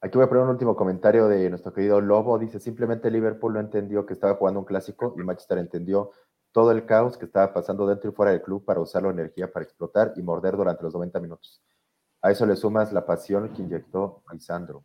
Aquí 0.00 0.16
voy 0.16 0.26
a 0.26 0.28
poner 0.28 0.44
un 0.44 0.50
último 0.50 0.76
comentario 0.76 1.26
de 1.26 1.48
nuestro 1.50 1.72
querido 1.72 2.00
Lobo. 2.00 2.38
Dice, 2.38 2.60
simplemente 2.60 3.10
Liverpool 3.10 3.54
no 3.54 3.60
entendió 3.60 4.06
que 4.06 4.12
estaba 4.12 4.34
jugando 4.34 4.60
un 4.60 4.66
clásico 4.66 5.14
y 5.16 5.22
Manchester 5.22 5.58
entendió 5.58 6.12
todo 6.52 6.70
el 6.70 6.86
caos 6.86 7.16
que 7.16 7.24
estaba 7.24 7.52
pasando 7.52 7.86
dentro 7.86 8.10
y 8.10 8.12
fuera 8.12 8.32
del 8.32 8.42
club 8.42 8.64
para 8.64 8.80
usar 8.80 9.02
la 9.02 9.10
energía 9.10 9.50
para 9.52 9.64
explotar 9.64 10.12
y 10.16 10.22
morder 10.22 10.56
durante 10.56 10.82
los 10.82 10.94
90 10.94 11.20
minutos. 11.20 11.62
A 12.22 12.30
eso 12.30 12.46
le 12.46 12.56
sumas 12.56 12.92
la 12.92 13.04
pasión 13.04 13.52
que 13.52 13.62
inyectó 13.62 14.22
Lisandro. 14.32 14.84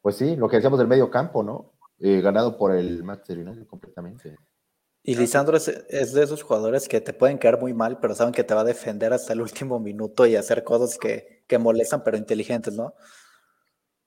Pues 0.00 0.16
sí, 0.16 0.36
lo 0.36 0.48
que 0.48 0.56
decíamos 0.56 0.78
del 0.78 0.88
medio 0.88 1.10
campo, 1.10 1.42
¿no? 1.42 1.72
Eh, 2.00 2.20
ganado 2.20 2.56
por 2.56 2.74
el 2.74 3.02
Manchester 3.02 3.38
United 3.38 3.66
completamente. 3.66 4.36
Y 5.02 5.14
Lisandro 5.14 5.56
es, 5.56 5.66
de 5.66 6.22
esos 6.22 6.42
jugadores 6.42 6.86
que 6.86 7.00
te 7.00 7.12
pueden 7.12 7.38
caer 7.38 7.58
muy 7.58 7.72
mal, 7.72 7.98
pero 7.98 8.14
saben 8.14 8.34
que 8.34 8.44
te 8.44 8.54
va 8.54 8.60
a 8.60 8.64
defender 8.64 9.12
hasta 9.12 9.32
el 9.32 9.40
último 9.40 9.80
minuto 9.80 10.26
y 10.26 10.36
hacer 10.36 10.64
cosas 10.64 10.98
que, 10.98 11.44
que 11.46 11.58
molestan, 11.58 12.04
pero 12.04 12.16
inteligentes, 12.16 12.74
¿no? 12.74 12.94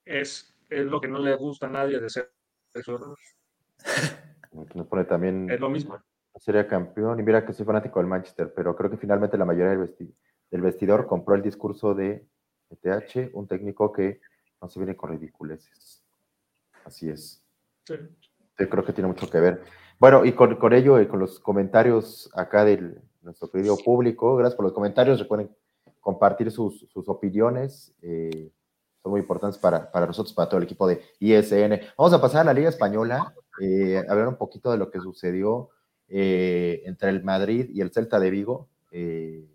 Es, 0.06 0.56
es, 0.70 0.86
lo 0.86 1.02
que 1.02 1.08
no 1.08 1.20
le 1.20 1.36
gusta 1.36 1.68
a 1.68 1.70
nadie 1.70 2.00
de 2.00 2.10
ser 2.10 2.32
eso. 2.74 3.16
Nos 4.52 4.88
pone 4.88 5.06
también. 5.06 5.50
Es 5.50 5.60
lo 5.60 5.70
mismo. 5.70 6.00
Sería 6.36 6.68
campeón. 6.68 7.20
Y 7.20 7.24
mira 7.24 7.46
que 7.46 7.54
soy 7.54 7.66
fanático 7.66 8.00
del 8.00 8.08
Manchester, 8.08 8.54
pero 8.56 8.76
creo 8.76 8.90
que 8.90 8.98
finalmente 8.98 9.38
la 9.38 9.46
mayoría 9.46 9.72
del, 9.72 9.96
del 10.52 10.62
vestidor 10.62 11.08
compró 11.08 11.36
el 11.36 11.42
discurso 11.42 11.94
de 11.94 12.28
ETH, 12.70 13.32
un 13.34 13.48
técnico 13.48 13.92
que 13.92 14.22
no 14.62 14.70
se 14.70 14.80
viene 14.80 14.96
con 14.96 15.10
ridiculeces. 15.10 16.04
Así 16.86 17.10
es. 17.10 17.41
Sí. 17.86 17.96
Yo 18.60 18.70
creo 18.70 18.86
que 18.86 18.94
tiene 18.94 19.08
mucho 19.08 19.30
que 19.30 19.40
ver. 19.40 19.64
Bueno, 20.00 20.26
y 20.26 20.34
con, 20.34 20.74
ello 20.74 21.00
y 21.00 21.08
con 21.08 21.20
los 21.20 21.40
comentarios 21.40 22.30
acá 22.34 22.66
de 22.66 23.00
nuestro 23.22 23.52
querido 23.52 23.78
público, 23.78 24.36
gracias 24.36 24.56
por 24.56 24.66
los 24.66 24.74
comentarios. 24.74 25.20
Recuerden 25.20 25.50
compartir 26.00 26.52
sus, 26.52 26.88
opiniones. 27.08 27.94
Eh, 28.02 28.52
son 29.04 29.12
muy 29.12 29.22
importantes 29.22 29.60
para, 29.60 29.90
nosotros, 30.08 30.34
para 30.34 30.50
todo 30.50 30.58
el 30.58 30.64
equipo 30.64 30.88
de 30.88 31.02
ISN. 31.20 31.82
Vamos 31.98 32.14
a 32.14 32.22
pasar 32.22 32.42
a 32.42 32.46
la 32.46 32.54
Liga 32.54 32.70
Española, 32.70 33.34
eh, 33.62 34.04
a 34.08 34.16
ver 34.16 34.28
un 34.28 34.38
poquito 34.38 34.72
de 34.72 34.78
lo 34.78 34.90
que 34.90 35.00
sucedió 35.00 35.70
eh, 36.08 36.82
entre 36.86 37.10
el 37.10 37.24
Madrid 37.24 37.70
y 37.72 37.82
el 37.82 37.92
Celta 37.92 38.20
de 38.20 38.30
Vigo, 38.30 38.70
de, 38.92 39.48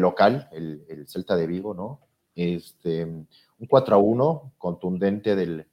local, 0.00 0.48
el, 0.52 0.84
el, 0.88 1.08
Celta 1.08 1.36
de 1.36 1.46
Vigo, 1.46 1.74
¿no? 1.74 2.00
Este, 2.34 3.04
un 3.04 3.66
4 3.68 3.96
a 3.96 3.98
1 3.98 4.52
contundente 4.58 5.34
del, 5.34 5.66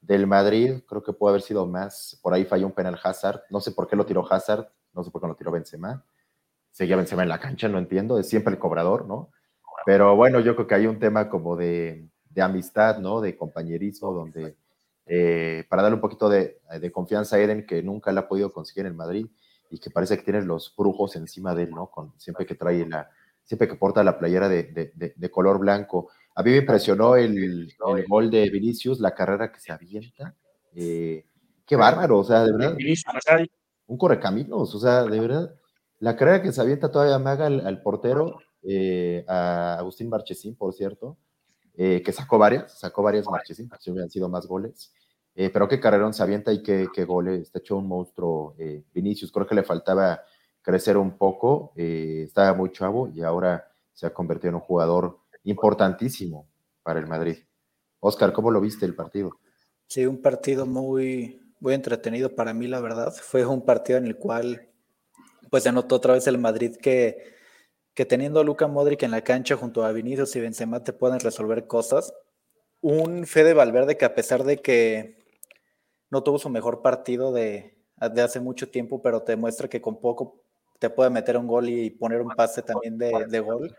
del 0.00 0.26
Madrid, 0.26 0.80
creo 0.86 1.02
que 1.02 1.12
puede 1.12 1.32
haber 1.32 1.42
sido 1.42 1.66
más. 1.66 2.18
Por 2.22 2.32
ahí 2.32 2.44
falló 2.44 2.66
un 2.66 2.72
penal 2.72 2.98
Hazard. 3.02 3.42
No 3.50 3.60
sé 3.60 3.72
por 3.72 3.86
qué 3.86 3.96
lo 3.96 4.06
tiró 4.06 4.26
Hazard, 4.30 4.68
no 4.94 5.04
sé 5.04 5.10
por 5.10 5.20
qué 5.20 5.28
lo 5.28 5.36
tiró 5.36 5.50
Benzema. 5.50 6.04
Seguía 6.70 6.96
Benzema 6.96 7.22
en 7.22 7.28
la 7.28 7.40
cancha, 7.40 7.68
no 7.68 7.78
entiendo. 7.78 8.18
Es 8.18 8.28
siempre 8.28 8.54
el 8.54 8.58
cobrador, 8.58 9.06
¿no? 9.06 9.30
Pero 9.84 10.16
bueno, 10.16 10.40
yo 10.40 10.54
creo 10.54 10.66
que 10.66 10.74
hay 10.74 10.86
un 10.86 10.98
tema 10.98 11.28
como 11.28 11.56
de, 11.56 12.08
amistad, 12.40 12.98
¿no? 12.98 13.20
De 13.20 13.36
compañerismo, 13.36 14.12
donde 14.12 14.56
eh, 15.06 15.64
para 15.68 15.82
darle 15.82 15.96
un 15.96 16.00
poquito 16.00 16.28
de, 16.28 16.60
confianza 16.92 17.36
a 17.36 17.40
Eden, 17.40 17.66
que 17.66 17.82
nunca 17.82 18.12
la 18.12 18.22
ha 18.22 18.28
podido 18.28 18.52
conseguir 18.52 18.86
en 18.86 18.96
Madrid 18.96 19.26
y 19.70 19.78
que 19.78 19.90
parece 19.90 20.16
que 20.16 20.24
tiene 20.24 20.42
los 20.42 20.74
brujos 20.76 21.16
encima 21.16 21.54
de 21.54 21.64
él, 21.64 21.70
¿no? 21.70 21.90
Con, 21.90 22.12
siempre 22.18 22.46
que 22.46 22.54
trae 22.54 22.86
la, 22.86 23.10
siempre 23.44 23.68
que 23.68 23.74
porta 23.74 24.02
la 24.02 24.18
playera 24.18 24.48
de, 24.48 24.92
de 24.94 25.30
color 25.30 25.58
blanco. 25.58 26.10
A 26.34 26.42
mí 26.42 26.52
me 26.52 26.58
impresionó 26.58 27.16
el, 27.16 27.72
gol 28.08 28.30
de 28.30 28.48
Vinicius, 28.50 29.00
la 29.00 29.14
carrera 29.14 29.50
que 29.50 29.60
se 29.60 29.72
avienta. 29.72 30.34
Eh, 30.74 31.26
qué 31.66 31.76
bárbaro, 31.76 32.18
o 32.18 32.24
sea, 32.24 32.44
de 32.44 32.52
verdad. 32.52 32.76
Un 33.86 33.98
correcaminos, 33.98 34.74
o 34.74 34.78
sea, 34.78 35.04
de 35.04 35.20
verdad. 35.20 35.54
La 35.98 36.16
carrera 36.16 36.40
que 36.40 36.52
se 36.52 36.60
avienta 36.60 36.90
todavía 36.90 37.18
Maga 37.18 37.46
al, 37.46 37.66
al 37.66 37.82
portero, 37.82 38.38
eh, 38.62 39.24
a 39.28 39.76
Agustín 39.78 40.08
Marchesín, 40.08 40.54
por 40.54 40.72
cierto, 40.72 41.18
eh, 41.76 42.02
que 42.02 42.12
sacó 42.12 42.38
varias, 42.38 42.78
sacó 42.78 43.02
varias 43.02 43.26
Marchesín, 43.28 43.68
si 43.78 43.90
hubieran 43.90 44.10
sido 44.10 44.28
más 44.28 44.46
goles. 44.46 44.92
pero 45.34 45.68
qué 45.68 45.80
carrerón 45.80 46.14
se 46.14 46.22
avienta 46.22 46.52
y 46.52 46.62
qué, 46.62 46.88
qué 46.92 47.04
goles, 47.04 47.42
está 47.42 47.58
hecho 47.58 47.76
un 47.76 47.88
monstruo 47.88 48.54
Vinicius. 48.94 49.32
Creo 49.32 49.46
que 49.46 49.54
le 49.54 49.62
faltaba 49.62 50.22
crecer 50.62 50.96
un 50.96 51.18
poco, 51.18 51.72
estaba 51.76 52.54
muy 52.54 52.70
chavo 52.72 53.08
y 53.08 53.22
ahora 53.22 53.66
se 53.92 54.06
ha 54.06 54.14
convertido 54.14 54.50
en 54.50 54.54
un 54.56 54.60
jugador 54.60 55.19
importantísimo 55.44 56.48
para 56.82 57.00
el 57.00 57.06
Madrid. 57.06 57.38
Oscar, 58.00 58.32
¿cómo 58.32 58.50
lo 58.50 58.60
viste 58.60 58.86
el 58.86 58.94
partido? 58.94 59.38
Sí, 59.86 60.06
un 60.06 60.22
partido 60.22 60.66
muy, 60.66 61.40
muy 61.60 61.74
entretenido 61.74 62.34
para 62.34 62.54
mí, 62.54 62.66
la 62.66 62.80
verdad. 62.80 63.12
Fue 63.12 63.44
un 63.44 63.64
partido 63.64 63.98
en 63.98 64.06
el 64.06 64.16
cual 64.16 64.68
pues 65.50 65.64
se 65.64 65.72
notó 65.72 65.96
otra 65.96 66.14
vez 66.14 66.26
el 66.26 66.38
Madrid 66.38 66.76
que, 66.76 67.34
que 67.94 68.06
teniendo 68.06 68.40
a 68.40 68.44
Luca 68.44 68.68
Modric 68.68 69.02
en 69.02 69.10
la 69.10 69.22
cancha 69.22 69.56
junto 69.56 69.84
a 69.84 69.92
Vinicius 69.92 70.36
y 70.36 70.40
Benzema 70.40 70.84
te 70.84 70.92
pueden 70.92 71.20
resolver 71.20 71.66
cosas. 71.66 72.14
Un 72.80 73.26
Fede 73.26 73.52
Valverde 73.52 73.96
que 73.96 74.04
a 74.04 74.14
pesar 74.14 74.44
de 74.44 74.58
que 74.58 75.18
no 76.08 76.22
tuvo 76.22 76.38
su 76.38 76.48
mejor 76.48 76.82
partido 76.82 77.32
de, 77.32 77.76
de 78.12 78.22
hace 78.22 78.40
mucho 78.40 78.70
tiempo, 78.70 79.02
pero 79.02 79.22
te 79.22 79.36
muestra 79.36 79.68
que 79.68 79.80
con 79.80 80.00
poco 80.00 80.42
te 80.78 80.88
puede 80.88 81.10
meter 81.10 81.36
un 81.36 81.46
gol 81.46 81.68
y 81.68 81.90
poner 81.90 82.22
un 82.22 82.30
pase 82.30 82.62
también 82.62 82.96
de, 82.96 83.26
de 83.28 83.40
gol. 83.40 83.74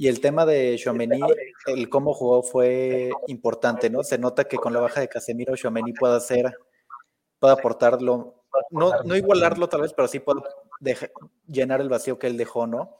Y 0.00 0.08
el 0.08 0.22
tema 0.22 0.46
de 0.46 0.78
Xiomeni, 0.78 1.20
el 1.66 1.90
cómo 1.90 2.14
jugó 2.14 2.42
fue 2.42 3.10
importante, 3.26 3.90
¿no? 3.90 4.02
Se 4.02 4.16
nota 4.16 4.44
que 4.44 4.56
con 4.56 4.72
la 4.72 4.80
baja 4.80 5.02
de 5.02 5.08
Casemiro, 5.08 5.54
Xiomeni 5.54 5.92
puede 5.92 6.16
hacer, 6.16 6.56
puede 7.38 7.52
aportarlo, 7.52 8.46
no, 8.70 9.02
no 9.04 9.14
igualarlo 9.14 9.68
tal 9.68 9.82
vez, 9.82 9.92
pero 9.92 10.08
sí 10.08 10.18
puede 10.18 10.40
llenar 11.46 11.82
el 11.82 11.90
vacío 11.90 12.18
que 12.18 12.28
él 12.28 12.38
dejó, 12.38 12.66
¿no? 12.66 12.96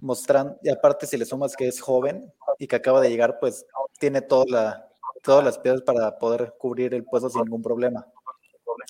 Mostrando, 0.00 0.58
y 0.64 0.70
aparte 0.70 1.06
si 1.06 1.16
le 1.16 1.24
sumas 1.24 1.54
que 1.54 1.68
es 1.68 1.80
joven 1.80 2.32
y 2.58 2.66
que 2.66 2.74
acaba 2.74 3.00
de 3.00 3.10
llegar, 3.10 3.38
pues 3.38 3.64
tiene 4.00 4.20
toda 4.20 4.46
la, 4.48 4.88
todas 5.22 5.44
las 5.44 5.60
piezas 5.60 5.82
para 5.82 6.18
poder 6.18 6.54
cubrir 6.58 6.94
el 6.94 7.04
puesto 7.04 7.30
sin 7.30 7.42
ningún 7.42 7.62
problema. 7.62 8.08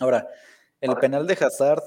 Ahora, 0.00 0.26
el 0.80 0.96
penal 0.96 1.26
de 1.26 1.34
Hazard 1.34 1.82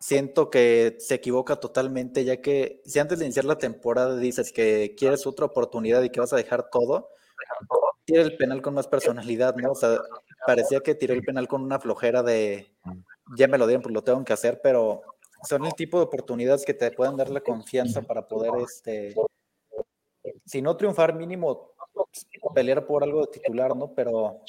siento 0.00 0.48
que 0.48 0.96
se 0.98 1.14
equivoca 1.14 1.56
totalmente, 1.56 2.24
ya 2.24 2.40
que 2.40 2.80
si 2.86 2.98
antes 2.98 3.18
de 3.18 3.26
iniciar 3.26 3.44
la 3.44 3.58
temporada 3.58 4.16
dices 4.16 4.50
que 4.50 4.94
quieres 4.96 5.26
otra 5.26 5.46
oportunidad 5.46 6.02
y 6.02 6.10
que 6.10 6.20
vas 6.20 6.32
a 6.32 6.36
dejar 6.36 6.70
todo, 6.70 7.10
tira 8.06 8.22
el 8.22 8.36
penal 8.36 8.62
con 8.62 8.74
más 8.74 8.88
personalidad, 8.88 9.54
¿no? 9.56 9.72
O 9.72 9.74
sea, 9.74 9.98
parecía 10.46 10.80
que 10.80 10.94
tiró 10.94 11.12
el 11.12 11.22
penal 11.22 11.46
con 11.46 11.62
una 11.62 11.78
flojera 11.78 12.22
de 12.22 12.74
ya 13.36 13.46
me 13.46 13.58
lo 13.58 13.66
dieron, 13.66 13.82
pues 13.82 13.94
lo 13.94 14.02
tengo 14.02 14.24
que 14.24 14.32
hacer, 14.32 14.60
pero 14.62 15.02
son 15.46 15.64
el 15.66 15.74
tipo 15.74 15.98
de 15.98 16.04
oportunidades 16.04 16.64
que 16.64 16.74
te 16.74 16.90
pueden 16.90 17.16
dar 17.16 17.28
la 17.30 17.40
confianza 17.40 18.02
para 18.02 18.26
poder, 18.26 18.52
este, 18.62 19.14
si 20.46 20.62
no 20.62 20.76
triunfar, 20.76 21.14
mínimo 21.14 21.74
pelear 22.54 22.86
por 22.86 23.04
algo 23.04 23.20
de 23.20 23.32
titular, 23.38 23.76
¿no? 23.76 23.94
Pero 23.94 24.40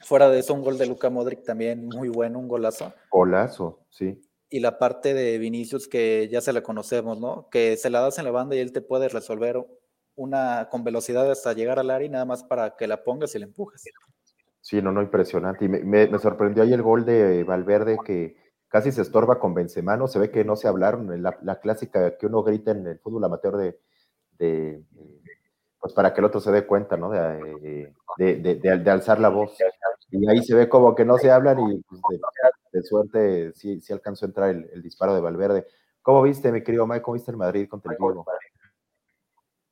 fuera 0.00 0.28
de 0.28 0.40
eso, 0.40 0.52
un 0.52 0.62
gol 0.62 0.76
de 0.76 0.86
Luca 0.86 1.08
Modric 1.10 1.44
también 1.44 1.86
muy 1.86 2.08
bueno, 2.08 2.40
un 2.40 2.48
golazo. 2.48 2.92
Golazo, 3.10 3.86
sí 3.88 4.20
y 4.50 4.60
la 4.60 4.78
parte 4.78 5.14
de 5.14 5.38
Vinicius 5.38 5.88
que 5.88 6.28
ya 6.30 6.40
se 6.40 6.52
la 6.52 6.62
conocemos, 6.62 7.18
¿no? 7.18 7.48
Que 7.50 7.76
se 7.76 7.88
la 7.88 8.00
das 8.00 8.18
en 8.18 8.24
la 8.24 8.32
banda 8.32 8.56
y 8.56 8.58
él 8.58 8.72
te 8.72 8.82
puede 8.82 9.08
resolver 9.08 9.64
una 10.16 10.68
con 10.70 10.84
velocidad 10.84 11.30
hasta 11.30 11.52
llegar 11.52 11.78
al 11.78 11.90
área 11.90 12.06
y 12.06 12.10
nada 12.10 12.24
más 12.24 12.42
para 12.42 12.76
que 12.76 12.86
la 12.86 13.04
pongas 13.04 13.34
y 13.34 13.38
la 13.38 13.46
empujes. 13.46 13.84
Sí, 14.60 14.82
no, 14.82 14.92
no, 14.92 15.00
impresionante. 15.00 15.64
Y 15.64 15.68
me, 15.68 16.18
sorprendió 16.18 16.64
ahí 16.64 16.72
el 16.72 16.82
gol 16.82 17.04
de 17.04 17.44
Valverde 17.44 17.96
que 18.04 18.36
casi 18.68 18.92
se 18.92 19.02
estorba 19.02 19.38
con 19.38 19.54
Benzema, 19.54 19.96
¿no? 19.96 20.08
Se 20.08 20.18
ve 20.18 20.30
que 20.30 20.44
no 20.44 20.56
se 20.56 20.68
hablaron, 20.68 21.22
la, 21.22 21.38
la 21.42 21.60
clásica 21.60 22.18
que 22.18 22.26
uno 22.26 22.42
grita 22.42 22.72
en 22.72 22.86
el 22.86 22.98
fútbol 22.98 23.24
amateur 23.24 23.56
de, 23.56 23.78
de, 24.38 24.82
pues 25.80 25.94
para 25.94 26.12
que 26.12 26.20
el 26.20 26.26
otro 26.26 26.40
se 26.40 26.52
dé 26.52 26.66
cuenta, 26.66 26.96
¿no? 26.96 27.10
De, 27.10 27.94
de, 28.18 28.90
alzar 28.90 29.18
la 29.18 29.28
voz. 29.28 29.56
Y 30.10 30.28
ahí 30.28 30.42
se 30.42 30.54
ve 30.54 30.68
como 30.68 30.94
que 30.94 31.04
no 31.04 31.18
se 31.18 31.30
hablan 31.30 31.58
y 31.60 31.82
pues, 31.82 32.00
de 32.72 32.82
suerte 32.82 33.52
sí, 33.54 33.80
sí 33.80 33.92
alcanzó 33.92 34.24
a 34.24 34.28
entrar 34.28 34.50
el, 34.50 34.82
disparo 34.82 35.14
de 35.14 35.20
Valverde. 35.20 35.66
¿Cómo 36.02 36.22
viste, 36.22 36.50
mi 36.50 36.62
querido 36.62 36.86
Mike? 36.86 37.02
¿Cómo 37.02 37.14
viste 37.14 37.30
el 37.30 37.36
Madrid 37.36 37.68
contra 37.68 37.92
el 37.92 37.98
Vigo? 37.98 38.24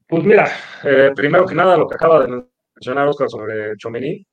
Pues 0.07 0.25
mira, 0.25 0.49
eh, 0.85 1.13
primero 1.15 1.47
que 1.47 1.55
nada, 1.55 1.77
lo 1.77 1.87
que 1.87 1.97
acaba 1.97 2.25
de 2.25 2.45
mencionar 2.75 3.09
Oscar 3.09 3.29
sobre 3.29 3.77
Chomení, 3.77 4.27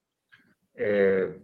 eh, 0.75 1.39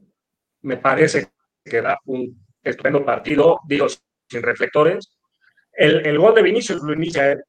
me 0.62 0.78
parece 0.78 1.32
que 1.64 1.78
era 1.78 1.97
un 2.05 2.45
estupendo 2.64 3.03
partido, 3.03 3.59
digo, 3.68 3.88
sin 3.89 4.41
reflectores. 4.41 5.18
El, 5.74 6.05
el 6.05 6.18
gol 6.20 6.36
de 6.36 6.43
Vinicius 6.43 6.82
lo 6.82 6.93
inicia 6.93 7.32
él, 7.32 7.43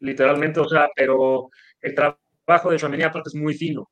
literalmente, 0.00 0.60
o 0.60 0.68
sea, 0.68 0.88
pero 0.94 1.50
el 1.80 1.94
trabajo 1.94 2.70
de 2.70 2.78
Chomení 2.78 3.02
aparte 3.02 3.30
es 3.30 3.34
muy 3.34 3.54
fino. 3.54 3.88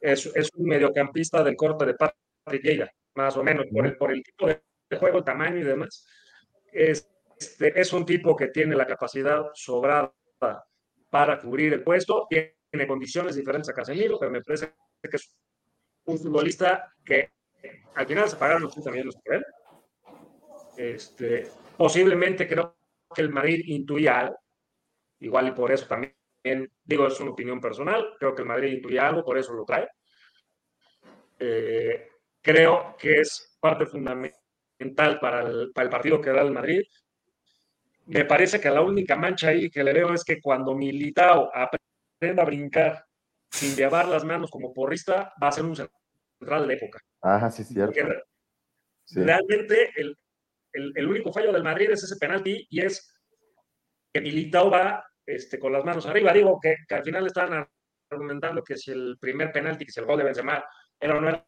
Es, 0.00 0.26
es 0.34 0.50
un 0.54 0.66
mediocampista 0.66 1.42
del 1.42 1.56
corte 1.56 1.86
de 1.86 1.94
Patrick 1.94 2.90
más 3.14 3.36
o 3.36 3.42
menos, 3.42 3.66
por 3.66 3.86
el, 3.86 3.96
por 3.96 4.12
el 4.12 4.22
tipo 4.22 4.46
de, 4.46 4.62
juego, 4.96 5.24
tamaño 5.24 5.58
y 5.58 5.64
demás. 5.64 6.06
Es, 6.72 7.08
este, 7.38 7.78
es 7.78 7.92
un 7.92 8.06
tipo 8.06 8.36
que 8.36 8.48
tiene 8.48 8.76
la 8.76 8.86
capacidad 8.86 9.50
sobrada 9.54 10.12
para 11.10 11.38
cubrir 11.40 11.72
el 11.72 11.82
puesto, 11.82 12.26
tiene 12.28 12.86
condiciones 12.86 13.36
diferentes 13.36 13.68
a 13.68 13.74
Casemiro, 13.74 14.18
pero 14.18 14.30
me 14.30 14.42
parece 14.42 14.72
que 15.02 15.16
es 15.16 15.36
un 16.04 16.18
futbolista 16.18 16.92
que 17.04 17.32
al 17.94 18.06
final 18.06 18.28
se 18.28 18.36
pagaron 18.36 18.62
los 18.62 18.74
también 18.82 19.06
los 19.06 19.16
por 19.16 19.34
él. 19.34 19.44
Este, 20.76 21.48
posiblemente 21.76 22.46
creo 22.46 22.76
que 23.14 23.22
el 23.22 23.30
Madrid 23.30 23.62
intuía 23.66 24.20
algo, 24.20 24.38
igual 25.20 25.48
y 25.48 25.52
por 25.52 25.72
eso 25.72 25.86
también, 25.86 26.14
digo, 26.84 27.06
es 27.06 27.20
una 27.20 27.30
opinión 27.30 27.60
personal, 27.60 28.14
creo 28.18 28.34
que 28.34 28.42
el 28.42 28.48
Madrid 28.48 28.74
intuía 28.74 29.08
algo, 29.08 29.24
por 29.24 29.38
eso 29.38 29.52
lo 29.52 29.64
trae. 29.64 29.88
Eh, 31.38 32.08
creo 32.40 32.96
que 32.98 33.20
es 33.20 33.56
parte 33.60 33.86
fundamental 33.86 35.18
para 35.20 35.42
el, 35.42 35.72
para 35.72 35.84
el 35.84 35.90
partido 35.90 36.20
que 36.20 36.30
da 36.30 36.42
el 36.42 36.52
Madrid. 36.52 36.82
Me 38.06 38.24
parece 38.24 38.60
que 38.60 38.70
la 38.70 38.80
única 38.80 39.16
mancha 39.16 39.48
ahí 39.48 39.70
que 39.70 39.84
le 39.84 39.92
veo 39.92 40.14
es 40.14 40.24
que 40.24 40.40
cuando 40.40 40.74
Militao 40.74 41.50
aprenda 41.54 42.42
a 42.42 42.46
brincar 42.46 43.04
sin 43.50 43.76
llevar 43.76 44.08
las 44.08 44.24
manos 44.24 44.50
como 44.50 44.72
porrista, 44.72 45.32
va 45.42 45.48
a 45.48 45.52
ser 45.52 45.64
un 45.64 45.76
central 45.76 46.68
de 46.68 46.74
época. 46.74 47.00
Ajá, 47.20 47.50
sí, 47.50 47.64
cierto. 47.64 48.00
Realmente 49.10 49.90
el, 49.96 50.16
el, 50.72 50.92
el, 50.94 51.08
único 51.08 51.32
fallo 51.32 51.52
del 51.52 51.62
Madrid 51.62 51.90
es 51.90 52.04
ese 52.04 52.16
penalti 52.16 52.66
y 52.68 52.82
es 52.82 53.14
que 54.12 54.20
Militao 54.20 54.70
va 54.70 55.04
este, 55.28 55.58
con 55.58 55.72
las 55.72 55.84
manos 55.84 56.06
arriba. 56.06 56.32
Digo 56.32 56.58
que, 56.60 56.76
que 56.88 56.94
al 56.94 57.04
final 57.04 57.26
estaban 57.26 57.68
argumentando 58.10 58.62
que 58.62 58.76
si 58.76 58.90
el 58.90 59.18
primer 59.20 59.52
penalti, 59.52 59.84
que 59.84 59.92
si 59.92 60.00
el 60.00 60.06
gol 60.06 60.18
de 60.18 60.24
Benzema 60.24 60.64
era 60.98 61.16
o 61.16 61.20
no 61.20 61.28
era 61.28 61.46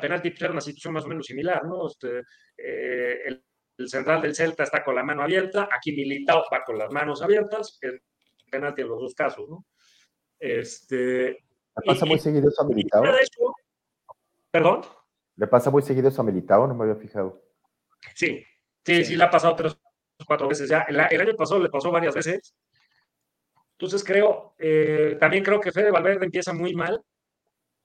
penalti 0.00 0.34
era 0.38 0.50
una 0.50 0.60
situación 0.60 0.94
más 0.94 1.04
o 1.04 1.08
menos 1.08 1.26
similar, 1.26 1.64
¿no? 1.64 1.86
Este, 1.86 2.22
eh, 2.56 3.18
el, 3.26 3.44
central 3.88 4.20
del 4.20 4.34
Celta 4.34 4.64
está 4.64 4.84
con 4.84 4.94
la 4.94 5.02
mano 5.02 5.22
abierta, 5.22 5.66
aquí 5.74 5.92
Militao 5.92 6.44
va 6.52 6.62
con 6.64 6.76
las 6.76 6.92
manos 6.92 7.22
abiertas, 7.22 7.78
el 7.80 8.02
penalti 8.50 8.82
en 8.82 8.88
los 8.88 9.00
dos 9.00 9.14
casos, 9.14 9.48
¿no? 9.48 9.64
Este, 10.38 11.30
¿Le 11.30 11.86
pasa 11.86 12.04
muy 12.04 12.18
seguido 12.18 12.50
eso 12.50 12.62
a 12.62 12.66
Militao? 12.66 13.02
¿Perdón? 14.50 14.82
¿Le 15.36 15.46
pasa 15.46 15.70
muy 15.70 15.80
seguido 15.80 16.08
eso 16.08 16.20
a 16.20 16.24
Militao? 16.24 16.66
No 16.66 16.74
me 16.74 16.84
había 16.84 16.96
fijado. 16.96 17.42
Sí, 18.14 18.44
sí, 18.84 19.04
sí, 19.04 19.16
le 19.16 19.24
ha 19.24 19.30
pasado 19.30 19.56
tres 19.56 19.72
o 19.72 20.24
cuatro 20.26 20.46
veces 20.46 20.68
ya. 20.68 20.82
El, 20.82 21.00
año 21.00 21.34
pasado 21.34 21.60
le 21.60 21.70
pasó 21.70 21.90
varias 21.90 22.14
veces. 22.14 22.54
Entonces 23.80 24.04
creo, 24.04 24.52
eh, 24.58 25.16
también 25.18 25.42
creo 25.42 25.58
que 25.58 25.72
Fede 25.72 25.90
Valverde 25.90 26.26
empieza 26.26 26.52
muy 26.52 26.74
mal 26.74 27.02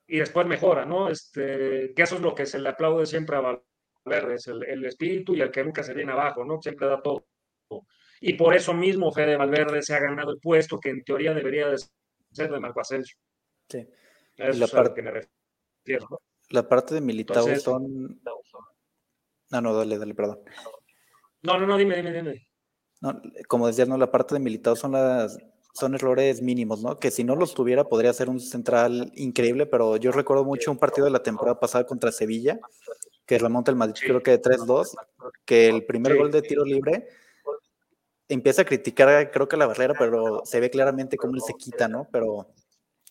y 0.06 0.18
después 0.18 0.46
mejora, 0.46 0.86
¿no? 0.86 1.08
Este, 1.08 1.94
que 1.96 2.04
eso 2.04 2.16
es 2.16 2.22
lo 2.22 2.36
que 2.36 2.46
se 2.46 2.60
le 2.60 2.68
aplaude 2.68 3.06
siempre 3.06 3.38
a 3.38 3.62
Valverde, 4.04 4.36
es 4.36 4.48
el, 4.48 4.84
espíritu 4.84 5.34
y 5.34 5.40
el 5.40 5.52
que 5.52 5.64
nunca 5.64 5.84
se 5.84 5.94
viene 5.94 6.12
abajo, 6.12 6.44
¿no? 6.44 6.62
Siempre 6.62 6.88
da 6.88 7.02
todo. 7.02 7.26
Y 8.20 8.34
por 8.34 8.54
eso 8.54 8.74
mismo 8.74 9.10
Fede 9.14 9.38
Valverde 9.38 9.82
se 9.82 9.96
ha 9.96 10.02
ganado 10.02 10.32
el 10.32 10.40
puesto 10.42 10.82
que 10.82 10.90
en 10.90 11.02
teoría 11.02 11.34
debería 11.34 11.70
de 11.70 11.78
ser 11.78 12.52
de 12.52 12.60
Marco 12.60 12.82
Asensio. 12.82 13.18
Sí. 13.70 13.88
la 14.36 14.68
parte, 14.68 14.96
que 14.96 15.02
me 15.02 15.12
refiero, 15.12 16.22
La 16.50 16.68
parte 16.68 16.94
de 16.96 17.00
Militao 17.00 17.56
son... 17.56 18.20
No, 19.50 19.62
no, 19.62 19.74
dale, 19.74 19.98
dale, 19.98 20.14
perdón. 20.14 20.42
No, 21.42 21.58
no, 21.58 21.66
no, 21.66 21.78
dime, 21.78 21.96
dime, 21.96 22.12
dime. 22.12 22.50
No, 23.00 23.22
como 23.48 23.68
decías, 23.68 23.88
no, 23.88 23.98
la 23.98 24.12
parte 24.12 24.36
de 24.36 24.42
Militao 24.42 24.76
son 24.76 24.92
las 24.92 25.38
son 25.76 25.94
errores 25.94 26.42
mínimos, 26.42 26.82
¿no? 26.82 27.00
Que 27.00 27.12
si 27.12 27.26
no 27.26 27.36
los 27.36 27.54
tuviera 27.54 27.84
podría 27.84 28.14
ser 28.14 28.30
un 28.30 28.40
central 28.40 29.12
increíble, 29.16 29.66
pero 29.66 29.98
yo 29.98 30.14
recuerdo 30.14 30.46
mucho 30.46 30.72
un 30.72 30.78
partido 30.78 31.04
de 31.04 31.12
la 31.12 31.22
temporada 31.22 31.60
pasada 31.60 31.86
contra 31.86 32.14
Sevilla, 32.14 32.60
que 33.26 33.38
remonta 33.38 33.72
el 33.72 33.78
Madrid, 33.78 33.96
creo 34.00 34.24
que 34.24 34.32
de 34.32 34.42
3-2, 34.42 34.96
que 35.44 35.68
el 35.68 35.86
primer 35.86 36.16
gol 36.16 36.32
de 36.32 36.42
tiro 36.42 36.64
libre 36.64 37.10
empieza 38.30 38.62
a 38.62 38.66
criticar, 38.66 39.32
creo 39.32 39.50
que 39.50 39.58
la 39.58 39.68
barrera, 39.68 39.94
pero 40.00 40.44
se 40.46 40.62
ve 40.62 40.70
claramente 40.70 41.18
cómo 41.18 41.36
él 41.36 41.42
se 41.42 41.54
quita, 41.56 41.90
¿no? 41.90 42.08
Pero, 42.10 42.48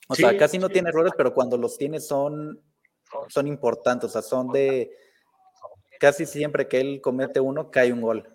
o 0.08 0.14
sea, 0.14 0.34
casi 0.38 0.58
no 0.58 0.70
tiene 0.70 0.88
errores, 0.88 1.12
pero 1.16 1.34
cuando 1.34 1.58
los 1.58 1.76
tiene 1.76 2.00
son, 2.00 2.58
son 3.28 3.46
importantes, 3.46 4.08
o 4.08 4.12
sea, 4.14 4.22
son 4.22 4.50
de 4.52 4.90
casi 6.00 6.24
siempre 6.24 6.66
que 6.66 6.80
él 6.80 7.02
comete 7.02 7.40
uno, 7.40 7.70
cae 7.70 7.92
un 7.92 8.00
gol. 8.00 8.26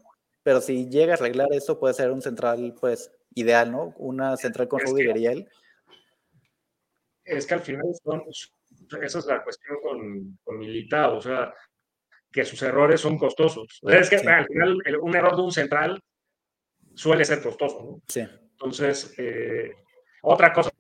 Pero 0.44 0.62
si 0.62 0.88
llega 0.88 1.14
a 1.14 1.18
arreglar 1.18 1.52
eso, 1.52 1.80
puede 1.80 1.96
ser 1.96 2.12
un 2.12 2.22
central, 2.22 2.76
pues, 2.80 3.12
ideal, 3.40 3.72
¿no? 3.72 3.94
Una 3.98 4.38
central 4.38 4.68
con 4.68 4.80
Rudy 4.82 5.04
Geriel. 5.04 5.50
Es 7.24 7.46
que 7.46 7.54
al 7.54 7.62
final 7.62 7.84
esa 9.02 9.20
es 9.20 9.26
la 9.26 9.44
cuestión 9.44 9.78
con, 9.82 10.40
con 10.44 10.58
Militao, 10.58 11.18
o 11.18 11.22
sea, 11.22 11.54
que 12.32 12.46
sus 12.46 12.62
errores 12.62 13.02
son 13.02 13.18
costosos. 13.18 13.80
es 13.84 14.10
que 14.10 14.18
al 14.18 14.46
final 14.46 14.78
un 15.02 15.16
error 15.16 15.36
de 15.36 15.42
un 15.42 15.52
central 15.52 16.00
suele 16.94 17.26
ser 17.26 17.42
costoso, 17.42 17.84
¿no? 17.84 18.02
Sí.'t 18.08 19.14
eh, 19.18 19.74
otra 20.22 20.54
cosa 20.54 20.72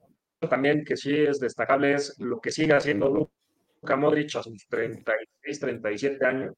también 0.49 0.83
que 0.83 0.97
sí 0.97 1.15
es 1.15 1.39
destacable 1.39 1.93
es 1.93 2.17
lo 2.19 2.39
que 2.39 2.51
sigue 2.51 2.73
haciendo 2.73 3.09
Luka 3.09 3.95
Modric 3.95 4.35
a 4.35 4.43
sus 4.43 4.67
36, 4.67 5.59
37 5.59 6.25
años. 6.25 6.55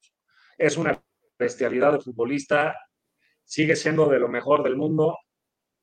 Es 0.57 0.77
una 0.77 1.01
bestialidad 1.37 1.93
de 1.93 1.99
futbolista, 1.99 2.75
sigue 3.43 3.75
siendo 3.75 4.07
de 4.07 4.19
lo 4.19 4.27
mejor 4.27 4.63
del 4.63 4.77
mundo 4.77 5.17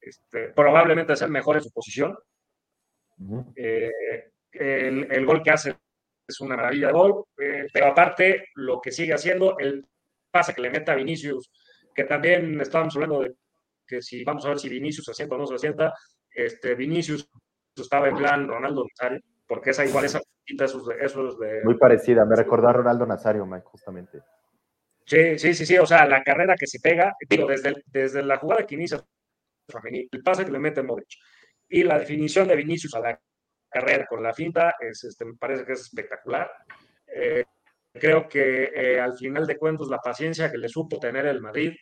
este, 0.08 0.48
probablemente 0.48 1.12
es 1.12 1.22
el 1.22 1.30
mejor 1.30 1.56
en 1.56 1.62
su 1.62 1.70
posición. 1.70 2.16
Eh, 3.56 3.90
el, 4.52 5.26
gol 5.26 5.42
que 5.42 5.50
hace 5.50 5.76
es 6.26 6.40
una 6.40 6.56
maravilla 6.56 6.88
de 6.88 6.92
gol, 6.92 7.24
eh, 7.38 7.66
pero 7.72 7.86
aparte 7.86 8.46
lo 8.54 8.80
que 8.80 8.92
sigue 8.92 9.14
haciendo, 9.14 9.58
el 9.58 9.84
pase 10.30 10.54
que 10.54 10.62
le 10.62 10.70
mete 10.70 10.90
a 10.90 10.94
Vinicius, 10.94 11.50
que 11.94 12.04
también 12.04 12.60
estábamos 12.60 12.94
hablando 12.96 13.20
de 13.20 13.34
que 13.86 14.02
si 14.02 14.22
vamos 14.22 14.44
a 14.44 14.50
ver 14.50 14.58
si 14.58 14.68
Vinicius 14.68 15.06
se 15.06 15.12
asienta 15.12 15.34
o 15.34 15.38
no 15.38 15.46
se 15.46 15.54
asienta, 15.54 15.94
este, 16.30 16.74
Vinicius 16.74 17.28
estaba 17.74 18.08
en 18.08 18.16
plan 18.16 18.46
Ronaldo 18.46 18.84
Nazario, 18.84 19.20
porque 19.46 19.70
esa 19.70 19.84
igual 19.84 20.04
esa 20.04 20.20
eso 20.46 21.28
es 21.28 21.38
de... 21.38 21.60
Muy 21.64 21.76
parecida, 21.76 22.24
me 22.24 22.36
recordó 22.36 22.68
a 22.68 22.72
Ronaldo 22.72 23.06
Nazario, 23.06 23.44
Mike, 23.44 23.66
justamente. 23.66 24.22
Sí, 25.04 25.38
sí, 25.38 25.54
sí, 25.54 25.66
sí, 25.66 25.78
o 25.78 25.86
sea, 25.86 26.06
la 26.06 26.22
carrera 26.22 26.54
que 26.58 26.66
se 26.66 26.80
pega, 26.80 27.14
digo, 27.28 27.46
desde, 27.46 27.82
desde 27.86 28.22
la 28.22 28.38
jugada 28.38 28.66
que 28.66 28.74
inicia 28.74 29.02
el 30.10 30.22
pase 30.22 30.44
que 30.44 30.50
le 30.50 30.58
mete 30.58 30.82
Modric. 30.82 31.08
Y 31.68 31.82
la 31.82 31.98
definición 31.98 32.48
de 32.48 32.56
Vinicius 32.56 32.94
a 32.94 33.00
la 33.00 33.20
carrera 33.68 34.06
con 34.06 34.22
la 34.22 34.32
finta 34.32 34.74
es, 34.80 35.04
este, 35.04 35.24
me 35.24 35.34
parece 35.34 35.64
que 35.64 35.72
es 35.72 35.80
espectacular. 35.80 36.50
Eh, 37.06 37.44
creo 37.92 38.28
que 38.28 38.70
eh, 38.74 39.00
al 39.00 39.16
final 39.16 39.46
de 39.46 39.58
cuentas 39.58 39.88
la 39.88 39.98
paciencia 39.98 40.50
que 40.50 40.58
le 40.58 40.68
supo 40.68 40.98
tener 40.98 41.26
el 41.26 41.40
Madrid, 41.40 41.74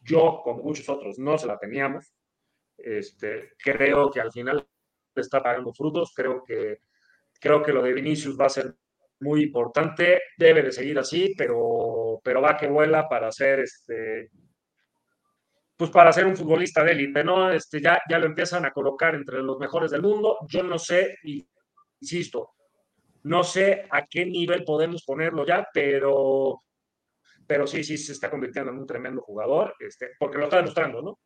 yo 0.00 0.40
como 0.42 0.62
muchos 0.62 0.88
otros 0.88 1.18
no 1.18 1.38
se 1.38 1.46
la 1.46 1.58
teníamos. 1.58 2.12
Este, 2.76 3.52
creo 3.58 4.10
que 4.10 4.20
al 4.20 4.32
final 4.32 4.66
está 5.14 5.42
pagando 5.42 5.72
frutos. 5.72 6.12
Creo 6.14 6.42
que, 6.44 6.78
creo 7.40 7.62
que 7.62 7.72
lo 7.72 7.82
de 7.82 7.92
Vinicius 7.92 8.38
va 8.38 8.46
a 8.46 8.50
ser 8.50 8.74
muy 9.20 9.42
importante. 9.42 10.20
Debe 10.36 10.62
de 10.62 10.72
seguir 10.72 10.98
así, 10.98 11.34
pero, 11.36 12.20
pero 12.22 12.42
va 12.42 12.56
que 12.56 12.68
vuela 12.68 13.08
para 13.08 13.32
ser 13.32 13.60
este, 13.60 14.30
pues 15.78 15.92
para 15.92 16.12
ser 16.12 16.26
un 16.26 16.36
futbolista 16.36 16.82
de 16.82 16.90
élite, 16.90 17.22
¿no? 17.22 17.52
Este, 17.52 17.80
ya, 17.80 18.02
ya 18.10 18.18
lo 18.18 18.26
empiezan 18.26 18.64
a 18.64 18.72
colocar 18.72 19.14
entre 19.14 19.40
los 19.40 19.58
mejores 19.60 19.92
del 19.92 20.02
mundo. 20.02 20.38
Yo 20.48 20.64
no 20.64 20.76
sé, 20.76 21.18
insisto, 22.00 22.50
no 23.22 23.44
sé 23.44 23.86
a 23.88 24.04
qué 24.04 24.26
nivel 24.26 24.64
podemos 24.64 25.04
ponerlo 25.04 25.46
ya, 25.46 25.68
pero, 25.72 26.64
pero 27.46 27.64
sí, 27.68 27.84
sí 27.84 27.96
se 27.96 28.10
está 28.10 28.28
convirtiendo 28.28 28.72
en 28.72 28.78
un 28.78 28.86
tremendo 28.88 29.22
jugador, 29.22 29.72
este, 29.78 30.10
porque 30.18 30.38
lo 30.38 30.44
está 30.44 30.56
demostrando, 30.56 31.00
¿no? 31.00 31.20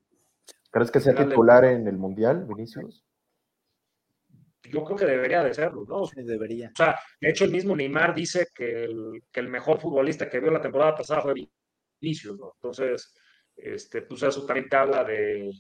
¿Crees 0.71 0.91
que 0.91 1.01
sea 1.01 1.15
titular 1.15 1.65
en 1.65 1.89
el 1.89 1.97
Mundial, 1.97 2.45
Vinicius? 2.47 3.07
Yo 4.65 4.85
creo 4.85 4.99
que 4.99 5.07
debería 5.07 5.43
de 5.43 5.55
serlo, 5.55 5.87
¿no? 5.89 6.05
Sí, 6.05 6.23
debería. 6.25 6.69
O 6.69 6.77
sea, 6.77 6.99
de 7.19 7.31
hecho, 7.31 7.47
el 7.47 7.53
mismo 7.53 7.75
Neymar 7.75 8.15
dice 8.15 8.49
que 8.55 8.85
el, 8.85 9.23
que 9.33 9.41
el 9.41 9.49
mejor 9.49 9.81
futbolista 9.81 10.29
que 10.29 10.41
vio 10.41 10.51
la 10.51 10.61
temporada 10.61 10.95
pasada 10.95 11.23
fue 11.23 11.35
Vinicius, 12.01 12.39
¿no? 12.39 12.53
Entonces, 12.57 13.15
este, 13.63 14.03
pues 14.03 14.23
eso 14.23 14.45
también 14.45 14.69
te 14.69 14.77
habla 14.77 15.05
de, 15.05 15.53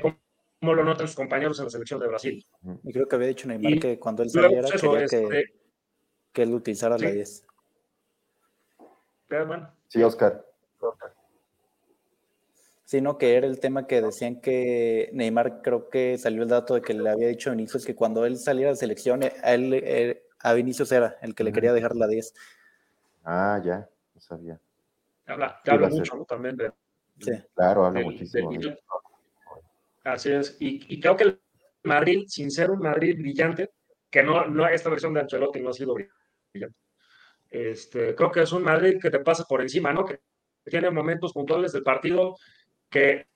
cómo, 0.00 0.74
lo 0.74 0.84
notan 0.84 1.06
sus 1.06 1.16
compañeros 1.16 1.58
en 1.58 1.64
la 1.66 1.70
selección 1.70 2.00
de 2.00 2.06
Brasil. 2.06 2.46
Y 2.84 2.92
creo 2.92 3.08
que 3.08 3.16
había 3.16 3.28
dicho 3.28 3.48
Neymar 3.48 3.80
que 3.80 3.98
cuando 3.98 4.22
él 4.22 4.30
saliera 4.30 4.68
pues 4.68 4.80
quería 4.80 4.98
que, 4.98 5.04
este 5.04 5.52
que, 6.32 6.42
él 6.42 6.54
utilizara 6.54 6.96
la 6.96 7.10
10. 7.10 7.46
Sí, 9.88 10.02
Oscar. 10.02 10.46
Sino 12.84 13.16
que 13.16 13.36
era 13.36 13.46
el 13.46 13.58
tema 13.58 13.86
que 13.86 14.02
decían 14.02 14.40
que 14.40 15.08
Neymar 15.14 15.62
creo 15.62 15.88
que 15.88 16.18
salió 16.18 16.42
el 16.42 16.48
dato 16.48 16.74
de 16.74 16.82
que 16.82 16.92
le 16.92 17.08
había 17.08 17.28
dicho 17.28 17.50
a 17.50 17.54
Vinicius 17.54 17.86
que 17.86 17.94
cuando 17.94 18.26
él 18.26 18.36
saliera 18.36 18.70
de 18.70 18.76
selección, 18.76 19.22
a, 19.22 19.54
él, 19.54 19.72
eh, 19.72 20.22
a 20.40 20.52
Vinicius 20.52 20.92
era 20.92 21.16
el 21.22 21.34
que 21.34 21.44
le 21.44 21.52
quería 21.52 21.72
dejar 21.72 21.96
la 21.96 22.06
10. 22.06 22.34
Ah, 23.24 23.60
ya, 23.64 23.88
no 24.14 24.20
sabía. 24.20 24.60
Habla, 25.26 25.60
habla 25.66 25.88
mucho 25.88 26.16
¿no? 26.16 26.24
también 26.26 26.56
de, 26.56 26.70
Sí. 27.22 27.32
Claro, 27.54 27.86
habla 27.86 28.00
muchísimo. 28.00 28.50
Así 30.04 30.32
es. 30.32 30.56
Y, 30.60 31.00
creo 31.00 31.16
que 31.16 31.24
el 31.24 31.40
Madrid, 31.84 32.24
sin 32.26 32.50
ser 32.50 32.70
un 32.70 32.80
Madrid 32.80 33.16
brillante, 33.16 33.70
que 34.10 34.22
no, 34.22 34.46
no 34.46 34.66
esta 34.68 34.90
versión 34.90 35.14
de 35.14 35.20
Ancelotti 35.20 35.60
no 35.60 35.70
ha 35.70 35.72
sido 35.72 35.94
brillante. 35.94 36.76
Este, 37.50 38.14
creo 38.14 38.30
que 38.30 38.42
es 38.42 38.52
un 38.52 38.62
Madrid 38.62 38.98
que 39.00 39.10
te 39.10 39.20
pasa 39.20 39.44
por 39.44 39.60
encima, 39.60 39.92
¿no? 39.92 40.04
Que 40.04 40.20
tiene 40.64 40.90
momentos 40.90 41.32
puntuales 41.32 41.72
del 41.72 41.82
partido 41.82 42.36
que, 42.90 43.26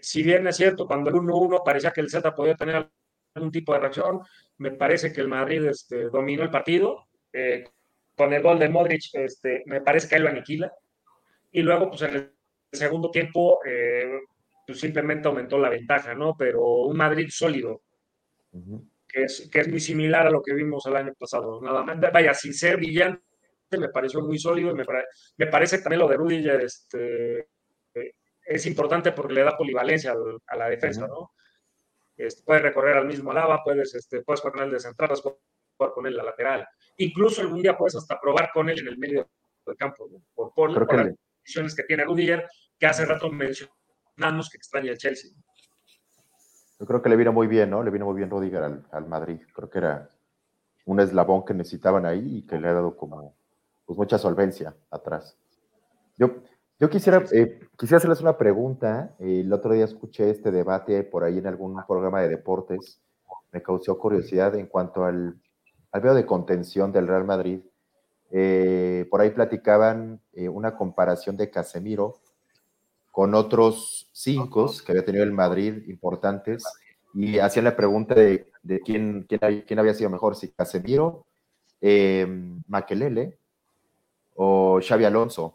si 0.00 0.22
bien 0.22 0.46
es 0.46 0.56
cierto, 0.56 0.86
cuando 0.86 1.10
el 1.10 1.16
1-1 1.16 1.62
parecía 1.64 1.92
que 1.92 2.00
el 2.00 2.10
Z 2.10 2.34
podía 2.34 2.54
tener 2.54 2.88
algún 3.34 3.50
tipo 3.50 3.72
de 3.72 3.80
reacción, 3.80 4.20
me 4.58 4.72
parece 4.72 5.12
que 5.12 5.20
el 5.20 5.28
Madrid 5.28 5.64
este, 5.66 6.04
dominó 6.04 6.42
el 6.42 6.50
partido. 6.50 7.06
Eh, 7.32 7.64
con 8.16 8.32
el 8.32 8.42
gol 8.42 8.58
de 8.58 8.68
Modric, 8.68 9.02
este, 9.14 9.64
me 9.66 9.80
parece 9.80 10.08
que 10.08 10.16
él 10.16 10.22
lo 10.22 10.28
aniquila. 10.28 10.72
Y 11.50 11.62
luego, 11.62 11.88
pues 11.90 12.02
en 12.02 12.14
el 12.14 12.33
segundo 12.76 13.10
tiempo 13.10 13.60
eh, 13.66 14.20
pues 14.66 14.80
simplemente 14.80 15.28
aumentó 15.28 15.58
la 15.58 15.68
ventaja, 15.68 16.14
¿no? 16.14 16.36
Pero 16.36 16.62
un 16.62 16.96
Madrid 16.96 17.28
sólido, 17.30 17.82
que, 19.06 19.24
es, 19.24 19.48
que 19.52 19.60
es 19.60 19.68
muy 19.68 19.80
similar 19.80 20.26
a 20.26 20.30
lo 20.30 20.42
que 20.42 20.54
vimos 20.54 20.86
el 20.86 20.96
año 20.96 21.12
pasado. 21.18 21.60
Nada 21.60 21.82
más, 21.82 21.98
vaya, 22.12 22.32
sin 22.34 22.54
ser 22.54 22.76
brillante, 22.76 23.22
me 23.78 23.88
pareció 23.88 24.20
muy 24.20 24.38
sólido 24.38 24.70
y 24.70 24.74
me, 24.74 24.84
me 25.36 25.46
parece 25.46 25.78
también 25.78 26.00
lo 26.00 26.08
de 26.08 26.16
Rudiger 26.16 26.60
este, 26.60 27.48
es 28.44 28.66
importante 28.66 29.12
porque 29.12 29.34
le 29.34 29.42
da 29.42 29.56
polivalencia 29.56 30.14
a 30.46 30.56
la 30.56 30.68
defensa, 30.68 31.06
¿no? 31.06 31.32
Este, 32.16 32.42
puedes 32.44 32.62
recorrer 32.62 32.96
al 32.96 33.06
mismo 33.06 33.32
lava, 33.32 33.62
puedes, 33.64 33.94
este, 33.94 34.22
puedes 34.22 34.40
jugar 34.40 34.54
con 34.54 34.64
él 34.64 34.70
de 34.70 34.80
central, 34.80 35.08
puedes 35.08 35.38
jugar 35.76 35.92
con 35.92 36.06
él 36.06 36.16
la 36.16 36.22
lateral. 36.22 36.68
Incluso 36.98 37.40
algún 37.40 37.62
día 37.62 37.76
puedes 37.76 37.96
hasta 37.96 38.20
probar 38.20 38.50
con 38.52 38.68
él 38.68 38.78
en 38.78 38.88
el 38.88 38.98
medio 38.98 39.28
del 39.66 39.76
campo, 39.76 40.08
¿no? 40.10 40.22
por, 40.34 40.52
por, 40.54 40.86
por 40.86 41.14
las 41.56 41.74
que 41.74 41.82
tiene 41.84 42.04
Rudiger, 42.04 42.46
que 42.78 42.86
hace 42.86 43.04
rato 43.04 43.30
mencionamos 43.30 44.50
que 44.50 44.56
extraña 44.56 44.92
el 44.92 44.98
Chelsea. 44.98 45.30
Yo 46.78 46.86
creo 46.86 47.02
que 47.02 47.08
le 47.08 47.16
vino 47.16 47.32
muy 47.32 47.46
bien, 47.46 47.70
¿no? 47.70 47.82
Le 47.82 47.90
vino 47.90 48.04
muy 48.04 48.16
bien 48.16 48.30
Rudiger 48.30 48.82
al, 48.90 49.06
Madrid. 49.06 49.40
Creo 49.54 49.70
que 49.70 49.78
era 49.78 50.10
un 50.84 51.00
eslabón 51.00 51.44
que 51.44 51.54
necesitaban 51.54 52.04
ahí 52.04 52.38
y 52.38 52.46
que 52.46 52.58
le 52.58 52.68
ha 52.68 52.74
dado 52.74 52.96
como 52.96 53.34
pues, 53.86 53.96
mucha 53.96 54.18
solvencia 54.18 54.74
atrás. 54.90 55.36
Yo, 56.16 56.42
yo 56.78 56.90
quisiera, 56.90 57.24
eh, 57.32 57.60
quisiera 57.78 57.98
hacerles 57.98 58.20
una 58.20 58.36
pregunta. 58.36 59.14
el 59.18 59.52
otro 59.52 59.72
día 59.72 59.84
escuché 59.84 60.30
este 60.30 60.50
debate 60.50 61.04
por 61.04 61.24
ahí 61.24 61.38
en 61.38 61.46
algún 61.46 61.80
programa 61.86 62.20
de 62.20 62.28
deportes 62.28 63.00
me 63.54 63.62
causó 63.62 63.96
curiosidad 63.98 64.56
en 64.56 64.66
cuanto 64.66 65.04
al, 65.04 65.40
al 65.92 66.00
video 66.00 66.14
de 66.14 66.26
contención 66.26 66.92
del 66.92 67.06
Real 67.06 67.24
Madrid. 67.24 67.60
Eh, 68.32 69.06
por 69.10 69.20
ahí 69.20 69.30
platicaban 69.30 70.20
eh, 70.32 70.48
una 70.48 70.76
comparación 70.76 71.36
de 71.36 71.50
Casemiro 71.50 72.16
con 73.14 73.32
otros 73.36 74.08
cinco 74.10 74.68
que 74.84 74.90
había 74.90 75.04
tenido 75.04 75.22
el 75.22 75.30
Madrid 75.30 75.84
importantes 75.86 76.64
y 77.14 77.38
hacían 77.38 77.64
la 77.64 77.76
pregunta 77.76 78.12
de, 78.12 78.50
quién, 78.84 79.24
quién, 79.28 79.78
había 79.78 79.94
sido 79.94 80.10
mejor, 80.10 80.34
si 80.34 80.50
Casemiro, 80.50 81.24
eh, 81.80 82.26
Maquelele 82.66 83.38
o 84.34 84.80
Xavi 84.82 85.04
Alonso, 85.04 85.54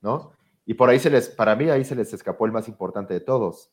¿no? 0.00 0.32
Y 0.64 0.72
por 0.72 0.88
ahí 0.88 0.98
se 0.98 1.10
les, 1.10 1.28
para 1.28 1.54
mí 1.54 1.68
ahí 1.68 1.84
se 1.84 1.94
les 1.94 2.14
escapó 2.14 2.46
el 2.46 2.52
más 2.52 2.66
importante 2.66 3.12
de 3.12 3.20
todos. 3.20 3.70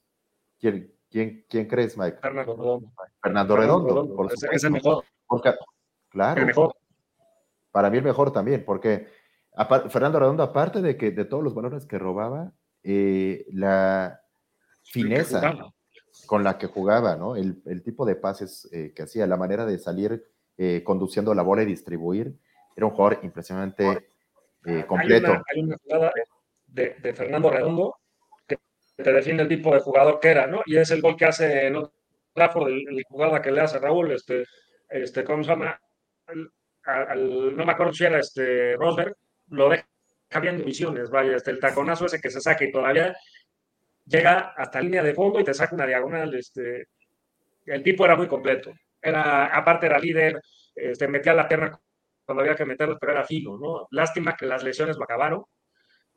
¿Quién, 0.60 0.94
quién, 1.10 1.46
quién 1.48 1.66
crees, 1.66 1.98
Mike? 1.98 2.18
Fernando 2.22 2.58
Redondo. 2.58 2.92
Fernando 3.22 3.56
Redondo. 3.56 4.16
Por 4.18 4.34
es, 4.34 4.64
el 4.66 4.72
mejor. 4.72 5.06
claro. 6.10 6.42
El 6.42 6.48
mejor. 6.48 6.76
Para 7.72 7.90
mí 7.90 8.00
el 8.00 8.04
mejor 8.04 8.34
también, 8.34 8.66
porque 8.66 9.08
Fernando 9.90 10.20
Redondo, 10.20 10.44
aparte 10.44 10.82
de 10.82 10.98
que 10.98 11.12
de 11.12 11.24
todos 11.24 11.42
los 11.42 11.56
valores 11.56 11.86
que 11.86 11.98
robaba, 11.98 12.52
eh, 12.84 13.46
la 13.54 14.22
fineza 14.84 15.56
con 16.26 16.44
la 16.44 16.58
que 16.58 16.68
jugaba, 16.68 17.16
¿no? 17.16 17.36
El, 17.36 17.84
tipo 17.84 18.06
de 18.06 18.16
pases 18.16 18.70
eh, 18.72 18.94
que 18.96 19.04
hacía, 19.04 19.26
la 19.26 19.38
manera 19.38 19.66
de 19.66 19.80
salir 19.80 20.26
eh, 20.58 20.84
conduciendo 20.84 21.34
la 21.34 21.44
bola 21.44 21.64
y 21.64 21.68
distribuir, 21.68 22.36
era 22.76 22.86
un 22.86 22.92
jugador 22.92 23.20
impresionante 23.24 24.10
completo. 24.88 25.42
Hay 25.54 25.62
una, 25.62 25.78
jugada 25.78 26.12
de, 26.68 27.14
Fernando 27.14 27.50
Redondo 27.50 27.96
que 28.48 28.58
te 28.96 29.14
define 29.14 29.44
el 29.44 29.48
tipo 29.48 29.74
de 29.74 29.80
jugador 29.80 30.20
que 30.20 30.30
era, 30.30 30.48
¿no? 30.48 30.62
Y 30.66 30.78
es 30.78 30.92
el 30.92 31.02
gol 31.02 31.16
que 31.16 31.26
hace 31.26 31.68
en 31.68 31.82
Trafford, 32.34 32.70
el, 32.70 33.04
jugada 33.08 33.42
que 33.42 33.52
le 33.52 33.62
hace 33.62 33.80
Raúl, 33.80 34.12
este, 34.12 34.46
este, 34.90 35.24
¿cómo 35.24 35.44
se 35.44 35.50
llama? 35.50 35.80
no 36.86 37.66
me 37.66 37.72
acuerdo 37.72 37.94
si 37.94 38.04
era 38.04 38.20
este 38.20 38.76
Rosberg, 38.76 39.16
lo 39.50 39.70
deja 39.70 39.88
viendo 40.40 40.64
visiones, 40.64 41.10
vaya, 41.10 41.36
este, 41.36 41.52
el 41.52 41.60
taconazo 41.60 42.06
ese 42.06 42.20
que 42.20 42.30
se 42.30 42.42
saca 42.42 42.64
y 42.64 42.72
todavía 42.72 43.16
llega 44.06 44.54
hasta 44.58 44.82
línea 44.82 45.04
de 45.04 45.14
fondo 45.14 45.40
y 45.40 45.44
te 45.44 45.54
saca 45.54 45.76
una 45.76 45.88
diagonal. 45.88 46.34
Este, 46.36 46.88
el 47.66 47.84
tipo 47.84 48.06
era 48.06 48.16
muy 48.16 48.28
completo. 48.28 48.74
Era, 49.02 49.48
aparte 49.48 49.86
era 49.86 50.00
líder, 50.00 50.42
este, 50.76 51.08
metía 51.08 51.34
la 51.34 51.48
pierna 51.48 51.80
cuando 52.26 52.42
había 52.42 52.56
que 52.56 52.66
meterlo, 52.66 52.98
pero 53.00 53.12
era 53.12 53.26
fino, 53.26 53.58
¿no? 53.58 53.88
Lástima 53.92 54.36
que 54.36 54.46
las 54.46 54.64
lesiones 54.64 54.98
lo 54.98 55.04
acabaron, 55.04 55.44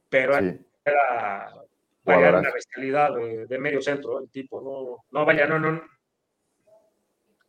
pero 0.08 0.36
era, 0.36 1.52
vaya, 2.04 2.38
una 2.38 2.52
bestialidad 2.52 3.12
de, 3.14 3.58
medio 3.58 3.82
centro 3.82 4.20
el 4.20 4.30
tipo, 4.30 4.60
¿no? 4.62 5.04
No, 5.10 5.26
vaya, 5.26 5.46
no, 5.46 5.58
no. 5.58 5.82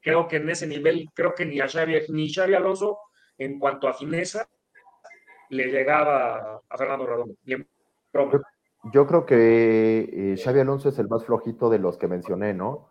Creo 0.02 0.28
que 0.28 0.38
en 0.38 0.50
ese 0.50 0.66
nivel, 0.66 1.08
creo 1.14 1.36
que 1.36 1.46
ni 1.46 1.60
a 1.60 1.68
Xavi, 1.68 2.06
ni 2.10 2.34
Xavi 2.34 2.56
Alonso, 2.56 3.00
en 3.38 3.60
cuanto 3.60 3.88
a 3.88 3.94
fineza, 3.94 4.50
le 5.50 5.68
llegaba 5.68 6.62
a 6.68 6.78
Fernando 6.78 7.06
Redondo. 7.06 7.36
Yo, 8.94 9.06
creo 9.08 9.26
que 9.26 10.34
eh, 10.34 10.38
Xavi 10.38 10.60
Alonso 10.60 10.90
es 10.90 11.00
el 11.00 11.08
más 11.08 11.26
flojito 11.26 11.70
de 11.70 11.80
los 11.80 11.98
que 11.98 12.08
mencioné, 12.08 12.54
¿no? 12.54 12.90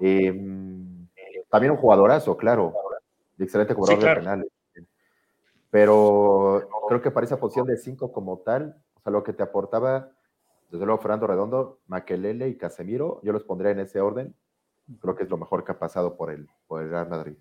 Em, 0.00 1.06
también 1.50 1.72
un 1.72 1.78
jugadorazo, 1.78 2.36
claro, 2.36 2.72
excelente 3.38 3.74
jugador 3.74 4.02
de 4.02 4.14
penales. 4.14 4.48
Pero 5.70 6.68
creo 6.88 7.02
que 7.02 7.10
para 7.10 7.26
esa 7.26 7.38
posición 7.38 7.66
de 7.66 7.76
cinco 7.76 8.10
como 8.12 8.38
tal, 8.38 8.76
o 8.94 9.00
sea, 9.00 9.12
lo 9.12 9.22
que 9.22 9.34
te 9.34 9.42
aportaba, 9.42 10.10
desde 10.70 10.86
luego 10.86 11.00
Fernando 11.00 11.26
Redondo, 11.26 11.80
Maquelele 11.88 12.48
y 12.48 12.56
Casemiro, 12.56 13.20
yo 13.22 13.32
los 13.32 13.44
pondría 13.44 13.72
en 13.72 13.80
ese 13.80 14.00
orden. 14.00 14.34
Creo 15.00 15.14
que 15.14 15.24
es 15.24 15.30
lo 15.30 15.36
mejor 15.36 15.64
que 15.64 15.72
ha 15.72 15.78
pasado 15.78 16.16
por 16.16 16.30
el, 16.30 16.48
por 16.66 16.82
el 16.82 16.90
Real 16.90 17.08
Madrid. 17.08 17.34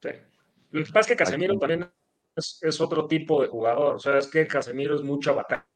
Sí. 0.00 0.10
Lo 0.70 0.84
que 0.84 0.92
pasa 0.92 1.00
es 1.00 1.06
que 1.08 1.16
Casemiro 1.16 1.58
también 1.58 1.90
es, 2.36 2.80
otro 2.80 3.06
tipo 3.06 3.42
de 3.42 3.48
jugador. 3.48 3.96
O 3.96 3.98
sea, 3.98 4.18
es 4.18 4.28
que 4.28 4.46
Casemiro 4.46 4.94
es 4.94 5.02
mucha 5.02 5.32
batalla. 5.32 5.66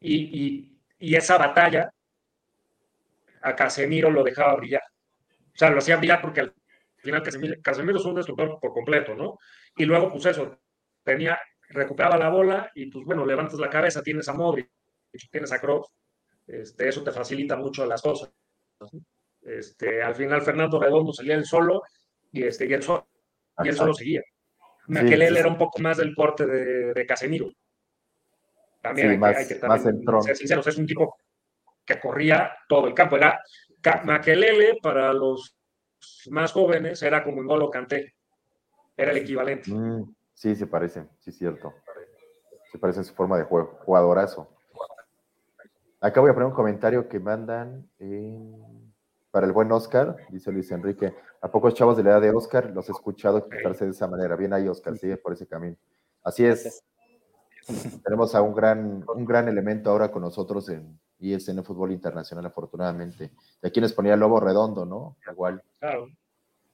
Y, 0.00 0.72
esa 0.98 1.36
batalla 1.36 1.92
a 3.42 3.54
Casemiro 3.54 4.10
lo 4.10 4.22
dejaba 4.22 4.56
brillar. 4.56 4.82
O 5.54 5.58
sea, 5.58 5.70
lo 5.70 5.78
hacía 5.78 5.96
brillar 5.96 6.20
porque 6.20 6.40
al 6.40 6.54
final 6.98 7.22
Casemiro, 7.62 7.98
es 7.98 8.04
un 8.04 8.14
destructor 8.14 8.58
por 8.60 8.72
completo, 8.72 9.14
¿no? 9.14 9.38
Y 9.76 9.84
luego, 9.84 10.10
pues 10.10 10.26
eso, 10.26 10.58
tenía, 11.02 11.38
recuperaba 11.68 12.16
la 12.16 12.28
bola 12.28 12.70
y 12.74 12.86
pues 12.86 13.04
bueno, 13.04 13.24
levantas 13.24 13.58
la 13.58 13.70
cabeza, 13.70 14.02
tienes 14.02 14.28
a 14.28 14.32
Modric, 14.32 14.70
tienes 15.30 15.52
a 15.52 15.60
Kroos, 15.60 15.88
este, 16.46 16.88
eso 16.88 17.02
te 17.02 17.12
facilita 17.12 17.56
mucho 17.56 17.86
las 17.86 18.02
cosas. 18.02 18.32
Este, 19.42 20.02
al 20.02 20.14
final 20.14 20.42
Fernando 20.42 20.80
Redondo 20.80 21.12
salía 21.12 21.34
él 21.34 21.44
solo 21.44 21.82
y, 22.32 22.42
este, 22.42 22.66
y, 22.66 22.72
él, 22.72 22.82
solo, 22.82 23.08
y 23.62 23.68
él 23.68 23.76
solo 23.76 23.94
seguía. 23.94 24.22
Maquelele 24.88 25.38
era 25.38 25.48
un 25.48 25.58
poco 25.58 25.80
más 25.80 25.96
del 25.96 26.14
porte 26.14 26.46
de, 26.46 27.06
Casemiro. 27.06 27.50
También 28.80 29.10
hay, 29.10 29.18
más, 29.18 29.36
que, 29.48 29.54
ser 29.54 30.36
sinceros, 30.36 30.66
es 30.66 30.78
un 30.78 30.86
tipo 30.86 31.16
que 31.84 31.98
corría 31.98 32.52
todo 32.68 32.86
el 32.86 32.94
campo. 32.94 33.16
Era 33.16 33.40
Maquelele 34.04 34.78
para 34.82 35.12
los 35.12 35.56
más 36.30 36.52
jóvenes 36.52 37.02
era 37.02 37.24
como 37.24 37.38
un 37.38 37.46
golo 37.46 37.70
canté. 37.70 38.14
Era 38.96 39.12
el 39.12 39.18
equivalente. 39.18 39.70
Mm, 39.70 40.14
sí, 40.32 40.54
se 40.54 40.66
parece, 40.66 41.06
sí, 41.18 41.32
cierto. 41.32 41.74
Se 42.72 42.78
parece 42.78 43.00
en 43.00 43.04
su 43.04 43.14
forma 43.14 43.38
de 43.38 43.44
juego. 43.44 43.78
Jugadorazo. 43.84 44.48
Acá 46.00 46.20
voy 46.20 46.30
a 46.30 46.34
poner 46.34 46.48
un 46.48 46.54
comentario 46.54 47.08
que 47.08 47.20
mandan. 47.20 47.88
Para 49.30 49.46
el 49.46 49.52
buen 49.52 49.70
Oscar, 49.72 50.16
dice 50.30 50.50
Luis 50.50 50.70
Enrique. 50.70 51.14
A 51.46 51.48
pocos 51.48 51.74
chavos 51.74 51.96
de 51.96 52.02
la 52.02 52.10
edad 52.10 52.22
de 52.22 52.30
Oscar 52.32 52.72
los 52.74 52.88
he 52.88 52.92
escuchado 52.92 53.38
expresarse 53.38 53.84
de 53.84 53.92
esa 53.92 54.08
manera. 54.08 54.34
Bien 54.34 54.52
ahí, 54.52 54.66
Oscar, 54.66 54.98
sigue 54.98 55.16
por 55.16 55.32
ese 55.32 55.46
camino. 55.46 55.76
Así 56.24 56.44
es. 56.44 56.82
Tenemos 58.02 58.34
a 58.34 58.42
un 58.42 58.52
gran, 58.52 59.04
un 59.06 59.24
gran 59.24 59.46
elemento 59.46 59.88
ahora 59.90 60.10
con 60.10 60.22
nosotros 60.22 60.68
en 60.70 60.98
ISN 61.20 61.62
Fútbol 61.62 61.92
Internacional, 61.92 62.46
afortunadamente. 62.46 63.30
De 63.62 63.68
aquí 63.68 63.80
nos 63.80 63.92
ponía 63.92 64.16
Lobo 64.16 64.40
Redondo, 64.40 64.84
¿no? 64.84 65.18
Igual. 65.30 65.62
Claro, 65.78 66.08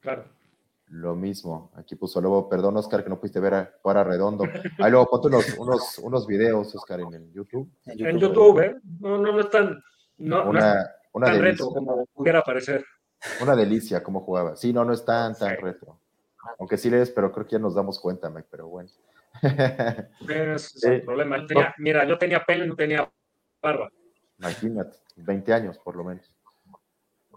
claro. 0.01 0.25
Lo 0.87 1.17
mismo. 1.17 1.71
Aquí 1.75 1.95
puso 1.95 2.23
Lobo, 2.23 2.49
perdón, 2.49 2.79
Oscar, 2.79 3.05
que 3.05 3.11
no 3.11 3.21
pudiste 3.21 3.41
ver 3.41 3.53
a, 3.53 3.75
a 3.85 4.05
Redondo. 4.05 4.45
Ahí 4.79 4.91
luego 4.91 5.07
ponte 5.07 5.27
unos, 5.27 5.53
unos, 5.59 5.99
unos 5.99 6.27
videos, 6.27 6.75
Oscar, 6.75 7.01
en 7.01 7.13
el 7.13 7.31
YouTube. 7.31 7.71
En 7.85 8.19
YouTube, 8.19 8.59
¿eh? 8.61 8.75
No, 9.01 9.19
no, 9.19 9.33
no 9.33 9.41
están. 9.41 9.83
No, 10.17 10.49
Una, 10.49 10.91
una 11.13 11.27
tan 11.27 11.43
retro 11.43 11.67
como 11.67 12.07
pudiera 12.07 12.43
parecer. 12.43 12.83
Una 13.41 13.57
delicia 13.57 14.03
cómo 14.03 14.21
jugaba. 14.21 14.57
Sí, 14.57 14.73
no, 14.73 14.85
no 14.85 14.93
es 14.93 15.05
tan, 15.05 15.37
tan 15.37 15.57
retro. 15.57 15.99
Aunque 16.59 16.77
sí 16.77 16.91
lees, 16.91 17.11
pero 17.11 17.33
creo 17.33 17.47
que 17.47 17.53
ya 17.53 17.59
nos 17.59 17.75
damos 17.75 17.99
cuenta, 18.01 18.29
Mike, 18.29 18.49
pero 18.51 18.69
bueno. 18.69 18.91
es 20.55 20.85
el 20.85 21.03
problema. 21.03 21.47
mira, 21.79 22.05
yo 22.07 22.19
tenía 22.19 22.45
pelo 22.45 22.65
y 22.65 22.69
no 22.69 22.77
tenía 22.77 23.11
barba. 23.61 23.91
Imagínate, 24.39 24.99
20 25.17 25.53
años 25.53 25.79
por 25.79 25.97
lo 25.97 26.05
menos. 26.05 26.31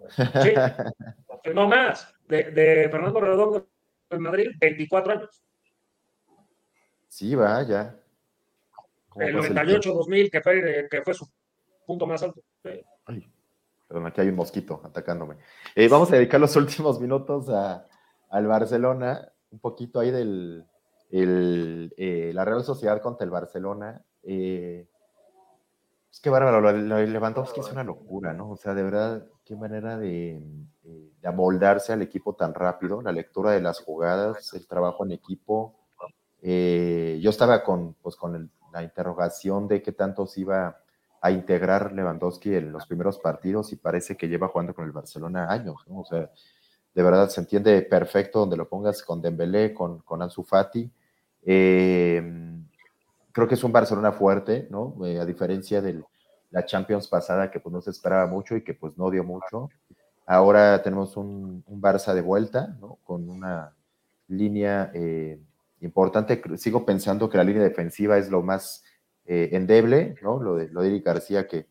Sí, 0.09 0.53
no 1.53 1.67
más. 1.67 2.13
De, 2.27 2.51
de 2.51 2.89
Fernando 2.89 3.19
Redondo 3.21 3.67
en 4.09 4.21
Madrid, 4.21 4.51
24 4.59 5.13
años. 5.13 5.43
Sí, 7.07 7.35
va, 7.35 7.61
ya. 7.63 7.95
El 9.17 9.35
98-2000, 9.35 10.31
que 10.31 10.41
fue, 10.41 10.87
que 10.89 11.01
fue 11.01 11.13
su 11.13 11.29
punto 11.85 12.05
más 12.05 12.21
alto. 12.23 12.41
Ay. 13.05 13.31
Perdón, 13.87 14.07
aquí 14.07 14.21
hay 14.21 14.29
un 14.29 14.35
mosquito 14.35 14.81
atacándome. 14.83 15.37
Eh, 15.75 15.87
vamos 15.87 16.11
a 16.11 16.15
dedicar 16.15 16.39
los 16.39 16.55
últimos 16.55 16.99
minutos 16.99 17.49
al 17.49 18.47
Barcelona, 18.47 19.31
un 19.51 19.59
poquito 19.59 19.99
ahí 19.99 20.11
del 20.11 20.65
eh, 21.11 22.31
la 22.33 22.43
Real 22.43 22.63
Sociedad 22.63 23.01
contra 23.01 23.25
el 23.25 23.31
Barcelona. 23.31 24.01
Eh, 24.23 24.87
es 26.11 26.19
que 26.19 26.29
bárbaro, 26.29 26.61
lo, 26.61 26.71
lo 26.71 27.05
Lewandowski 27.05 27.59
es 27.59 27.71
una 27.71 27.83
locura, 27.83 28.33
¿no? 28.33 28.51
O 28.51 28.57
sea, 28.57 28.73
de 28.73 28.83
verdad, 28.83 29.27
qué 29.43 29.55
manera 29.55 29.97
de, 29.97 30.41
de, 30.83 31.27
amoldarse 31.27 31.93
al 31.93 32.01
equipo 32.01 32.35
tan 32.35 32.53
rápido, 32.53 33.01
la 33.01 33.11
lectura 33.11 33.51
de 33.51 33.61
las 33.61 33.81
jugadas, 33.81 34.53
el 34.53 34.65
trabajo 34.65 35.05
en 35.05 35.11
equipo. 35.11 35.75
yo 36.41 37.29
estaba 37.29 37.63
con, 37.63 37.95
pues, 37.95 38.15
con 38.15 38.49
la 38.71 38.83
interrogación 38.83 39.67
de 39.67 39.81
qué 39.81 39.91
tanto 39.91 40.25
se 40.25 40.41
iba 40.41 40.84
a 41.25 41.31
integrar 41.31 41.91
Lewandowski 41.91 42.53
en 42.53 42.71
los 42.71 42.85
primeros 42.85 43.17
partidos 43.17 43.73
y 43.73 43.77
parece 43.77 44.15
que 44.15 44.27
lleva 44.27 44.47
jugando 44.47 44.75
con 44.75 44.85
el 44.85 44.91
Barcelona 44.91 45.51
años, 45.51 45.83
¿no? 45.87 46.01
O 46.01 46.05
sea, 46.05 46.29
de 46.93 47.03
verdad 47.03 47.29
se 47.29 47.41
entiende 47.41 47.81
perfecto 47.81 48.41
donde 48.41 48.55
lo 48.55 48.69
pongas 48.69 49.01
con 49.01 49.23
Dembélé, 49.23 49.73
con, 49.73 50.01
con 50.01 50.21
Ansu 50.21 50.43
Fati. 50.43 50.87
Eh, 51.41 52.21
creo 53.31 53.47
que 53.47 53.55
es 53.55 53.63
un 53.63 53.71
Barcelona 53.71 54.11
fuerte, 54.11 54.67
¿no? 54.69 55.03
Eh, 55.03 55.19
a 55.19 55.25
diferencia 55.25 55.81
de 55.81 56.03
la 56.51 56.63
Champions 56.63 57.07
pasada 57.07 57.49
que 57.49 57.59
pues 57.59 57.73
no 57.73 57.81
se 57.81 57.89
esperaba 57.89 58.27
mucho 58.27 58.55
y 58.55 58.63
que 58.63 58.75
pues 58.75 58.95
no 58.95 59.09
dio 59.09 59.23
mucho. 59.23 59.71
Ahora 60.27 60.83
tenemos 60.83 61.17
un, 61.17 61.63
un 61.65 61.81
Barça 61.81 62.13
de 62.13 62.21
vuelta, 62.21 62.77
¿no? 62.79 62.99
Con 63.03 63.31
una 63.31 63.73
línea 64.27 64.91
eh, 64.93 65.39
importante. 65.81 66.39
Sigo 66.59 66.85
pensando 66.85 67.27
que 67.31 67.37
la 67.37 67.43
línea 67.43 67.63
defensiva 67.63 68.15
es 68.19 68.29
lo 68.29 68.43
más 68.43 68.83
eh, 69.25 69.49
endeble, 69.53 70.15
¿no? 70.21 70.41
Lo 70.41 70.55
de, 70.55 70.69
lo 70.69 70.81
de 70.81 70.89
Eric 70.89 71.05
García, 71.05 71.47
que 71.47 71.67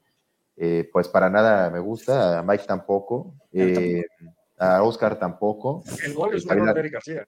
eh, 0.57 0.89
pues 0.93 1.09
para 1.09 1.29
nada 1.29 1.71
me 1.71 1.81
gusta, 1.81 2.39
a 2.39 2.43
Mike 2.43 2.65
tampoco. 2.67 3.35
Eh, 3.53 4.05
a 4.59 4.83
Oscar 4.83 5.19
tampoco. 5.19 5.83
El 6.05 6.15
gol 6.15 6.35
es 6.35 6.47
un 6.47 6.65
de 6.65 6.81
Eric 6.81 6.93
García. 6.93 7.27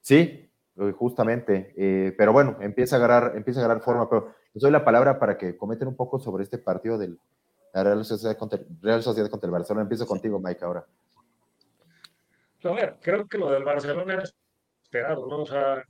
Sí, 0.00 0.50
justamente. 0.96 1.74
Eh, 1.76 2.14
pero 2.16 2.32
bueno, 2.32 2.56
empieza 2.60 2.96
a 2.96 2.98
agarrar, 2.98 3.36
empieza 3.36 3.60
a 3.60 3.64
agarrar 3.64 3.82
forma. 3.82 4.08
Pero 4.08 4.34
les 4.54 4.62
doy 4.62 4.70
la 4.70 4.84
palabra 4.84 5.18
para 5.18 5.36
que 5.36 5.56
comenten 5.56 5.88
un 5.88 5.96
poco 5.96 6.18
sobre 6.18 6.44
este 6.44 6.58
partido 6.58 6.96
del 6.96 7.18
Real 7.74 8.04
Sociedad 8.04 8.36
contra, 8.36 8.60
Real 8.80 9.02
Sociedad 9.02 9.28
contra 9.28 9.46
el 9.48 9.52
Barcelona. 9.52 9.82
Empiezo 9.82 10.06
contigo, 10.06 10.38
Mike, 10.38 10.64
ahora. 10.64 10.86
A 12.64 12.72
ver, 12.72 12.96
creo 13.00 13.26
que 13.26 13.38
lo 13.38 13.50
del 13.50 13.64
Barcelona 13.64 14.14
era 14.14 14.24
esperado, 14.82 15.26
¿no? 15.26 15.42
O 15.42 15.46
sea, 15.46 15.84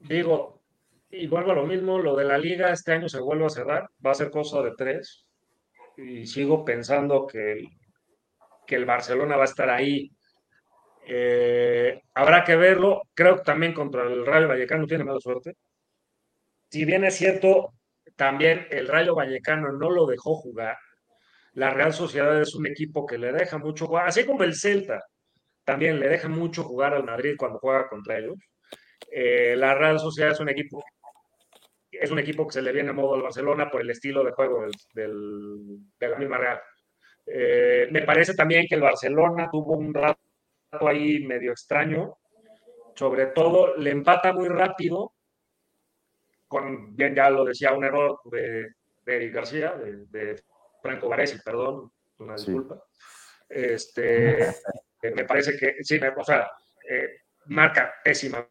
digo, 0.00 0.59
y 1.10 1.26
vuelvo 1.26 1.52
a 1.52 1.56
lo 1.56 1.66
mismo, 1.66 1.98
lo 1.98 2.14
de 2.16 2.24
la 2.24 2.38
liga 2.38 2.72
este 2.72 2.92
año 2.92 3.08
se 3.08 3.20
vuelve 3.20 3.46
a 3.46 3.50
cerrar, 3.50 3.90
va 4.04 4.12
a 4.12 4.14
ser 4.14 4.30
cosa 4.30 4.62
de 4.62 4.72
tres, 4.76 5.26
y 5.96 6.26
sigo 6.26 6.64
pensando 6.64 7.26
que 7.26 7.52
el, 7.52 7.68
que 8.66 8.76
el 8.76 8.84
Barcelona 8.84 9.36
va 9.36 9.42
a 9.42 9.46
estar 9.46 9.68
ahí. 9.68 10.10
Eh, 11.06 12.00
habrá 12.14 12.44
que 12.44 12.56
verlo, 12.56 13.02
creo 13.14 13.36
que 13.36 13.42
también 13.42 13.74
contra 13.74 14.04
el 14.04 14.24
Rayo 14.24 14.48
Vallecano 14.48 14.86
tiene 14.86 15.04
mala 15.04 15.20
suerte. 15.20 15.56
Si 16.70 16.84
bien 16.84 17.04
es 17.04 17.16
cierto, 17.16 17.74
también 18.16 18.66
el 18.70 18.86
Rayo 18.86 19.14
Vallecano 19.14 19.72
no 19.72 19.90
lo 19.90 20.06
dejó 20.06 20.36
jugar. 20.36 20.76
La 21.54 21.70
Real 21.70 21.92
Sociedad 21.92 22.40
es 22.40 22.54
un 22.54 22.66
equipo 22.66 23.06
que 23.06 23.18
le 23.18 23.32
deja 23.32 23.58
mucho 23.58 23.86
jugar, 23.86 24.06
así 24.06 24.24
como 24.24 24.44
el 24.44 24.54
Celta 24.54 25.00
también 25.64 26.00
le 26.00 26.08
deja 26.08 26.28
mucho 26.28 26.64
jugar 26.64 26.94
al 26.94 27.04
Madrid 27.04 27.34
cuando 27.36 27.58
juega 27.58 27.88
contra 27.88 28.18
ellos. 28.18 28.36
Eh, 29.10 29.54
la 29.56 29.74
Real 29.74 29.98
Sociedad 29.98 30.32
es 30.32 30.40
un 30.40 30.48
equipo 30.48 30.82
es 31.90 32.10
un 32.10 32.18
equipo 32.18 32.46
que 32.46 32.54
se 32.54 32.62
le 32.62 32.72
viene 32.72 32.90
a 32.90 32.94
modo 32.94 33.14
al 33.14 33.22
Barcelona 33.22 33.70
por 33.70 33.80
el 33.80 33.90
estilo 33.90 34.24
de 34.24 34.32
juego 34.32 34.64
del, 34.94 35.78
de 35.98 36.08
la 36.08 36.16
misma 36.18 36.38
Real. 36.38 36.60
Eh, 37.26 37.88
me 37.90 38.02
parece 38.02 38.34
también 38.34 38.66
que 38.68 38.74
el 38.74 38.80
Barcelona 38.80 39.48
tuvo 39.50 39.76
un 39.76 39.92
rato 39.92 40.18
ahí 40.80 41.24
medio 41.24 41.52
extraño, 41.52 42.18
sobre 42.94 43.26
todo 43.26 43.76
le 43.76 43.90
empata 43.90 44.32
muy 44.32 44.48
rápido, 44.48 45.14
con, 46.48 46.94
bien 46.96 47.14
ya 47.14 47.30
lo 47.30 47.44
decía, 47.44 47.72
un 47.72 47.84
error 47.84 48.20
de, 48.24 48.74
de 49.04 49.16
Eric 49.16 49.34
García, 49.34 49.74
de, 49.76 50.42
Franco 50.82 51.08
Varese, 51.08 51.40
perdón, 51.44 51.92
una 52.18 52.34
disculpa. 52.34 52.82
Este, 53.48 54.54
me 55.14 55.24
parece 55.24 55.56
que, 55.56 55.84
sí, 55.84 56.00
o 56.16 56.24
sea, 56.24 56.50
eh, 56.88 57.20
marca 57.46 57.94
pésima 58.02 58.46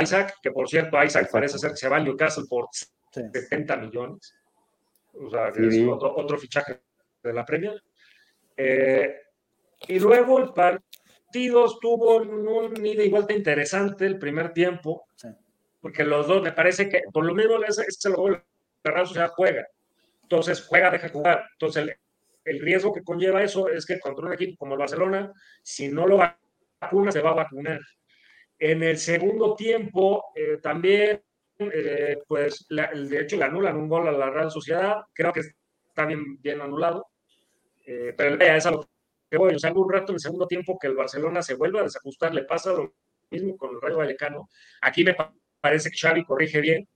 Isaac, 0.00 0.36
que 0.42 0.50
por 0.50 0.68
cierto, 0.68 1.02
Isaac 1.02 1.28
parece 1.30 1.58
ser 1.58 1.70
que 1.70 1.76
se 1.76 1.88
va 1.88 1.96
a 1.96 2.00
Newcastle 2.00 2.44
por 2.48 2.68
70 3.12 3.76
millones. 3.76 4.34
O 5.14 5.30
sea, 5.30 5.48
es 5.48 5.86
otro, 5.88 6.38
fichaje 6.38 6.80
de 7.22 7.32
la 7.32 7.44
Premier. 7.44 7.82
Eh, 8.56 9.14
y 9.88 9.98
luego 9.98 10.38
el 10.38 10.52
partido 10.52 11.66
estuvo 11.66 12.16
un 12.16 12.86
ida 12.86 13.02
y 13.02 13.10
vuelta 13.10 13.32
interesante 13.32 14.06
el 14.06 14.18
primer 14.18 14.52
tiempo, 14.52 15.06
porque 15.80 16.04
los 16.04 16.26
dos, 16.26 16.42
me 16.42 16.52
parece 16.52 16.88
que 16.88 17.02
por 17.12 17.24
lo 17.24 17.34
menos 17.34 17.62
ese, 17.68 17.82
ese 17.86 18.10
lo 18.10 18.22
o 18.22 19.06
sea, 19.06 19.28
juega. 19.28 19.66
Entonces, 20.22 20.64
juega, 20.66 20.90
deja 20.90 21.08
jugar. 21.08 21.44
Entonces, 21.52 21.82
el, 21.82 21.96
el, 22.44 22.60
riesgo 22.60 22.92
que 22.92 23.02
conlleva 23.02 23.42
eso 23.42 23.68
es 23.68 23.84
que 23.84 24.00
contra 24.00 24.26
un 24.26 24.32
equipo 24.32 24.56
como 24.56 24.74
el 24.74 24.80
Barcelona, 24.80 25.32
si 25.62 25.88
no 25.88 26.06
lo 26.06 26.18
vacuna, 26.80 27.12
se 27.12 27.20
va 27.20 27.30
a 27.30 27.34
vacunar. 27.34 27.80
En 28.64 28.80
el 28.84 28.96
segundo 28.96 29.56
tiempo, 29.56 30.26
eh, 30.36 30.58
también, 30.62 31.20
eh, 31.58 32.18
pues, 32.28 32.64
de 32.68 33.20
hecho, 33.20 33.36
le 33.36 33.44
anulan 33.44 33.76
un 33.76 33.88
gol 33.88 34.06
a 34.06 34.12
la 34.12 34.30
Real 34.30 34.52
Sociedad. 34.52 35.02
Creo 35.12 35.32
que 35.32 35.40
está 35.40 36.06
bien, 36.06 36.40
bien 36.40 36.60
anulado. 36.60 37.08
Eh, 37.84 38.14
pero 38.16 38.40
es 38.40 38.64
a 38.64 38.70
lo 38.70 38.88
que 39.28 39.36
voy. 39.36 39.56
O 39.56 39.58
sea, 39.58 39.72
un 39.72 39.92
rato 39.92 40.12
en 40.12 40.14
el 40.14 40.20
segundo 40.20 40.46
tiempo 40.46 40.78
que 40.78 40.86
el 40.86 40.94
Barcelona 40.94 41.42
se 41.42 41.54
vuelve 41.54 41.80
a 41.80 41.82
desajustar. 41.82 42.32
Le 42.32 42.44
pasa 42.44 42.72
lo 42.72 42.94
mismo 43.32 43.56
con 43.56 43.74
el 43.74 43.80
Rayo 43.80 43.96
Vallecano. 43.96 44.48
Aquí 44.80 45.02
me 45.02 45.16
parece 45.60 45.90
que 45.90 45.96
Xavi 45.96 46.24
corrige 46.24 46.60
bien. 46.60 46.88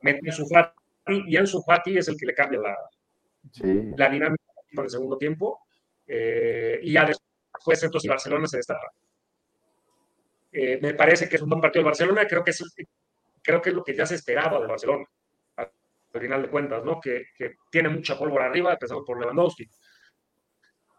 Mete 0.00 0.32
su 0.32 0.44
Fati 0.48 1.22
y 1.28 1.36
en 1.36 1.46
su 1.46 1.62
Fati 1.62 1.98
es 1.98 2.08
el 2.08 2.16
que 2.16 2.26
le 2.26 2.34
cambia 2.34 2.58
la, 2.58 2.76
la 3.96 4.08
dinámica 4.08 4.42
para 4.74 4.86
el 4.86 4.90
segundo 4.90 5.16
tiempo. 5.18 5.60
y 6.04 6.92
ya 6.92 7.04
después, 7.06 7.80
entonces, 7.80 8.10
Barcelona 8.10 8.48
se 8.48 8.56
destapa. 8.56 8.90
Eh, 10.52 10.78
me 10.82 10.92
parece 10.92 11.28
que 11.28 11.36
es 11.36 11.42
un 11.42 11.48
buen 11.48 11.62
partido 11.62 11.82
de 11.82 11.86
Barcelona, 11.86 12.26
creo 12.26 12.44
que 12.44 12.50
es, 12.50 12.62
creo 13.42 13.62
que 13.62 13.70
es 13.70 13.74
lo 13.74 13.82
que 13.82 13.96
ya 13.96 14.04
se 14.04 14.16
esperaba 14.16 14.60
de 14.60 14.66
Barcelona, 14.66 15.06
al, 15.56 15.70
final 16.20 16.42
de 16.42 16.50
cuentas, 16.50 16.84
¿no? 16.84 17.00
Que, 17.00 17.24
tiene 17.70 17.88
mucha 17.88 18.18
pólvora 18.18 18.46
arriba, 18.46 18.74
empezando 18.74 19.02
por 19.02 19.18
Lewandowski. 19.18 19.66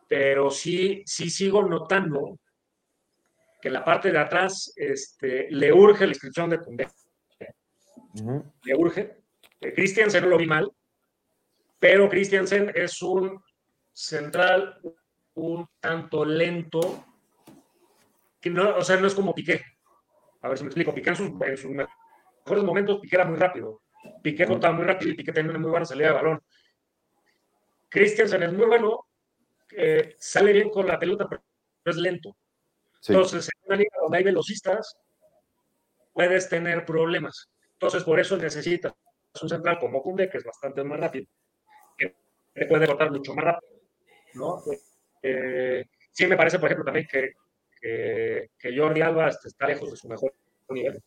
Pero 0.08 0.50
sí, 0.50 1.04
sí 1.06 1.30
sigo 1.30 1.62
notando 1.64 2.40
que 3.62 3.68
en 3.68 3.76
la 3.76 3.86
parte 3.86 4.12
de 4.12 4.18
atrás 4.18 4.74
este, 4.76 5.48
le 5.52 5.72
urge 5.72 6.06
la 6.06 6.12
inscripción 6.12 6.50
de 6.50 6.60
Cundé. 6.60 6.88
Le 8.64 8.76
urge. 8.76 9.18
Eh, 9.62 9.74
Christiansen 9.74 10.24
no 10.24 10.30
lo 10.30 10.38
vi 10.38 10.48
mal, 10.48 10.70
pero 11.80 12.10
Christiansen 12.10 12.72
es 12.74 13.02
un 13.02 13.42
central 13.92 14.82
un 15.36 15.68
tanto 15.80 16.26
lento 16.26 17.06
no, 18.50 18.78
o 18.78 18.82
sea, 18.82 18.98
no 18.98 19.08
es 19.08 19.16
como 19.16 19.34
Piqué. 19.34 19.62
A 20.42 20.50
ver 20.50 20.58
si 20.58 20.64
me 20.64 20.70
explico. 20.70 20.94
Piqué 20.94 21.10
en 21.10 21.16
sus, 21.16 21.32
mejores 21.32 22.64
momentos, 22.64 23.00
Piqué 23.00 23.16
era 23.16 23.26
muy 23.26 23.38
rápido. 23.38 23.82
Piqué 24.22 24.46
contaba 24.46 24.74
muy 24.74 24.86
rápido 24.86 25.12
y 25.12 25.16
Piqué 25.16 25.32
tenía 25.32 25.52
una 25.52 25.60
muy 25.60 25.72
buena 25.72 25.86
salida 25.86 26.08
de 26.08 26.14
balón. 26.14 26.44
Christiansen 27.90 28.44
es 28.44 28.54
muy 28.54 28.66
bueno, 28.66 29.08
eh, 29.72 30.16
sale 30.18 30.52
bien 30.52 30.70
con 30.70 30.88
la 30.88 31.00
pelota, 31.00 31.28
pero 31.30 31.44
es 31.86 31.96
lento. 31.96 32.36
Entonces, 33.08 33.50
en 33.54 33.68
una 33.68 33.76
liga 33.78 33.98
donde 34.02 34.18
hay 34.18 34.24
velocistas, 34.24 34.98
puedes 36.12 36.50
tener 36.50 36.86
problemas. 36.86 37.50
Entonces, 37.74 38.04
por 38.04 38.20
eso 38.20 38.38
necesitas 38.38 38.94
un 39.42 39.50
central 39.50 39.80
como 39.80 40.02
Kunde, 40.02 40.30
que 40.30 40.38
es 40.38 40.44
bastante 40.44 40.84
más 40.84 41.00
rápido, 41.00 41.26
que 41.98 42.16
te 42.54 42.66
puede 42.66 42.88
cortar 42.88 43.12
mucho 43.12 43.34
más 43.36 43.46
rápido. 43.46 43.74
¿no? 44.36 44.62
Eh, 45.22 45.86
sí 46.12 46.28
me 46.28 46.38
parece, 46.38 46.60
por 46.60 46.68
ejemplo, 46.68 46.86
también 46.86 47.08
que 47.08 47.34
que, 47.84 48.78
Jordi 48.78 49.02
Alba 49.02 49.28
está 49.28 49.68
lejos 49.68 49.92
de 49.92 49.98
su 49.98 50.08
mejor 50.08 50.34
nivel. 50.70 51.02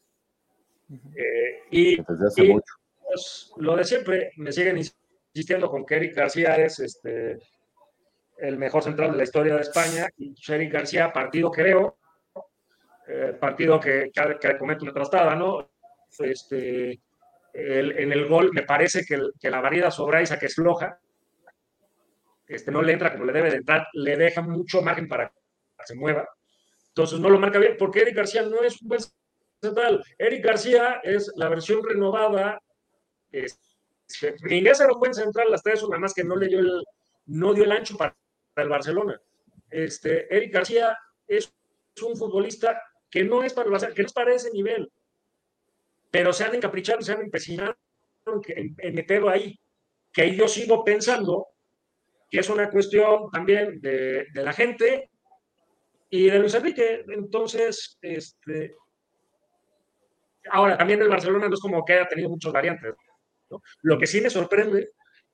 Eh, 1.16 1.62
y, 1.70 2.02
pues, 2.02 3.52
lo 3.56 3.76
de 3.76 3.84
siempre, 3.84 4.32
me 4.36 4.52
siguen 4.52 4.78
insistiendo 4.78 5.70
con 5.70 5.84
que 5.86 5.96
Eric 5.96 6.14
García 6.14 6.56
es 6.56 6.78
este, 6.80 7.38
el 8.38 8.58
mejor 8.58 8.82
central 8.82 9.12
de 9.12 9.16
la 9.16 9.24
historia 9.24 9.54
de 9.54 9.62
España. 9.62 10.08
Y 10.18 10.34
Eric 10.48 10.72
García, 10.72 11.12
partido 11.12 11.50
creo, 11.50 11.98
eh, 13.08 13.36
partido 13.40 13.80
que, 13.80 14.10
que, 14.12 14.58
comete 14.58 14.82
una 14.82 14.92
trastada, 14.92 15.34
¿no? 15.34 15.70
Este, 16.18 17.00
en 17.52 18.12
el 18.12 18.28
gol 18.28 18.50
me 18.52 18.62
parece 18.62 19.04
que, 19.04 19.18
que 19.40 19.50
la 19.50 19.60
variedad 19.60 19.90
sobre 19.90 20.22
esa 20.22 20.38
que 20.38 20.46
es 20.46 20.54
floja, 20.54 20.98
este, 22.46 22.70
no 22.70 22.82
le 22.82 22.92
entra 22.92 23.12
como 23.12 23.24
le 23.24 23.32
debe 23.32 23.50
de 23.50 23.56
entrar, 23.56 23.88
le 23.94 24.16
deja 24.16 24.42
mucho 24.42 24.82
margen 24.82 25.08
para 25.08 25.28
que 25.28 25.34
se 25.86 25.94
mueva. 25.94 26.28
Entonces 26.96 27.20
no 27.20 27.28
lo 27.28 27.38
marca 27.38 27.58
bien, 27.58 27.76
porque 27.78 28.00
Eric 28.00 28.16
García 28.16 28.40
no 28.40 28.62
es 28.62 28.80
un 28.80 28.88
buen 28.88 29.00
central. 29.60 30.02
Eric 30.16 30.42
García 30.42 31.00
es 31.04 31.30
la 31.36 31.50
versión 31.50 31.84
renovada. 31.84 32.58
Era 33.30 33.52
un 34.94 34.98
buen 34.98 35.12
central, 35.12 35.50
las 35.50 35.62
tres, 35.62 35.82
nada 35.82 35.98
más 35.98 36.14
que 36.14 36.24
no 36.24 36.36
le 36.36 36.48
dio 36.48 36.60
el, 36.60 36.82
no 37.26 37.52
dio 37.52 37.64
el 37.64 37.72
ancho 37.72 37.98
para, 37.98 38.16
el 38.56 38.68
Barcelona. 38.70 39.20
Este, 39.68 40.34
Eric 40.34 40.54
García 40.54 40.96
es 41.28 41.52
un 42.00 42.16
futbolista 42.16 42.82
que 43.10 43.24
no 43.24 43.42
es 43.42 43.52
para 43.52 43.68
que 43.92 44.02
no 44.02 44.08
es 44.08 44.44
ese 44.44 44.52
nivel. 44.52 44.90
Pero 46.10 46.32
se 46.32 46.44
han 46.44 46.54
encaprichado, 46.54 47.02
se 47.02 47.12
han 47.12 47.20
empecinado 47.20 47.76
en, 48.24 48.74
en 48.78 48.94
meterlo 48.94 49.28
ahí. 49.28 49.60
Que 50.10 50.34
yo 50.34 50.48
sigo 50.48 50.82
pensando 50.82 51.48
que 52.30 52.38
es 52.38 52.48
una 52.48 52.70
cuestión 52.70 53.30
también 53.30 53.82
de 53.82 54.26
la 54.32 54.54
gente 54.54 55.10
y 56.10 56.30
de 56.30 56.38
Luis 56.38 56.54
Enrique. 56.54 57.04
Entonces, 57.08 57.98
este, 58.00 58.76
ahora 60.50 60.76
también 60.76 61.02
el 61.02 61.08
Barcelona 61.08 61.48
no 61.48 61.54
es 61.54 61.60
como 61.60 61.84
que 61.84 61.94
haya 61.94 62.08
tenido 62.08 62.28
muchos 62.28 62.52
variantes. 62.52 62.94
Lo 63.82 63.98
que 63.98 64.06
sí 64.06 64.20
me 64.20 64.30
sorprende 64.30 64.90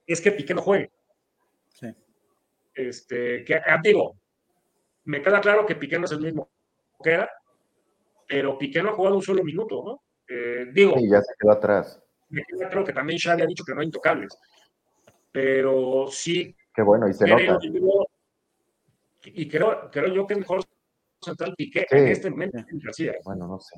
es 0.06 0.20
que 0.20 0.32
Piqué 0.32 0.54
no 0.54 0.62
juegue. 0.62 0.90
Sí. 1.68 1.88
Este, 2.74 3.44
que 3.44 3.54
ah, 3.54 3.80
digo, 3.82 4.16
me 5.04 5.22
queda 5.22 5.40
claro 5.40 5.66
que 5.66 5.76
Piqué 5.76 5.98
no 5.98 6.04
es 6.04 6.12
el 6.12 6.20
mismo 6.20 6.50
que 7.02 7.10
era, 7.10 7.30
pero 8.28 8.56
Piqué 8.56 8.82
no 8.82 8.90
ha 8.90 8.94
jugado 8.94 9.16
un 9.16 9.22
solo 9.22 9.42
minuto, 9.42 9.82
¿no? 9.84 10.02
Eh, 10.28 10.66
digo. 10.72 10.96
Sí, 10.98 11.08
ya 11.10 11.20
se 11.20 11.34
quedó 11.38 11.52
atrás. 11.52 12.00
Me 12.28 12.44
queda 12.44 12.68
claro 12.68 12.84
que 12.86 12.92
también 12.92 13.18
Xavi 13.18 13.42
ha 13.42 13.46
dicho 13.46 13.64
que 13.64 13.74
no 13.74 13.80
hay 13.80 13.86
intocables. 13.86 14.38
Pero 15.32 16.06
sí. 16.08 16.54
Qué 16.74 16.82
bueno, 16.82 17.08
y 17.08 17.12
se 17.12 17.26
nota 17.26 17.58
y 19.24 19.48
creo, 19.48 19.90
creo 19.90 20.12
yo 20.14 20.26
que 20.26 20.36
mejor 20.36 20.62
central 21.20 21.54
Piqué 21.56 21.86
en 21.90 22.08
este 22.08 22.30
momento 22.30 22.58
García. 22.72 23.14
Bueno, 23.24 23.46
no 23.46 23.60
sé. 23.60 23.76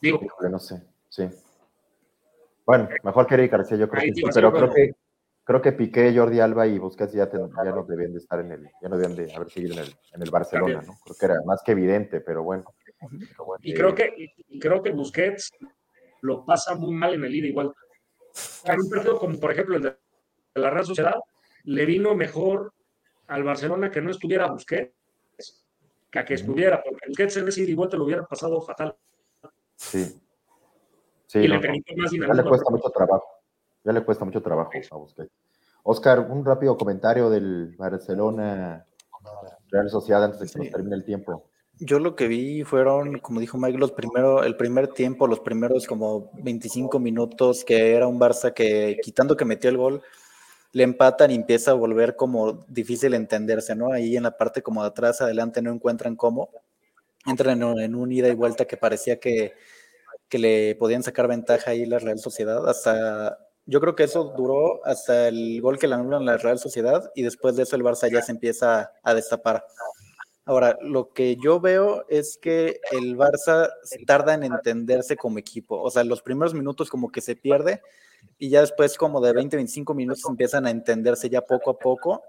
Digo, 0.00 0.20
no 0.50 0.58
sé, 0.58 0.82
sí. 1.08 1.28
Bueno, 2.66 2.88
mejor 3.02 3.26
que 3.26 3.34
Eric 3.34 3.52
García, 3.52 3.76
yo 3.76 3.88
creo 3.88 4.02
que 4.02 4.14
sí, 4.14 4.22
pero 4.34 4.52
creo 4.52 4.72
que 4.72 4.92
creo 5.44 5.62
que 5.62 5.72
Piqué, 5.72 6.12
Jordi 6.16 6.40
Alba 6.40 6.66
y 6.66 6.78
Busquets 6.78 7.12
ya, 7.12 7.30
ya 7.30 7.38
no 7.72 7.84
debían 7.84 8.12
de 8.12 8.18
estar 8.18 8.40
en 8.40 8.52
el, 8.52 8.70
ya 8.80 8.88
no 8.88 8.96
debían 8.96 9.16
de 9.16 9.34
haber 9.34 9.50
seguido 9.50 9.74
en 9.74 9.80
el, 9.80 9.94
en 10.12 10.22
el 10.22 10.30
Barcelona, 10.30 10.82
¿no? 10.86 10.94
Creo 11.04 11.16
que 11.18 11.26
era 11.26 11.34
más 11.44 11.62
que 11.64 11.72
evidente, 11.72 12.20
pero 12.20 12.42
bueno. 12.42 12.64
y, 13.60 13.74
creo 13.74 13.94
que, 13.94 14.12
creo 14.60 14.82
que 14.82 14.92
Busquets 14.92 15.50
lo 16.20 16.44
pasa 16.44 16.74
muy 16.74 16.94
mal 16.94 17.14
en 17.14 17.24
el 17.24 17.34
ida 17.34 17.48
igual. 17.48 17.72
Hay 18.64 18.78
un 18.78 18.88
partido 18.88 19.18
como 19.18 19.38
por 19.38 19.52
ejemplo 19.52 19.76
el 19.76 19.82
de 19.82 19.96
la 20.54 20.70
Real 20.70 20.86
Sociedad, 20.86 21.16
le 21.64 21.86
vino 21.86 22.14
mejor 22.14 22.72
al 23.28 23.44
Barcelona 23.44 23.90
que 23.90 24.00
no 24.00 24.10
estuviera 24.10 24.50
Busquets 24.50 24.92
que 26.10 26.18
a 26.18 26.24
que 26.24 26.34
estuviera, 26.34 26.82
porque 26.82 27.08
Busquets 27.08 27.38
en 27.38 27.48
ese 27.48 27.62
ida 27.62 27.70
y 27.70 27.74
vuelta 27.74 27.96
lo 27.96 28.04
hubiera 28.04 28.26
pasado 28.26 28.60
fatal. 28.60 28.94
Sí. 29.76 30.20
sí 31.26 31.38
y 31.38 31.48
le 31.48 31.58
permite 31.58 31.96
más 31.96 32.12
Ya 32.12 32.34
le 32.34 32.44
cuesta 32.44 32.70
mucho 32.70 32.90
trabajo. 32.90 33.24
Ya 33.82 33.92
le 33.92 34.04
cuesta 34.04 34.24
mucho 34.24 34.42
trabajo 34.42 34.70
a 34.90 34.96
Busquets. 34.96 35.32
Oscar, 35.84 36.20
un 36.20 36.44
rápido 36.44 36.76
comentario 36.76 37.30
del 37.30 37.74
Barcelona 37.76 38.86
Real 39.70 39.88
Sociedad 39.90 40.22
antes 40.22 40.40
de 40.40 40.48
que 40.48 40.58
nos 40.58 40.70
termine 40.70 40.96
el 40.96 41.04
tiempo. 41.04 41.48
Yo 41.78 41.98
lo 41.98 42.14
que 42.14 42.28
vi 42.28 42.62
fueron, 42.62 43.18
como 43.18 43.40
dijo 43.40 43.58
Mike, 43.58 43.78
los 43.78 43.92
primero, 43.92 44.44
el 44.44 44.56
primer 44.56 44.88
tiempo, 44.88 45.26
los 45.26 45.40
primeros 45.40 45.86
como 45.86 46.30
25 46.34 47.00
minutos, 47.00 47.64
que 47.64 47.96
era 47.96 48.06
un 48.06 48.20
Barça 48.20 48.52
que, 48.52 48.98
quitando 49.02 49.36
que 49.36 49.44
metió 49.44 49.70
el 49.70 49.78
gol, 49.78 50.02
le 50.72 50.84
empatan 50.84 51.30
y 51.30 51.34
empieza 51.34 51.72
a 51.72 51.74
volver 51.74 52.16
como 52.16 52.64
difícil 52.68 53.14
entenderse, 53.14 53.74
¿no? 53.74 53.92
Ahí 53.92 54.16
en 54.16 54.22
la 54.22 54.36
parte 54.36 54.62
como 54.62 54.82
de 54.82 54.88
atrás, 54.88 55.20
adelante 55.20 55.60
no 55.60 55.70
encuentran 55.70 56.16
cómo. 56.16 56.50
Entran 57.26 57.62
en, 57.62 57.94
un 57.94 58.10
ida 58.10 58.28
y 58.28 58.34
vuelta 58.34 58.64
que 58.64 58.76
parecía 58.76 59.20
que, 59.20 59.52
que 60.28 60.38
le 60.38 60.74
podían 60.76 61.02
sacar 61.02 61.28
ventaja 61.28 61.70
ahí 61.72 61.84
la 61.84 61.98
Real 61.98 62.18
Sociedad. 62.18 62.68
Hasta, 62.68 63.38
yo 63.66 63.80
creo 63.80 63.94
que 63.94 64.04
eso 64.04 64.32
duró 64.36 64.84
hasta 64.84 65.28
el 65.28 65.60
gol 65.60 65.78
que 65.78 65.86
le 65.86 65.94
anulan 65.94 66.24
la 66.24 66.38
Real 66.38 66.58
Sociedad 66.58 67.12
y 67.14 67.22
después 67.22 67.54
de 67.54 67.64
eso 67.64 67.76
el 67.76 67.84
Barça 67.84 68.10
ya 68.10 68.22
se 68.22 68.32
empieza 68.32 68.92
a 69.02 69.14
destapar. 69.14 69.64
Ahora, 70.44 70.76
lo 70.80 71.12
que 71.12 71.36
yo 71.36 71.60
veo 71.60 72.04
es 72.08 72.38
que 72.40 72.80
el 72.90 73.16
Barça 73.16 73.70
tarda 74.06 74.34
en 74.34 74.42
entenderse 74.42 75.16
como 75.16 75.38
equipo. 75.38 75.80
O 75.80 75.90
sea, 75.90 76.02
los 76.02 76.22
primeros 76.22 76.54
minutos 76.54 76.90
como 76.90 77.12
que 77.12 77.20
se 77.20 77.36
pierde 77.36 77.80
y 78.38 78.48
ya 78.48 78.60
después 78.60 78.96
como 78.96 79.20
de 79.20 79.32
20, 79.32 79.56
25 79.56 79.94
minutos 79.94 80.24
empiezan 80.28 80.66
a 80.66 80.70
entenderse 80.70 81.30
ya 81.30 81.42
poco 81.42 81.70
a 81.70 81.78
poco. 81.78 82.22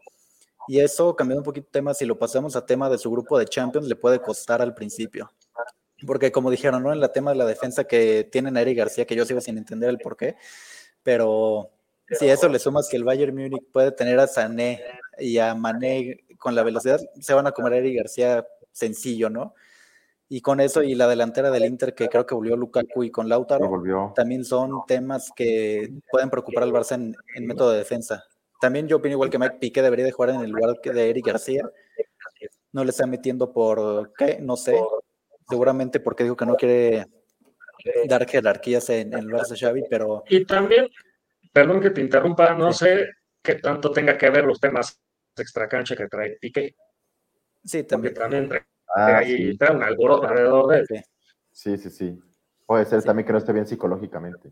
Y 0.68 0.80
eso, 0.80 1.16
cambiando 1.16 1.42
un 1.42 1.46
poquito 1.46 1.66
de 1.66 1.72
tema, 1.72 1.94
si 1.94 2.06
lo 2.06 2.18
pasamos 2.18 2.56
a 2.56 2.66
tema 2.66 2.90
de 2.90 2.98
su 2.98 3.12
grupo 3.12 3.38
de 3.38 3.46
Champions, 3.46 3.88
le 3.88 3.96
puede 3.96 4.22
costar 4.22 4.62
al 4.62 4.74
principio. 4.74 5.32
Porque 6.06 6.32
como 6.32 6.52
dijeron, 6.52 6.84
¿no? 6.84 6.94
En 6.94 7.00
la 7.00 7.12
tema 7.12 7.32
de 7.32 7.38
la 7.38 7.46
defensa 7.46 7.86
que 7.86 8.28
tienen 8.32 8.58
a 8.58 8.62
Eric 8.62 8.78
García, 8.78 9.06
que 9.06 9.16
yo 9.16 9.26
sigo 9.26 9.42
sin 9.42 9.58
entender 9.58 9.90
el 9.90 9.98
por 9.98 10.16
qué, 10.18 10.36
pero 11.02 11.72
si 12.10 12.28
eso 12.30 12.48
le 12.50 12.60
sumas 12.60 12.90
que 12.90 12.98
el 12.98 13.04
Bayern 13.04 13.36
Múnich 13.36 13.64
puede 13.72 13.92
tener 13.92 14.20
a 14.20 14.28
Sané 14.28 14.82
y 15.18 15.38
a 15.38 15.56
Mané 15.56 16.26
con 16.38 16.56
la 16.56 16.64
velocidad, 16.64 17.00
se 17.20 17.34
van 17.34 17.48
a 17.48 17.52
comer 17.52 17.74
a 17.74 17.78
Eric 17.78 17.98
García 17.98 18.46
sencillo, 18.72 19.30
¿no? 19.30 19.54
Y 20.36 20.42
con 20.42 20.60
eso 20.60 20.82
y 20.82 20.96
la 20.96 21.08
delantera 21.08 21.52
del 21.52 21.64
Inter, 21.64 21.94
que 21.94 22.10
creo 22.10 22.26
que 22.26 22.34
volvió 22.34 22.58
Lukaku 22.58 23.04
y 23.04 23.12
con 23.12 23.30
Lautaro, 23.30 24.12
también 24.16 24.44
son 24.44 24.84
temas 24.88 25.32
que 25.36 25.92
pueden 26.10 26.32
preocupar 26.32 26.64
al 26.64 26.72
Barça 26.72 26.96
en, 26.96 27.46
método 27.46 27.70
de 27.70 27.78
defensa. 27.78 28.26
También 28.60 28.88
yo 28.88 28.98
opino 28.98 29.14
igual 29.14 29.30
que 29.30 29.38
Mike 29.38 29.58
Piqué 29.60 29.84
debería 29.84 30.06
de 30.06 30.12
jugar 30.12 30.32
en 30.32 30.42
el 30.42 30.50
lugar 30.50 30.82
de 30.82 31.10
Eric 31.12 31.28
García. 31.28 31.70
No 32.72 32.84
le 32.84 32.90
está 32.90 33.06
metiendo 33.06 33.54
por 33.54 34.12
qué, 34.18 34.40
no 34.42 34.58
sé. 34.58 34.76
Seguramente 35.48 36.00
porque 36.00 36.24
dijo 36.24 36.36
que 36.36 36.48
no 36.48 36.56
quiere 36.56 37.06
dar 38.08 38.28
jerarquías 38.28 38.90
en, 38.90 39.14
el 39.14 39.28
Barça 39.28 39.56
Xavi, 39.56 39.84
pero... 39.88 40.24
Y 40.30 40.46
también, 40.46 40.88
perdón 41.52 41.80
que 41.80 41.92
te 41.92 42.02
interrumpa, 42.02 42.56
no 42.56 42.74
sé 42.74 43.08
qué 43.40 43.54
tanto 43.54 43.92
tenga 43.92 44.18
que 44.18 44.32
ver 44.32 44.46
los 44.46 44.60
temas 44.60 45.00
extracancha 45.38 45.96
que 45.96 46.08
trae 46.08 46.38
Piqué. 46.42 46.76
Sí, 47.64 47.84
también. 47.84 48.16
también 48.16 48.50
ah, 48.96 49.18
ahí 49.18 49.58
trae 49.58 49.76
un 49.76 49.84
alboroto 49.84 50.28
alrededor 50.28 50.68
de 50.68 50.78
él. 50.80 51.06
Sí, 51.52 51.78
sí, 51.78 51.90
sí. 51.90 52.20
Puede 52.66 52.86
ser 52.86 53.04
también 53.04 53.26
que 53.26 53.34
no 53.34 53.38
esté 53.38 53.54
bien 53.54 53.68
psicológicamente. 53.68 54.52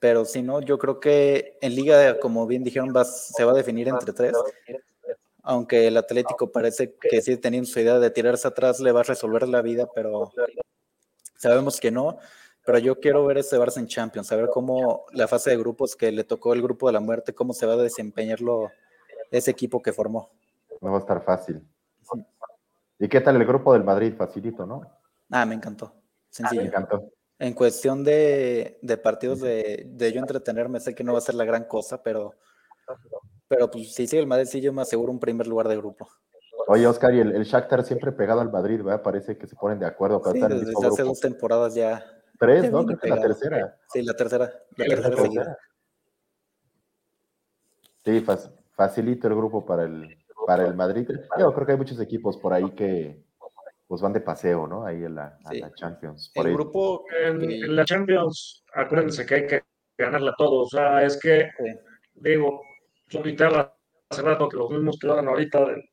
Pero 0.00 0.24
si 0.24 0.42
no, 0.42 0.60
yo 0.60 0.78
creo 0.78 0.98
que 0.98 1.58
en 1.60 1.74
Liga, 1.74 2.18
como 2.18 2.46
bien 2.46 2.64
dijeron, 2.64 2.92
va, 2.94 3.04
se 3.04 3.44
va 3.44 3.52
a 3.52 3.56
definir 3.56 3.88
entre 3.88 4.12
tres. 4.12 4.32
Aunque 5.42 5.86
el 5.88 5.96
Atlético 5.96 6.50
parece 6.50 6.94
que 6.94 7.20
sí 7.20 7.36
teniendo 7.36 7.68
su 7.68 7.80
idea 7.80 7.98
de 7.98 8.10
tirarse 8.10 8.48
atrás, 8.48 8.80
le 8.80 8.92
va 8.92 9.00
a 9.00 9.04
resolver 9.04 9.48
la 9.48 9.60
vida, 9.60 9.88
pero 9.94 10.32
sabemos 11.36 11.80
que 11.80 11.90
no 11.90 12.18
pero 12.64 12.78
yo 12.78 13.00
quiero 13.00 13.26
ver 13.26 13.38
ese 13.38 13.58
Barça 13.58 13.78
en 13.78 13.88
Champions, 13.88 14.28
saber 14.28 14.48
cómo 14.52 15.04
la 15.12 15.26
fase 15.26 15.50
de 15.50 15.56
grupos 15.56 15.96
que 15.96 16.12
le 16.12 16.24
tocó 16.24 16.52
el 16.52 16.62
grupo 16.62 16.86
de 16.86 16.92
la 16.92 17.00
muerte, 17.00 17.34
cómo 17.34 17.52
se 17.52 17.66
va 17.66 17.74
a 17.74 17.76
desempeñar 17.76 18.38
ese 19.30 19.50
equipo 19.50 19.82
que 19.82 19.92
formó. 19.92 20.30
No 20.80 20.92
va 20.92 20.98
a 20.98 21.00
estar 21.00 21.22
fácil. 21.24 21.60
¿Y 23.02 23.08
qué 23.08 23.20
tal 23.20 23.34
el 23.34 23.44
grupo 23.44 23.72
del 23.72 23.82
Madrid? 23.82 24.14
Facilito, 24.16 24.64
¿no? 24.64 24.80
Ah, 25.28 25.44
me 25.44 25.56
encantó. 25.56 25.92
Sencillo. 26.30 26.62
me 26.62 26.68
encantó. 26.68 27.10
En 27.36 27.52
cuestión 27.52 28.04
de, 28.04 28.78
partidos 29.02 29.40
de, 29.40 30.12
yo 30.14 30.20
entretenerme, 30.20 30.78
sé 30.78 30.94
que 30.94 31.02
no 31.02 31.12
va 31.12 31.18
a 31.18 31.22
ser 31.22 31.34
la 31.34 31.44
gran 31.44 31.64
cosa, 31.64 32.00
pero, 32.00 32.36
pero 33.48 33.68
pues 33.68 33.92
si 33.92 34.06
sigue 34.06 34.22
el 34.22 34.28
Madrid, 34.28 34.46
sí 34.46 34.60
yo 34.60 34.72
me 34.72 34.82
aseguro 34.82 35.10
un 35.10 35.18
primer 35.18 35.48
lugar 35.48 35.66
de 35.66 35.78
grupo. 35.78 36.08
Oye, 36.68 36.86
Oscar, 36.86 37.12
y 37.12 37.18
el, 37.18 37.34
el 37.34 37.42
Shakhtar 37.42 37.82
siempre 37.82 38.12
pegado 38.12 38.40
al 38.40 38.52
Madrid, 38.52 38.80
¿verdad? 38.80 39.02
Parece 39.02 39.36
que 39.36 39.48
se 39.48 39.56
ponen 39.56 39.80
de 39.80 39.86
acuerdo. 39.86 40.22
sí, 40.32 40.38
desde 40.38 40.86
hace 40.86 41.02
dos 41.02 41.18
temporadas 41.18 41.74
ya 41.74 42.04
Tres, 42.38 42.70
¿no? 42.70 42.86
Creo 42.86 42.98
que 43.00 43.08
la 43.08 43.20
tercera. 43.20 43.80
Sí, 43.92 44.02
la 44.02 44.14
tercera. 44.14 44.52
La 44.76 44.86
tercera, 44.86 45.58
Sí, 48.04 48.24
facilito 48.76 49.26
el 49.26 49.34
grupo 49.34 49.66
para 49.66 49.84
el, 49.84 50.21
para 50.46 50.66
el 50.66 50.74
Madrid. 50.74 51.08
Yo 51.38 51.52
creo 51.52 51.66
que 51.66 51.72
hay 51.72 51.78
muchos 51.78 52.00
equipos 52.00 52.36
por 52.36 52.52
ahí 52.52 52.70
que 52.72 53.24
pues 53.86 54.00
van 54.00 54.12
de 54.12 54.20
paseo, 54.20 54.66
¿no? 54.66 54.86
Ahí 54.86 55.04
en 55.04 55.14
la, 55.14 55.38
Champions. 55.74 56.32
el 56.34 56.52
grupo 56.54 57.04
en, 57.22 57.76
la 57.76 57.84
Champions, 57.84 58.64
acuérdense 58.72 59.26
que 59.26 59.34
hay 59.34 59.46
que 59.46 59.62
ganarla 59.98 60.34
todos. 60.38 60.68
O 60.68 60.76
sea, 60.76 61.02
es 61.04 61.20
que, 61.20 61.50
digo, 62.14 62.62
yo 63.08 63.18
ahorita 63.18 63.76
hace 64.08 64.22
rato 64.22 64.48
que 64.48 64.56
los 64.56 64.70
mismos 64.70 64.98
que 64.98 65.06
lo 65.06 65.12
hagan 65.12 65.28
ahorita 65.28 65.66
del, 65.66 65.84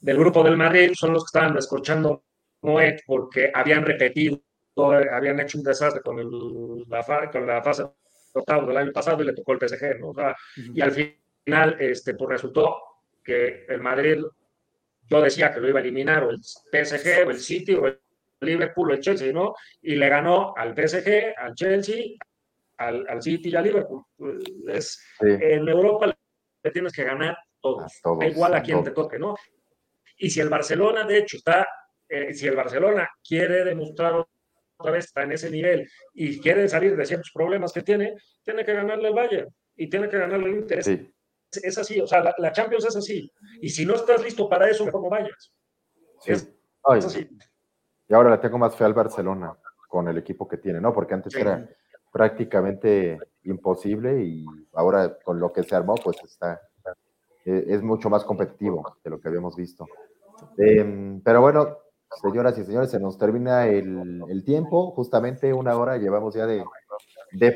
del 0.00 0.18
grupo 0.18 0.42
del 0.42 0.56
Madrid 0.56 0.90
son 0.94 1.12
los 1.12 1.22
que 1.24 1.38
estaban 1.38 1.54
descorchando 1.54 2.24
Moet 2.62 3.02
porque 3.06 3.52
habían 3.54 3.84
repetido 3.84 4.40
habían 4.76 5.40
hecho 5.40 5.58
un 5.58 5.64
desastre 5.64 6.02
con, 6.02 6.18
el, 6.18 6.28
la, 6.88 7.30
con 7.30 7.46
la 7.46 7.62
fase 7.62 7.84
octavo 8.34 8.66
del 8.66 8.76
año 8.76 8.92
pasado 8.92 9.22
y 9.22 9.26
le 9.26 9.32
tocó 9.32 9.52
el 9.52 9.68
PSG, 9.68 10.00
¿no? 10.00 10.12
Y 10.74 10.80
al 10.80 10.90
final, 10.90 11.76
este, 11.78 12.14
pues 12.14 12.30
resultó 12.30 12.76
que 13.24 13.64
el 13.68 13.80
Madrid, 13.80 14.22
yo 15.08 15.20
decía 15.20 15.52
que 15.52 15.60
lo 15.60 15.68
iba 15.68 15.80
a 15.80 15.82
eliminar, 15.82 16.24
o 16.24 16.30
el 16.30 16.40
PSG, 16.40 17.26
o 17.26 17.30
el 17.30 17.38
City, 17.38 17.74
o 17.74 17.86
el 17.86 18.00
Liverpool, 18.40 18.90
o 18.90 18.94
el 18.94 19.00
Chelsea, 19.00 19.32
¿no? 19.32 19.54
Y 19.82 19.96
le 19.96 20.08
ganó 20.08 20.54
al 20.56 20.74
PSG, 20.74 21.34
al 21.36 21.54
Chelsea, 21.54 22.16
al, 22.76 23.06
al 23.08 23.22
City 23.22 23.50
y 23.50 23.56
al 23.56 23.64
Liverpool. 23.64 24.04
Es, 24.68 25.02
En 25.20 25.68
Europa 25.68 26.14
le 26.62 26.70
tienes 26.70 26.92
que 26.92 27.04
ganar 27.04 27.36
todos, 27.60 28.00
igual 28.26 28.54
a 28.54 28.62
quien 28.62 28.84
te 28.84 28.90
toque, 28.90 29.18
¿no? 29.18 29.34
Y 30.18 30.30
si 30.30 30.40
el 30.40 30.48
Barcelona, 30.48 31.04
de 31.04 31.18
hecho, 31.18 31.38
está, 31.38 31.66
eh, 32.08 32.34
si 32.34 32.46
el 32.46 32.54
Barcelona 32.54 33.08
quiere 33.26 33.64
demostrar 33.64 34.24
otra 34.76 34.92
vez 34.92 35.06
está 35.06 35.22
en 35.22 35.32
ese 35.32 35.50
nivel 35.50 35.88
y 36.12 36.40
quiere 36.40 36.68
salir 36.68 36.96
de 36.96 37.06
ciertos 37.06 37.30
problemas 37.32 37.72
que 37.72 37.82
tiene, 37.82 38.16
tiene 38.42 38.64
que 38.64 38.74
ganarle 38.74 39.08
el 39.08 39.14
Bayern 39.14 39.48
y 39.76 39.88
tiene 39.88 40.08
que 40.08 40.18
ganarle 40.18 40.50
el 40.50 40.56
Inter. 40.56 40.82
Es, 41.62 41.78
así, 41.78 42.00
o 42.00 42.06
sea, 42.06 42.34
la, 42.36 42.52
Champions 42.52 42.84
es 42.86 42.96
así. 42.96 43.30
Y 43.60 43.68
si 43.68 43.84
no 43.84 43.94
estás 43.94 44.22
listo 44.22 44.48
para 44.48 44.68
eso, 44.68 44.90
¿cómo 44.90 45.08
vayas? 45.08 45.52
Es, 46.24 46.50
así. 46.82 47.28
Y 48.08 48.14
ahora 48.14 48.30
le 48.30 48.38
tengo 48.38 48.58
más 48.58 48.74
fe 48.76 48.84
al 48.84 48.94
Barcelona 48.94 49.56
con 49.88 50.08
el 50.08 50.18
equipo 50.18 50.48
que 50.48 50.58
tiene, 50.58 50.80
¿no? 50.80 50.92
Porque 50.92 51.14
antes 51.14 51.34
era 51.34 51.68
prácticamente 52.12 53.18
imposible 53.44 54.22
y 54.22 54.44
ahora 54.74 55.18
con 55.18 55.40
lo 55.40 55.52
que 55.52 55.62
se 55.62 55.74
armó, 55.74 55.94
pues 55.96 56.16
está, 56.24 56.60
e, 57.44 57.64
es 57.68 57.82
mucho 57.82 58.08
más 58.08 58.24
competitivo 58.24 58.98
de 59.02 59.10
lo 59.10 59.20
que 59.20 59.28
habíamos 59.28 59.56
visto. 59.56 59.86
Em, 60.58 61.20
pero 61.22 61.40
bueno, 61.40 61.78
Señoras 62.22 62.56
y 62.58 62.64
señores, 62.64 62.90
se 62.90 63.00
nos 63.00 63.18
termina 63.18 63.66
el, 63.66 64.42
tiempo, 64.44 64.92
justamente 64.92 65.52
una 65.52 65.76
hora 65.76 65.96
llevamos 65.96 66.34
ya 66.34 66.46
de, 66.46 66.64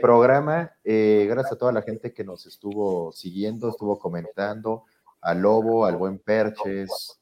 programa. 0.01 0.73
Eh, 0.85 1.27
gracias 1.29 1.53
a 1.53 1.59
toda 1.59 1.73
la 1.73 1.83
gente 1.83 2.13
que 2.13 2.25
nos 2.25 2.47
estuvo 2.47 3.13
siguiendo, 3.13 3.71
estuvo 3.71 3.99
comentando, 3.99 4.85
al 5.21 5.41
Lobo, 5.41 5.87
al 5.87 5.97
buen 5.97 6.19
Perches, 6.19 7.21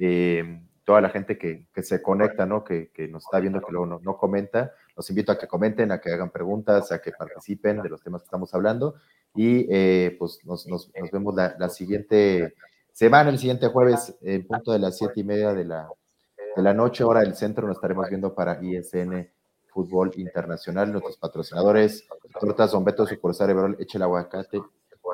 eh, 0.00 0.60
toda 0.84 1.00
la 1.00 1.10
gente 1.10 1.38
que, 1.38 1.66
se 1.82 2.02
conecta, 2.02 2.46
¿no? 2.46 2.64
Que, 2.64 2.90
nos 3.10 3.24
está 3.24 3.40
viendo, 3.40 3.60
que 3.60 3.72
luego 3.72 4.00
no, 4.02 4.16
comenta. 4.16 4.72
Los 4.96 5.08
invito 5.10 5.32
a 5.32 5.38
que 5.38 5.46
comenten, 5.46 5.92
a 5.92 6.00
que 6.00 6.10
hagan 6.10 6.30
preguntas, 6.30 6.92
a 6.92 7.00
que 7.00 7.12
participen 7.12 7.82
de 7.82 7.88
los 7.88 8.02
temas 8.02 8.22
que 8.22 8.26
estamos 8.26 8.52
hablando. 8.54 8.94
Y 9.34 9.66
eh, 9.70 10.16
pues 10.18 10.40
nos, 10.44 10.66
vemos 11.12 11.34
la, 11.34 11.54
la, 11.58 11.68
siguiente 11.68 12.54
semana, 12.92 13.30
el 13.30 13.38
siguiente 13.38 13.68
jueves, 13.68 14.14
en 14.20 14.46
punto 14.46 14.72
de 14.72 14.78
las 14.78 14.98
siete 14.98 15.20
y 15.20 15.24
media 15.24 15.54
de 15.54 15.64
la, 15.64 15.88
de 16.54 16.62
la 16.62 16.74
noche, 16.74 17.04
hora 17.04 17.20
del 17.20 17.34
centro, 17.34 17.66
nos 17.66 17.76
estaremos 17.76 18.08
viendo 18.08 18.34
para 18.34 18.62
ISN 18.62 19.30
Fútbol 19.72 20.12
Internacional, 20.16 20.92
nuestros 20.92 21.16
patrocinadores, 21.16 22.06
Tortas 22.40 22.72
Don 22.72 22.84
Beto, 22.84 23.06
Sucursal 23.06 23.50
Everol, 23.50 23.76
Eche 23.78 23.98
el 23.98 24.02
Aguacate 24.02 24.60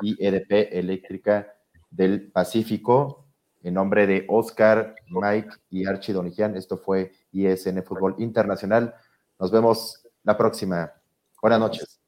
y 0.01 0.15
EDP 0.25 0.77
Eléctrica 0.77 1.53
del 1.89 2.31
Pacífico. 2.31 3.25
En 3.61 3.73
nombre 3.73 4.07
de 4.07 4.25
Oscar, 4.29 4.95
Mike 5.09 5.49
y 5.69 5.85
Archie 5.85 6.13
Donigian, 6.13 6.55
esto 6.55 6.77
fue 6.77 7.11
ISN 7.31 7.83
Fútbol 7.83 8.15
Internacional. 8.19 8.93
Nos 9.37 9.51
vemos 9.51 10.05
la 10.23 10.37
próxima. 10.37 10.93
Buenas 11.41 11.59
noches. 11.59 11.99